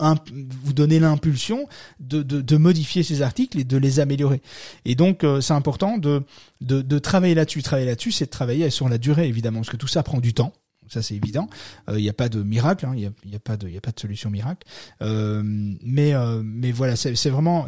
vous 0.64 0.72
donner 0.72 0.98
l'impulsion 0.98 1.66
de, 1.98 2.22
de, 2.22 2.56
modifier 2.56 3.02
ces 3.02 3.22
articles 3.22 3.58
et 3.58 3.64
de 3.64 3.76
les 3.76 4.00
améliorer. 4.00 4.42
Et 4.84 4.94
donc 4.94 5.24
euh, 5.24 5.40
c'est 5.40 5.54
important 5.54 5.98
de, 5.98 6.22
de, 6.60 6.98
travailler 6.98 7.34
là-dessus. 7.34 7.62
Travailler 7.62 7.88
là-dessus, 7.88 8.12
c'est 8.12 8.26
de 8.26 8.30
travailler 8.30 8.70
sur 8.70 8.88
la 8.88 8.98
durée 8.98 9.28
évidemment, 9.28 9.60
parce 9.60 9.70
que 9.70 9.76
tout 9.76 9.88
ça 9.88 10.02
prend 10.02 10.20
du 10.20 10.34
temps 10.34 10.52
ça 10.88 11.02
c'est 11.02 11.14
évident. 11.14 11.48
Il 11.86 11.94
euh, 11.94 12.00
n'y 12.00 12.08
a 12.08 12.12
pas 12.12 12.28
de 12.28 12.42
miracle, 12.42 12.84
il 12.96 13.06
hein, 13.06 13.12
n'y 13.24 13.36
a, 13.36 13.38
pas 13.38 13.56
de, 13.56 13.68
il 13.68 13.76
a 13.76 13.80
pas 13.80 13.92
de 13.92 14.00
solution 14.00 14.28
miracle. 14.28 14.66
Euh, 15.02 15.40
mais 15.44 16.12
mais 16.42 16.72
voilà, 16.72 16.96
c'est 16.96 17.30
vraiment, 17.30 17.66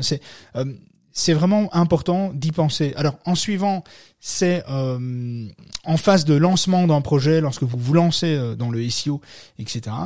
c'est 1.13 1.33
vraiment 1.33 1.75
important 1.75 2.33
d'y 2.35 2.53
penser. 2.53 2.93
Alors 2.97 3.19
en 3.25 3.35
suivant, 3.35 3.85
c'est 4.25 4.63
euh, 4.69 5.49
en 5.85 5.97
phase 5.97 6.25
de 6.25 6.35
lancement 6.35 6.87
d'un 6.87 7.01
projet, 7.01 7.41
lorsque 7.41 7.65
vous 7.65 7.77
vous 7.77 7.95
lancez 7.95 8.35
euh, 8.35 8.55
dans 8.55 8.71
le 8.71 8.89
SEO, 8.89 9.21
etc. 9.59 9.97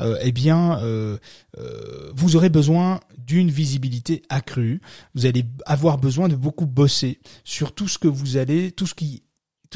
Euh, 0.00 0.18
eh 0.22 0.32
bien, 0.32 0.80
vous 2.14 2.36
aurez 2.36 2.48
besoin 2.48 3.00
d'une 3.18 3.50
visibilité 3.50 4.22
accrue. 4.28 4.80
Vous 5.14 5.26
allez 5.26 5.44
avoir 5.64 5.98
besoin 5.98 6.28
de 6.28 6.36
beaucoup 6.36 6.66
bosser 6.66 7.20
sur 7.44 7.74
tout 7.74 7.88
ce 7.88 7.98
que 7.98 8.08
vous 8.08 8.36
allez, 8.36 8.72
tout 8.72 8.86
ce 8.86 8.94
qui, 8.94 9.22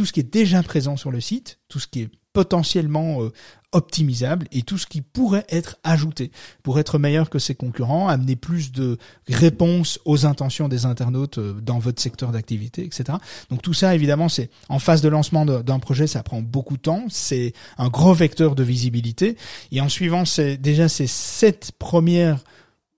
tout 0.01 0.07
ce 0.07 0.15
qui 0.15 0.21
est 0.21 0.33
déjà 0.33 0.63
présent 0.63 0.97
sur 0.97 1.11
le 1.11 1.21
site, 1.21 1.59
tout 1.69 1.79
ce 1.79 1.87
qui 1.87 2.01
est 2.01 2.09
potentiellement 2.33 3.23
euh, 3.23 3.33
optimisable 3.73 4.47
et 4.51 4.63
tout 4.63 4.79
ce 4.79 4.87
qui 4.87 5.03
pourrait 5.03 5.45
être 5.51 5.77
ajouté 5.85 6.31
pour 6.63 6.81
être 6.81 6.99
meilleur 6.99 7.29
que 7.29 7.39
ses 7.39 7.55
concurrents, 7.55 8.09
amener 8.09 8.35
plus 8.35 8.73
de 8.73 8.97
réponses 9.29 10.01
aux 10.07 10.25
intentions 10.25 10.69
des 10.69 10.87
internautes 10.87 11.37
euh, 11.37 11.53
dans 11.61 11.79
votre 11.79 12.01
secteur 12.01 12.33
d'activité, 12.33 12.83
etc. 12.83 13.19
Donc 13.51 13.61
tout 13.61 13.75
ça, 13.75 13.95
évidemment, 13.95 14.31
c'est 14.31 14.49
en 14.71 14.79
phase 14.79 15.03
de 15.03 15.11
lancement 15.11 15.45
d'un 15.45 15.79
projet, 15.81 16.07
ça 16.07 16.23
prend 16.23 16.41
beaucoup 16.41 16.79
de 16.79 16.83
temps, 16.83 17.05
c'est 17.11 17.53
un 17.77 17.91
gros 17.91 18.15
vecteur 18.15 18.55
de 18.55 18.63
visibilité. 18.63 19.37
Et 19.71 19.83
en 19.83 19.91
suivant 19.91 20.23
déjà 20.59 20.89
ces 20.89 21.07
sept 21.07 21.73
premières 21.79 22.43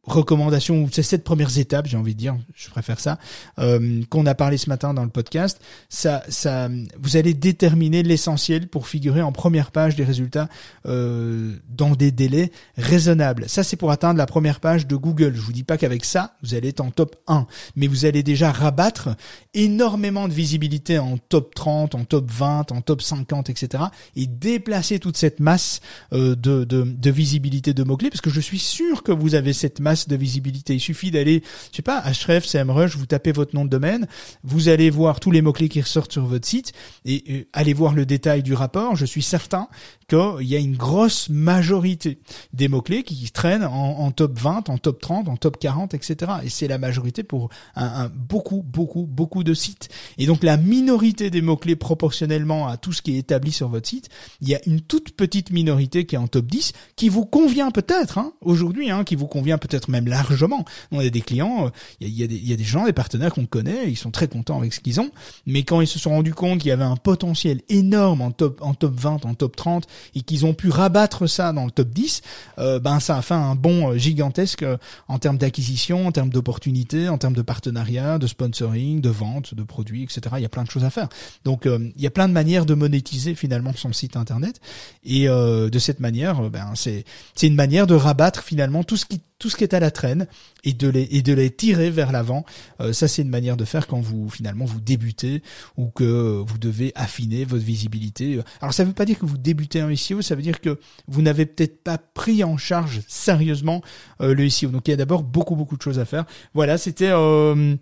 recommandations 0.05 0.89
ces 0.91 1.03
sept 1.03 1.23
premières 1.23 1.59
étapes, 1.59 1.87
j'ai 1.87 1.97
envie 1.97 2.15
de 2.15 2.19
dire, 2.19 2.37
je 2.55 2.69
préfère 2.71 2.99
ça, 2.99 3.19
euh, 3.61 4.03
qu'on 4.11 4.27
a 4.27 4.35
parlé 4.35 4.57
ce 4.57 4.69
matin 4.69 4.95
dans 4.95 5.05
le 5.05 5.11
podcast, 5.11 5.61
ça, 5.89 6.25
ça, 6.29 6.69
vous 6.99 7.17
allez 7.17 7.35
déterminer 7.35 8.03
l'essentiel 8.03 8.67
pour 8.67 8.89
figurer 8.89 9.23
en 9.23 9.31
première 9.31 9.71
page 9.71 9.95
des 9.95 10.03
résultats 10.03 10.49
euh, 10.87 11.55
dans 11.69 11.91
des 11.91 12.11
délais 12.11 12.51
raisonnables. 12.77 13.49
Ça, 13.49 13.63
c'est 13.63 13.77
pour 13.77 13.93
atteindre 13.93 14.19
la 14.19 14.27
première 14.27 14.59
page 14.59 14.89
de 14.89 14.97
Google. 14.97 15.35
Je 15.37 15.41
vous 15.41 15.53
dis 15.53 15.63
pas 15.63 15.77
qu'avec 15.77 16.05
ça, 16.05 16.35
vous 16.43 16.55
allez 16.55 16.69
être 16.69 16.81
en 16.81 16.91
top 16.91 17.17
1, 17.29 17.47
mais 17.77 17.87
vous 17.87 18.05
allez 18.05 18.25
déjà 18.25 18.51
rabattre 18.51 19.11
énormément 19.55 20.27
de 20.27 20.33
visibilité 20.33 20.99
en 20.99 21.17
top 21.17 21.55
30, 21.55 21.95
en 21.95 22.05
top 22.05 22.29
20, 22.29 22.73
en 22.73 22.81
top 22.81 23.03
50, 23.03 23.51
etc. 23.51 23.85
et 24.17 24.27
déplacer 24.27 24.99
toute 24.99 25.17
cette 25.17 25.39
masse 25.39 25.81
euh, 26.13 26.35
de, 26.35 26.65
de, 26.65 26.83
de 26.83 27.11
visibilité 27.11 27.73
de 27.73 27.85
mots-clés, 27.85 28.11
parce 28.11 28.21
que 28.21 28.31
je 28.31 28.41
suis 28.41 28.59
sûr 28.59 29.05
que 29.05 29.13
vous 29.13 29.37
avez 29.37 29.53
cette 29.53 29.79
masse 29.79 29.92
de 30.09 30.17
visibilité. 30.17 30.75
Il 30.75 30.81
suffit 30.81 31.11
d'aller, 31.11 31.43
je 31.71 31.77
sais 31.77 31.83
pas, 31.83 32.01
href, 32.01 32.47
CMrush, 32.47 32.97
vous 32.97 33.07
tapez 33.07 33.33
votre 33.33 33.55
nom 33.55 33.65
de 33.65 33.71
domaine, 33.71 34.07
vous 34.45 34.69
allez 34.69 34.91
voir 34.91 35.21
tous 35.21 35.31
les 35.31 35.43
mots-clés 35.43 35.69
qui 35.69 35.81
ressortent 35.81 36.13
sur 36.13 36.25
votre 36.25 36.47
site 36.47 36.73
et 37.05 37.25
euh, 37.31 37.45
allez 37.53 37.75
voir 37.75 37.95
le 37.95 38.07
détail 38.07 38.43
du 38.43 38.55
rapport. 38.55 38.97
Je 38.97 39.05
suis 39.05 39.23
certain 39.23 39.69
qu'il 40.13 40.47
y 40.47 40.57
a 40.57 40.59
une 40.59 40.77
grosse 40.77 41.29
majorité 41.31 42.19
des 42.53 42.69
mots-clés 42.69 43.03
qui 43.03 43.31
traînent 43.31 43.65
en, 43.65 44.11
top 44.11 44.39
20, 44.39 44.69
en 44.69 44.79
top 44.79 45.01
30, 45.01 45.29
en 45.29 45.37
top 45.37 45.59
40, 45.59 45.95
etc. 45.95 46.33
Et 46.45 46.49
c'est 46.49 46.69
la 46.69 46.79
majorité 46.79 47.23
pour 47.23 47.49
un, 47.77 48.11
beaucoup, 48.15 48.63
beaucoup, 48.63 49.07
beaucoup 49.07 49.43
de 49.43 49.55
sites. 49.55 49.89
Et 50.19 50.27
donc 50.27 50.43
la 50.43 50.57
minorité 50.57 51.31
des 51.31 51.41
mots-clés 51.41 51.77
proportionnellement 51.77 52.69
à 52.69 52.77
tout 52.77 52.93
ce 52.93 53.01
qui 53.01 53.15
est 53.15 53.19
établi 53.19 53.53
sur 53.53 53.69
votre 53.69 53.89
site, 53.89 54.09
il 54.41 54.49
y 54.49 54.55
a 54.55 54.61
une 54.67 54.81
toute 54.83 55.13
petite 55.13 55.51
minorité 55.51 56.05
qui 56.05 56.17
est 56.17 56.19
en 56.19 56.29
top 56.29 56.47
10 56.47 56.73
qui 56.97 57.09
vous 57.09 57.25
convient 57.25 57.71
peut-être 57.71 58.19
hein, 58.19 58.33
aujourd'hui, 58.43 58.91
hein, 58.91 59.05
qui 59.05 59.17
vous 59.17 59.27
convient 59.27 59.59
peut-être 59.59 59.89
même 59.89 60.09
largement. 60.09 60.65
On 60.91 60.99
a 60.99 61.09
des 61.09 61.21
clients, 61.23 61.71
il 62.01 62.09
y 62.09 62.23
a, 62.23 62.27
y 62.27 62.53
a, 62.53 62.57
des 62.57 62.65
gens, 62.65 62.85
des 62.85 62.93
partenaires 62.93 63.33
qu'on 63.33 63.47
connaît, 63.47 63.89
ils 63.89 63.97
sont 63.97 64.11
très 64.11 64.29
contents 64.29 64.59
avec 64.59 64.75
ce 64.75 64.81
qu'ils 64.81 65.01
ont, 65.01 65.11
mais 65.47 65.63
quand 65.63 65.81
ils 65.81 65.87
se 65.87 65.99
sont 65.99 66.11
rendus 66.11 66.35
compte 66.35 66.59
qu'il 66.59 66.69
y 66.69 66.73
avait 66.73 66.85
un 66.85 66.97
potentiel 66.97 67.63
énorme 67.69 68.21
en 68.21 68.31
top, 68.31 68.61
en 68.61 68.75
top 68.75 68.95
20, 68.99 69.25
en 69.25 69.35
top 69.35 69.57
30, 69.57 69.87
et 70.15 70.23
qu'ils 70.23 70.47
ont 70.47 70.55
pu 70.55 70.69
rabattre 70.69 71.29
ça 71.29 71.53
dans 71.53 71.65
le 71.65 71.71
top 71.71 71.91
10, 71.91 72.23
euh, 72.59 72.79
ben 72.79 73.01
ça 73.01 73.17
a 73.17 73.23
fait 73.23 73.35
un 73.35 73.55
bond 73.55 73.93
euh, 73.93 73.97
gigantesque 73.97 74.63
euh, 74.63 74.77
en 75.09 75.19
termes 75.19 75.39
d'acquisition, 75.39 76.07
en 76.07 76.13
termes 76.13 76.31
d'opportunités, 76.31 77.09
en 77.09 77.19
termes 77.19 77.35
de 77.35 77.43
partenariat, 77.43 78.19
de 78.19 78.27
sponsoring, 78.27 79.01
de 79.01 79.11
vente, 79.11 79.55
de 79.55 79.63
produits, 79.63 80.03
etc. 80.03 80.21
Il 80.37 80.43
y 80.43 80.47
a 80.47 80.49
plein 80.49 80.65
de 80.65 80.71
choses 80.71 80.85
à 80.85 80.91
faire. 80.91 81.09
Donc 81.45 81.67
il 81.67 82.01
y 82.01 82.07
a 82.07 82.11
plein 82.11 82.29
de 82.29 82.33
manières 82.33 82.67
de 82.67 82.75
monétiser 82.75 83.35
finalement 83.35 83.73
son 83.75 83.93
site 83.93 84.17
internet, 84.17 84.61
et 85.05 85.27
de 85.27 85.79
cette 85.79 86.01
manière, 86.01 86.51
ben 86.51 86.73
c'est 86.75 87.05
c'est 87.35 87.47
une 87.47 87.55
manière 87.55 87.87
de 87.87 87.95
rabattre 87.95 88.43
finalement 88.43 88.85
tout 88.85 88.97
ce 88.97 89.07
qui 89.07 89.21
tout 89.43 89.51
ce 89.51 89.57
qui 89.57 89.65
est 89.65 89.75
à 89.75 89.81
la 89.81 89.91
traîne 89.91 90.29
et 90.63 90.73
de 90.73 90.89
les 90.89 91.09
et 91.11 91.21
de 91.21 91.33
les 91.33 91.51
tirer 91.51 91.91
vers 91.91 92.13
l'avant. 92.13 92.45
Euh, 92.81 92.93
ça 92.93 93.09
c'est 93.09 93.23
une 93.23 93.29
manière 93.29 93.57
de 93.57 93.65
faire 93.65 93.89
quand 93.89 94.01
vous 94.01 94.31
finalement 94.31 94.65
vous 94.65 94.81
débutez 94.81 95.43
ou 95.77 95.89
que 95.89 96.41
vous 96.47 96.59
devez 96.59 96.93
affiner 96.95 97.45
votre 97.45 97.65
visibilité. 97.65 98.39
Alors 98.61 98.73
ça 98.73 98.85
ne 98.85 98.89
veut 98.89 98.95
pas 98.95 99.05
dire 99.05 99.19
que 99.19 99.27
vous 99.27 99.39
débutez 99.39 99.83
en 99.83 99.95
SEO, 99.97 100.23
ça 100.23 100.37
veut 100.37 100.43
dire 100.43 100.61
que 100.61 100.79
vous 101.09 101.23
n'avez 101.23 101.45
peut-être 101.45 101.83
pas 101.83 101.99
pris 101.99 102.45
en 102.45 102.57
charge 102.57 103.01
sérieusement 103.09 103.83
euh, 104.21 104.33
le 104.33 104.49
SEO. 104.49 104.69
Donc 104.69 104.87
il 104.87 104.93
y 104.93 104.95
a 104.95 104.97
d'abord 104.97 105.25
beaucoup 105.25 105.57
beaucoup 105.57 105.77
de 105.77 105.83
choses 105.83 105.99
à 105.99 106.05
faire. 106.05 106.25
Voilà, 106.55 106.79
c'était 106.79 107.11
euh, 107.11 107.75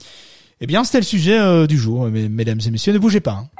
eh 0.63 0.67
bien 0.67 0.83
c'était 0.83 1.01
le 1.01 1.05
sujet 1.05 1.67
du 1.67 1.77
jour, 1.77 2.07
mesdames 2.09 2.61
et 2.65 2.71
messieurs. 2.71 2.95
Ne 2.95 2.99
bougez 2.99 3.21
pas. 3.21 3.33
Hein. 3.33 3.60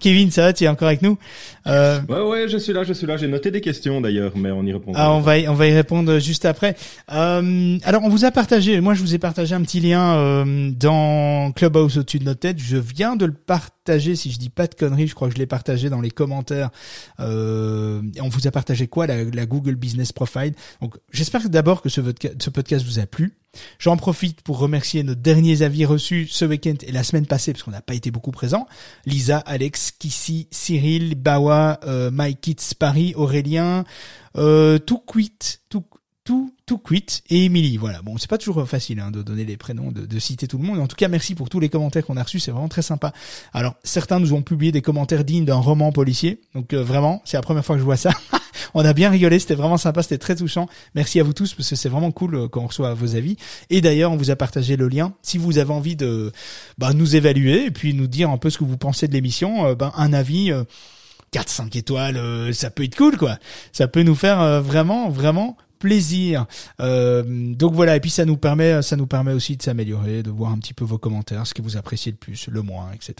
Kevin, 0.00 0.30
ça 0.30 0.42
va, 0.42 0.52
tu 0.52 0.64
es 0.64 0.68
encore 0.68 0.88
avec 0.88 1.02
nous 1.02 1.18
euh... 1.66 2.00
Ouais, 2.08 2.22
ouais, 2.22 2.48
je 2.48 2.56
suis 2.56 2.72
là, 2.72 2.82
je 2.82 2.92
suis 2.92 3.06
là. 3.06 3.16
J'ai 3.16 3.28
noté 3.28 3.50
des 3.50 3.60
questions 3.60 4.00
d'ailleurs, 4.00 4.32
mais 4.36 4.50
on 4.50 4.64
y 4.64 4.72
répond. 4.72 4.92
Ah, 4.94 5.12
on 5.12 5.20
va, 5.20 5.38
y, 5.38 5.46
on 5.46 5.54
va 5.54 5.66
y 5.68 5.74
répondre 5.74 6.18
juste 6.18 6.44
après. 6.44 6.74
Euh, 7.12 7.78
alors, 7.84 8.02
on 8.02 8.08
vous 8.08 8.24
a 8.24 8.30
partagé, 8.30 8.80
moi 8.80 8.94
je 8.94 9.02
vous 9.02 9.14
ai 9.14 9.18
partagé 9.18 9.54
un 9.54 9.62
petit 9.62 9.80
lien 9.80 10.16
euh, 10.16 10.70
dans 10.72 11.52
Clubhouse 11.52 11.98
au-dessus 11.98 12.18
de 12.18 12.24
notre 12.24 12.40
tête. 12.40 12.58
Je 12.58 12.78
viens 12.78 13.14
de 13.14 13.26
le 13.26 13.32
partager, 13.32 14.16
si 14.16 14.30
je 14.30 14.38
dis 14.38 14.48
pas 14.50 14.66
de 14.66 14.74
conneries, 14.74 15.06
je 15.06 15.14
crois 15.14 15.28
que 15.28 15.34
je 15.34 15.38
l'ai 15.38 15.46
partagé 15.46 15.90
dans 15.90 16.00
les 16.00 16.10
commentaires. 16.10 16.70
Euh, 17.20 18.00
on 18.20 18.28
vous 18.28 18.46
a 18.46 18.50
partagé 18.50 18.86
quoi 18.86 19.06
la, 19.06 19.24
la 19.24 19.46
Google 19.46 19.76
Business 19.76 20.12
Profile? 20.12 20.54
Donc, 20.80 20.96
j'espère 21.12 21.48
d'abord 21.50 21.82
que 21.82 21.88
ce, 21.88 22.00
ce 22.00 22.50
podcast 22.50 22.84
vous 22.86 22.98
a 22.98 23.06
plu. 23.06 23.34
J'en 23.78 23.96
profite 23.96 24.42
pour 24.42 24.58
remercier 24.58 25.02
nos 25.02 25.14
derniers 25.14 25.62
avis 25.62 25.84
reçus 25.84 26.28
ce 26.28 26.44
week-end 26.44 26.74
et 26.86 26.92
la 26.92 27.02
semaine 27.02 27.26
passée, 27.26 27.52
parce 27.52 27.62
qu'on 27.62 27.70
n'a 27.70 27.82
pas 27.82 27.94
été 27.94 28.10
beaucoup 28.10 28.30
présents. 28.30 28.66
Lisa, 29.06 29.38
Alex, 29.38 29.90
Kissy, 29.92 30.48
Cyril, 30.50 31.14
Bawa, 31.16 31.80
euh, 31.84 32.10
Kitts, 32.40 32.74
Paris, 32.78 33.12
Aurélien, 33.16 33.84
euh, 34.36 34.78
tout 34.78 34.98
quit, 34.98 35.58
tout, 35.68 35.84
tout, 36.24 36.54
tout 36.70 36.78
quit 36.78 37.24
et 37.30 37.46
Émilie. 37.46 37.78
Voilà. 37.78 38.00
Bon, 38.00 38.16
c'est 38.16 38.30
pas 38.30 38.38
toujours 38.38 38.64
facile 38.68 39.00
hein, 39.00 39.10
de 39.10 39.22
donner 39.22 39.44
les 39.44 39.56
prénoms, 39.56 39.90
de, 39.90 40.06
de, 40.06 40.18
citer 40.20 40.46
tout 40.46 40.56
le 40.56 40.62
monde. 40.62 40.78
En 40.78 40.86
tout 40.86 40.94
cas, 40.94 41.08
merci 41.08 41.34
pour 41.34 41.48
tous 41.48 41.58
les 41.58 41.68
commentaires 41.68 42.06
qu'on 42.06 42.16
a 42.16 42.22
reçus. 42.22 42.38
C'est 42.38 42.52
vraiment 42.52 42.68
très 42.68 42.82
sympa. 42.82 43.12
Alors, 43.52 43.74
certains 43.82 44.20
nous 44.20 44.34
ont 44.34 44.42
publié 44.42 44.70
des 44.70 44.80
commentaires 44.80 45.24
dignes 45.24 45.44
d'un 45.44 45.56
roman 45.56 45.90
policier. 45.90 46.40
Donc 46.54 46.72
euh, 46.72 46.80
vraiment, 46.80 47.22
c'est 47.24 47.36
la 47.36 47.42
première 47.42 47.64
fois 47.64 47.74
que 47.74 47.80
je 47.80 47.84
vois 47.84 47.96
ça. 47.96 48.12
on 48.74 48.84
a 48.84 48.92
bien 48.92 49.10
rigolé. 49.10 49.40
C'était 49.40 49.56
vraiment 49.56 49.78
sympa. 49.78 50.04
C'était 50.04 50.18
très 50.18 50.36
touchant. 50.36 50.68
Merci 50.94 51.18
à 51.18 51.24
vous 51.24 51.32
tous 51.32 51.54
parce 51.54 51.68
que 51.68 51.74
c'est 51.74 51.88
vraiment 51.88 52.12
cool 52.12 52.36
euh, 52.36 52.46
quand 52.46 52.60
on 52.60 52.68
reçoit 52.68 52.94
vos 52.94 53.16
avis. 53.16 53.36
Et 53.68 53.80
d'ailleurs, 53.80 54.12
on 54.12 54.16
vous 54.16 54.30
a 54.30 54.36
partagé 54.36 54.76
le 54.76 54.86
lien. 54.86 55.12
Si 55.22 55.38
vous 55.38 55.58
avez 55.58 55.72
envie 55.72 55.96
de 55.96 56.30
bah, 56.78 56.92
nous 56.92 57.16
évaluer 57.16 57.64
et 57.64 57.70
puis 57.72 57.94
nous 57.94 58.06
dire 58.06 58.30
un 58.30 58.38
peu 58.38 58.48
ce 58.48 58.58
que 58.58 58.64
vous 58.64 58.76
pensez 58.78 59.08
de 59.08 59.12
l'émission, 59.12 59.66
euh, 59.66 59.74
ben 59.74 59.90
un 59.96 60.12
avis. 60.12 60.52
4-5 61.32 61.78
étoiles, 61.78 62.52
ça 62.52 62.70
peut 62.70 62.82
être 62.82 62.96
cool 62.96 63.16
quoi. 63.16 63.38
Ça 63.70 63.86
peut 63.86 64.02
nous 64.02 64.16
faire 64.16 64.60
vraiment, 64.60 65.10
vraiment 65.10 65.56
plaisir. 65.80 66.46
Euh, 66.78 67.24
donc 67.54 67.72
voilà, 67.72 67.96
et 67.96 68.00
puis 68.00 68.10
ça 68.10 68.24
nous 68.24 68.36
permet, 68.36 68.82
ça 68.82 68.94
nous 68.96 69.06
permet 69.06 69.32
aussi 69.32 69.56
de 69.56 69.62
s'améliorer, 69.62 70.22
de 70.22 70.30
voir 70.30 70.52
un 70.52 70.58
petit 70.58 70.74
peu 70.74 70.84
vos 70.84 70.98
commentaires, 70.98 71.46
ce 71.46 71.54
que 71.54 71.62
vous 71.62 71.76
appréciez 71.76 72.12
le 72.12 72.18
plus, 72.18 72.48
le 72.48 72.62
moins, 72.62 72.90
etc. 72.94 73.14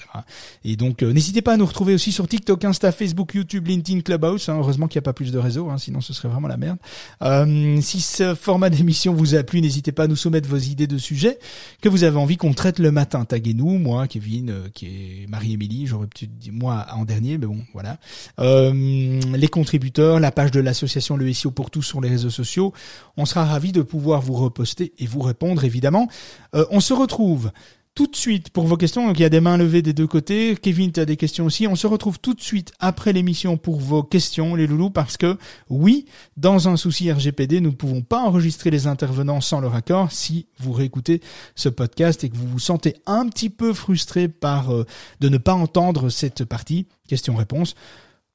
Et 0.65 0.77
donc 0.77 1.03
euh, 1.03 1.13
n'hésitez 1.13 1.43
pas 1.43 1.55
à 1.55 1.57
nous 1.57 1.67
retrouver 1.67 1.95
aussi 1.95 2.13
sur 2.13 2.29
TikTok, 2.29 2.65
Insta, 2.65 2.93
Facebook, 2.93 3.35
YouTube, 3.35 3.67
LinkedIn, 3.67 4.03
Clubhouse. 4.03 4.49
Hein. 4.49 4.59
heureusement 4.59 4.87
qu'il 4.87 4.99
n'y 4.99 5.05
a 5.05 5.09
pas 5.09 5.15
plus 5.15 5.33
de 5.33 5.39
réseaux, 5.39 5.71
hein, 5.71 5.79
sinon 5.79 6.01
ce 6.01 6.13
serait 6.13 6.29
vraiment 6.29 6.49
la 6.49 6.59
merde. 6.59 6.79
Euh, 7.23 7.81
si 7.81 8.01
ce 8.01 8.35
format 8.35 8.69
d'émission 8.69 9.15
vous 9.15 9.35
a 9.35 9.43
plu, 9.43 9.63
n'hésitez 9.63 9.91
pas 9.91 10.05
à 10.05 10.07
nous 10.07 10.17
soumettre 10.17 10.49
vos 10.49 10.59
idées 10.59 10.87
de 10.87 10.99
sujets 10.99 11.39
que 11.81 11.89
vous 11.89 12.05
avez 12.05 12.19
envie 12.19 12.37
qu'on 12.37 12.53
traite 12.53 12.79
le 12.79 12.93
matin. 12.93 13.25
Taguez-nous, 13.25 13.79
moi, 13.79 14.07
Kevin, 14.07 14.51
euh, 14.51 14.69
qui 14.75 14.87
est 14.87 15.27
Marie-Émilie, 15.29 15.87
j'aurais 15.87 16.09
pu 16.09 16.27
dire 16.27 16.53
moi 16.53 16.87
en 16.93 17.07
dernier, 17.07 17.39
mais 17.39 17.47
bon, 17.47 17.63
voilà. 17.73 17.99
les 18.39 19.49
contributeurs, 19.49 20.21
la 20.21 20.31
page 20.31 20.51
de 20.51 20.61
l'association 20.61 21.17
Le 21.17 21.33
SEO 21.33 21.51
pour 21.51 21.71
tous 21.71 21.83
sur 21.83 22.03
les 22.03 22.11
réseaux 22.11 22.29
sociaux 22.29 22.50
on 22.59 23.27
sera 23.27 23.45
ravi 23.45 23.73
de 23.73 23.83
pouvoir 23.83 24.21
vous 24.21 24.35
reposter 24.35 24.93
et 24.99 25.07
vous 25.07 25.21
répondre 25.21 25.65
évidemment. 25.65 26.09
Euh, 26.55 26.65
on 26.71 26.81
se 26.81 26.93
retrouve 26.93 27.51
tout 27.95 28.07
de 28.07 28.17
suite 28.17 28.51
pour 28.51 28.67
vos 28.67 28.77
questions. 28.77 29.07
Donc 29.07 29.19
il 29.19 29.23
y 29.23 29.27
a 29.27 29.31
des 29.31 29.41
mains 29.41 29.57
levées 29.57 29.83
des 29.83 29.93
deux 29.93 30.07
côtés. 30.07 30.57
Kevin, 30.61 30.93
tu 30.93 31.01
as 31.01 31.05
des 31.05 31.17
questions 31.17 31.45
aussi. 31.47 31.67
On 31.67 31.75
se 31.75 31.87
retrouve 31.87 32.19
tout 32.19 32.35
de 32.35 32.41
suite 32.41 32.73
après 32.79 33.13
l'émission 33.13 33.57
pour 33.57 33.81
vos 33.81 34.03
questions, 34.03 34.55
les 34.55 34.67
loulous, 34.67 34.91
parce 34.91 35.17
que 35.17 35.37
oui, 35.69 36.07
dans 36.37 36.69
un 36.69 36.77
souci 36.77 37.11
RGPD, 37.11 37.61
nous 37.61 37.71
ne 37.71 37.75
pouvons 37.75 38.03
pas 38.03 38.21
enregistrer 38.21 38.71
les 38.71 38.87
intervenants 38.87 39.41
sans 39.41 39.61
leur 39.61 39.75
accord. 39.75 40.13
Si 40.13 40.47
vous 40.59 40.73
réécoutez 40.73 41.21
ce 41.55 41.69
podcast 41.69 42.25
et 42.25 42.31
que 42.31 42.37
vous 42.37 42.49
vous 42.49 42.59
sentez 42.59 42.97
un 43.07 43.29
petit 43.29 43.51
peu 43.51 43.73
frustré 43.73 44.29
par 44.29 44.73
euh, 44.73 44.87
de 45.21 45.29
ne 45.29 45.39
pas 45.39 45.55
entendre 45.55 46.09
cette 46.11 46.45
partie, 46.45 46.87
question-réponse, 47.09 47.75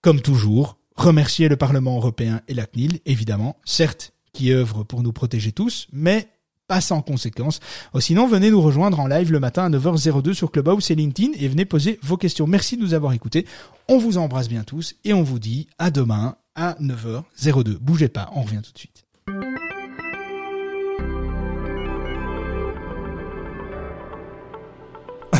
comme 0.01 0.21
toujours, 0.21 0.77
remercier 0.95 1.49
le 1.49 1.57
Parlement 1.57 1.95
européen 1.97 2.41
et 2.47 2.53
la 2.53 2.65
CNIL, 2.65 2.99
évidemment, 3.05 3.57
certes, 3.65 4.13
qui 4.33 4.51
œuvre 4.51 4.83
pour 4.83 5.03
nous 5.03 5.13
protéger 5.13 5.51
tous, 5.51 5.87
mais 5.91 6.27
pas 6.67 6.81
sans 6.81 7.01
conséquences. 7.01 7.59
Oh, 7.93 7.99
sinon, 7.99 8.27
venez 8.27 8.49
nous 8.49 8.61
rejoindre 8.61 8.99
en 8.99 9.07
live 9.07 9.31
le 9.31 9.39
matin 9.39 9.65
à 9.65 9.69
9h02 9.69 10.33
sur 10.33 10.51
Clubhouse 10.51 10.89
et 10.91 10.95
LinkedIn 10.95 11.33
et 11.37 11.47
venez 11.47 11.65
poser 11.65 11.99
vos 12.01 12.17
questions. 12.17 12.47
Merci 12.47 12.75
de 12.75 12.81
nous 12.81 12.93
avoir 12.93 13.13
écoutés. 13.13 13.45
On 13.87 13.97
vous 13.97 14.17
embrasse 14.17 14.49
bien 14.49 14.63
tous 14.63 14.95
et 15.03 15.13
on 15.13 15.23
vous 15.23 15.39
dit 15.39 15.67
à 15.77 15.91
demain 15.91 16.37
à 16.55 16.75
9h02. 16.81 17.77
Bougez 17.77 18.07
pas, 18.09 18.29
on 18.33 18.41
revient 18.41 18.61
tout 18.63 18.73
de 18.73 18.79
suite. 18.79 19.05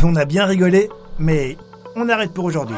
On 0.03 0.15
a 0.15 0.25
bien 0.25 0.45
rigolé, 0.45 0.89
mais 1.17 1.57
on 1.95 2.07
arrête 2.09 2.31
pour 2.31 2.45
aujourd'hui. 2.45 2.77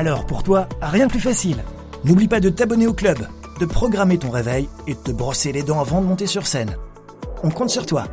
Alors 0.00 0.24
pour 0.24 0.42
toi, 0.42 0.66
rien 0.80 1.08
de 1.08 1.10
plus 1.10 1.20
facile. 1.20 1.62
N'oublie 2.06 2.26
pas 2.26 2.40
de 2.40 2.48
t'abonner 2.48 2.86
au 2.86 2.94
club, 2.94 3.18
de 3.60 3.66
programmer 3.66 4.16
ton 4.16 4.30
réveil 4.30 4.66
et 4.86 4.94
de 4.94 4.98
te 4.98 5.10
brosser 5.10 5.52
les 5.52 5.62
dents 5.62 5.78
avant 5.78 6.00
de 6.00 6.06
monter 6.06 6.26
sur 6.26 6.46
scène. 6.46 6.74
On 7.44 7.50
compte 7.50 7.68
sur 7.68 7.84
toi. 7.84 8.04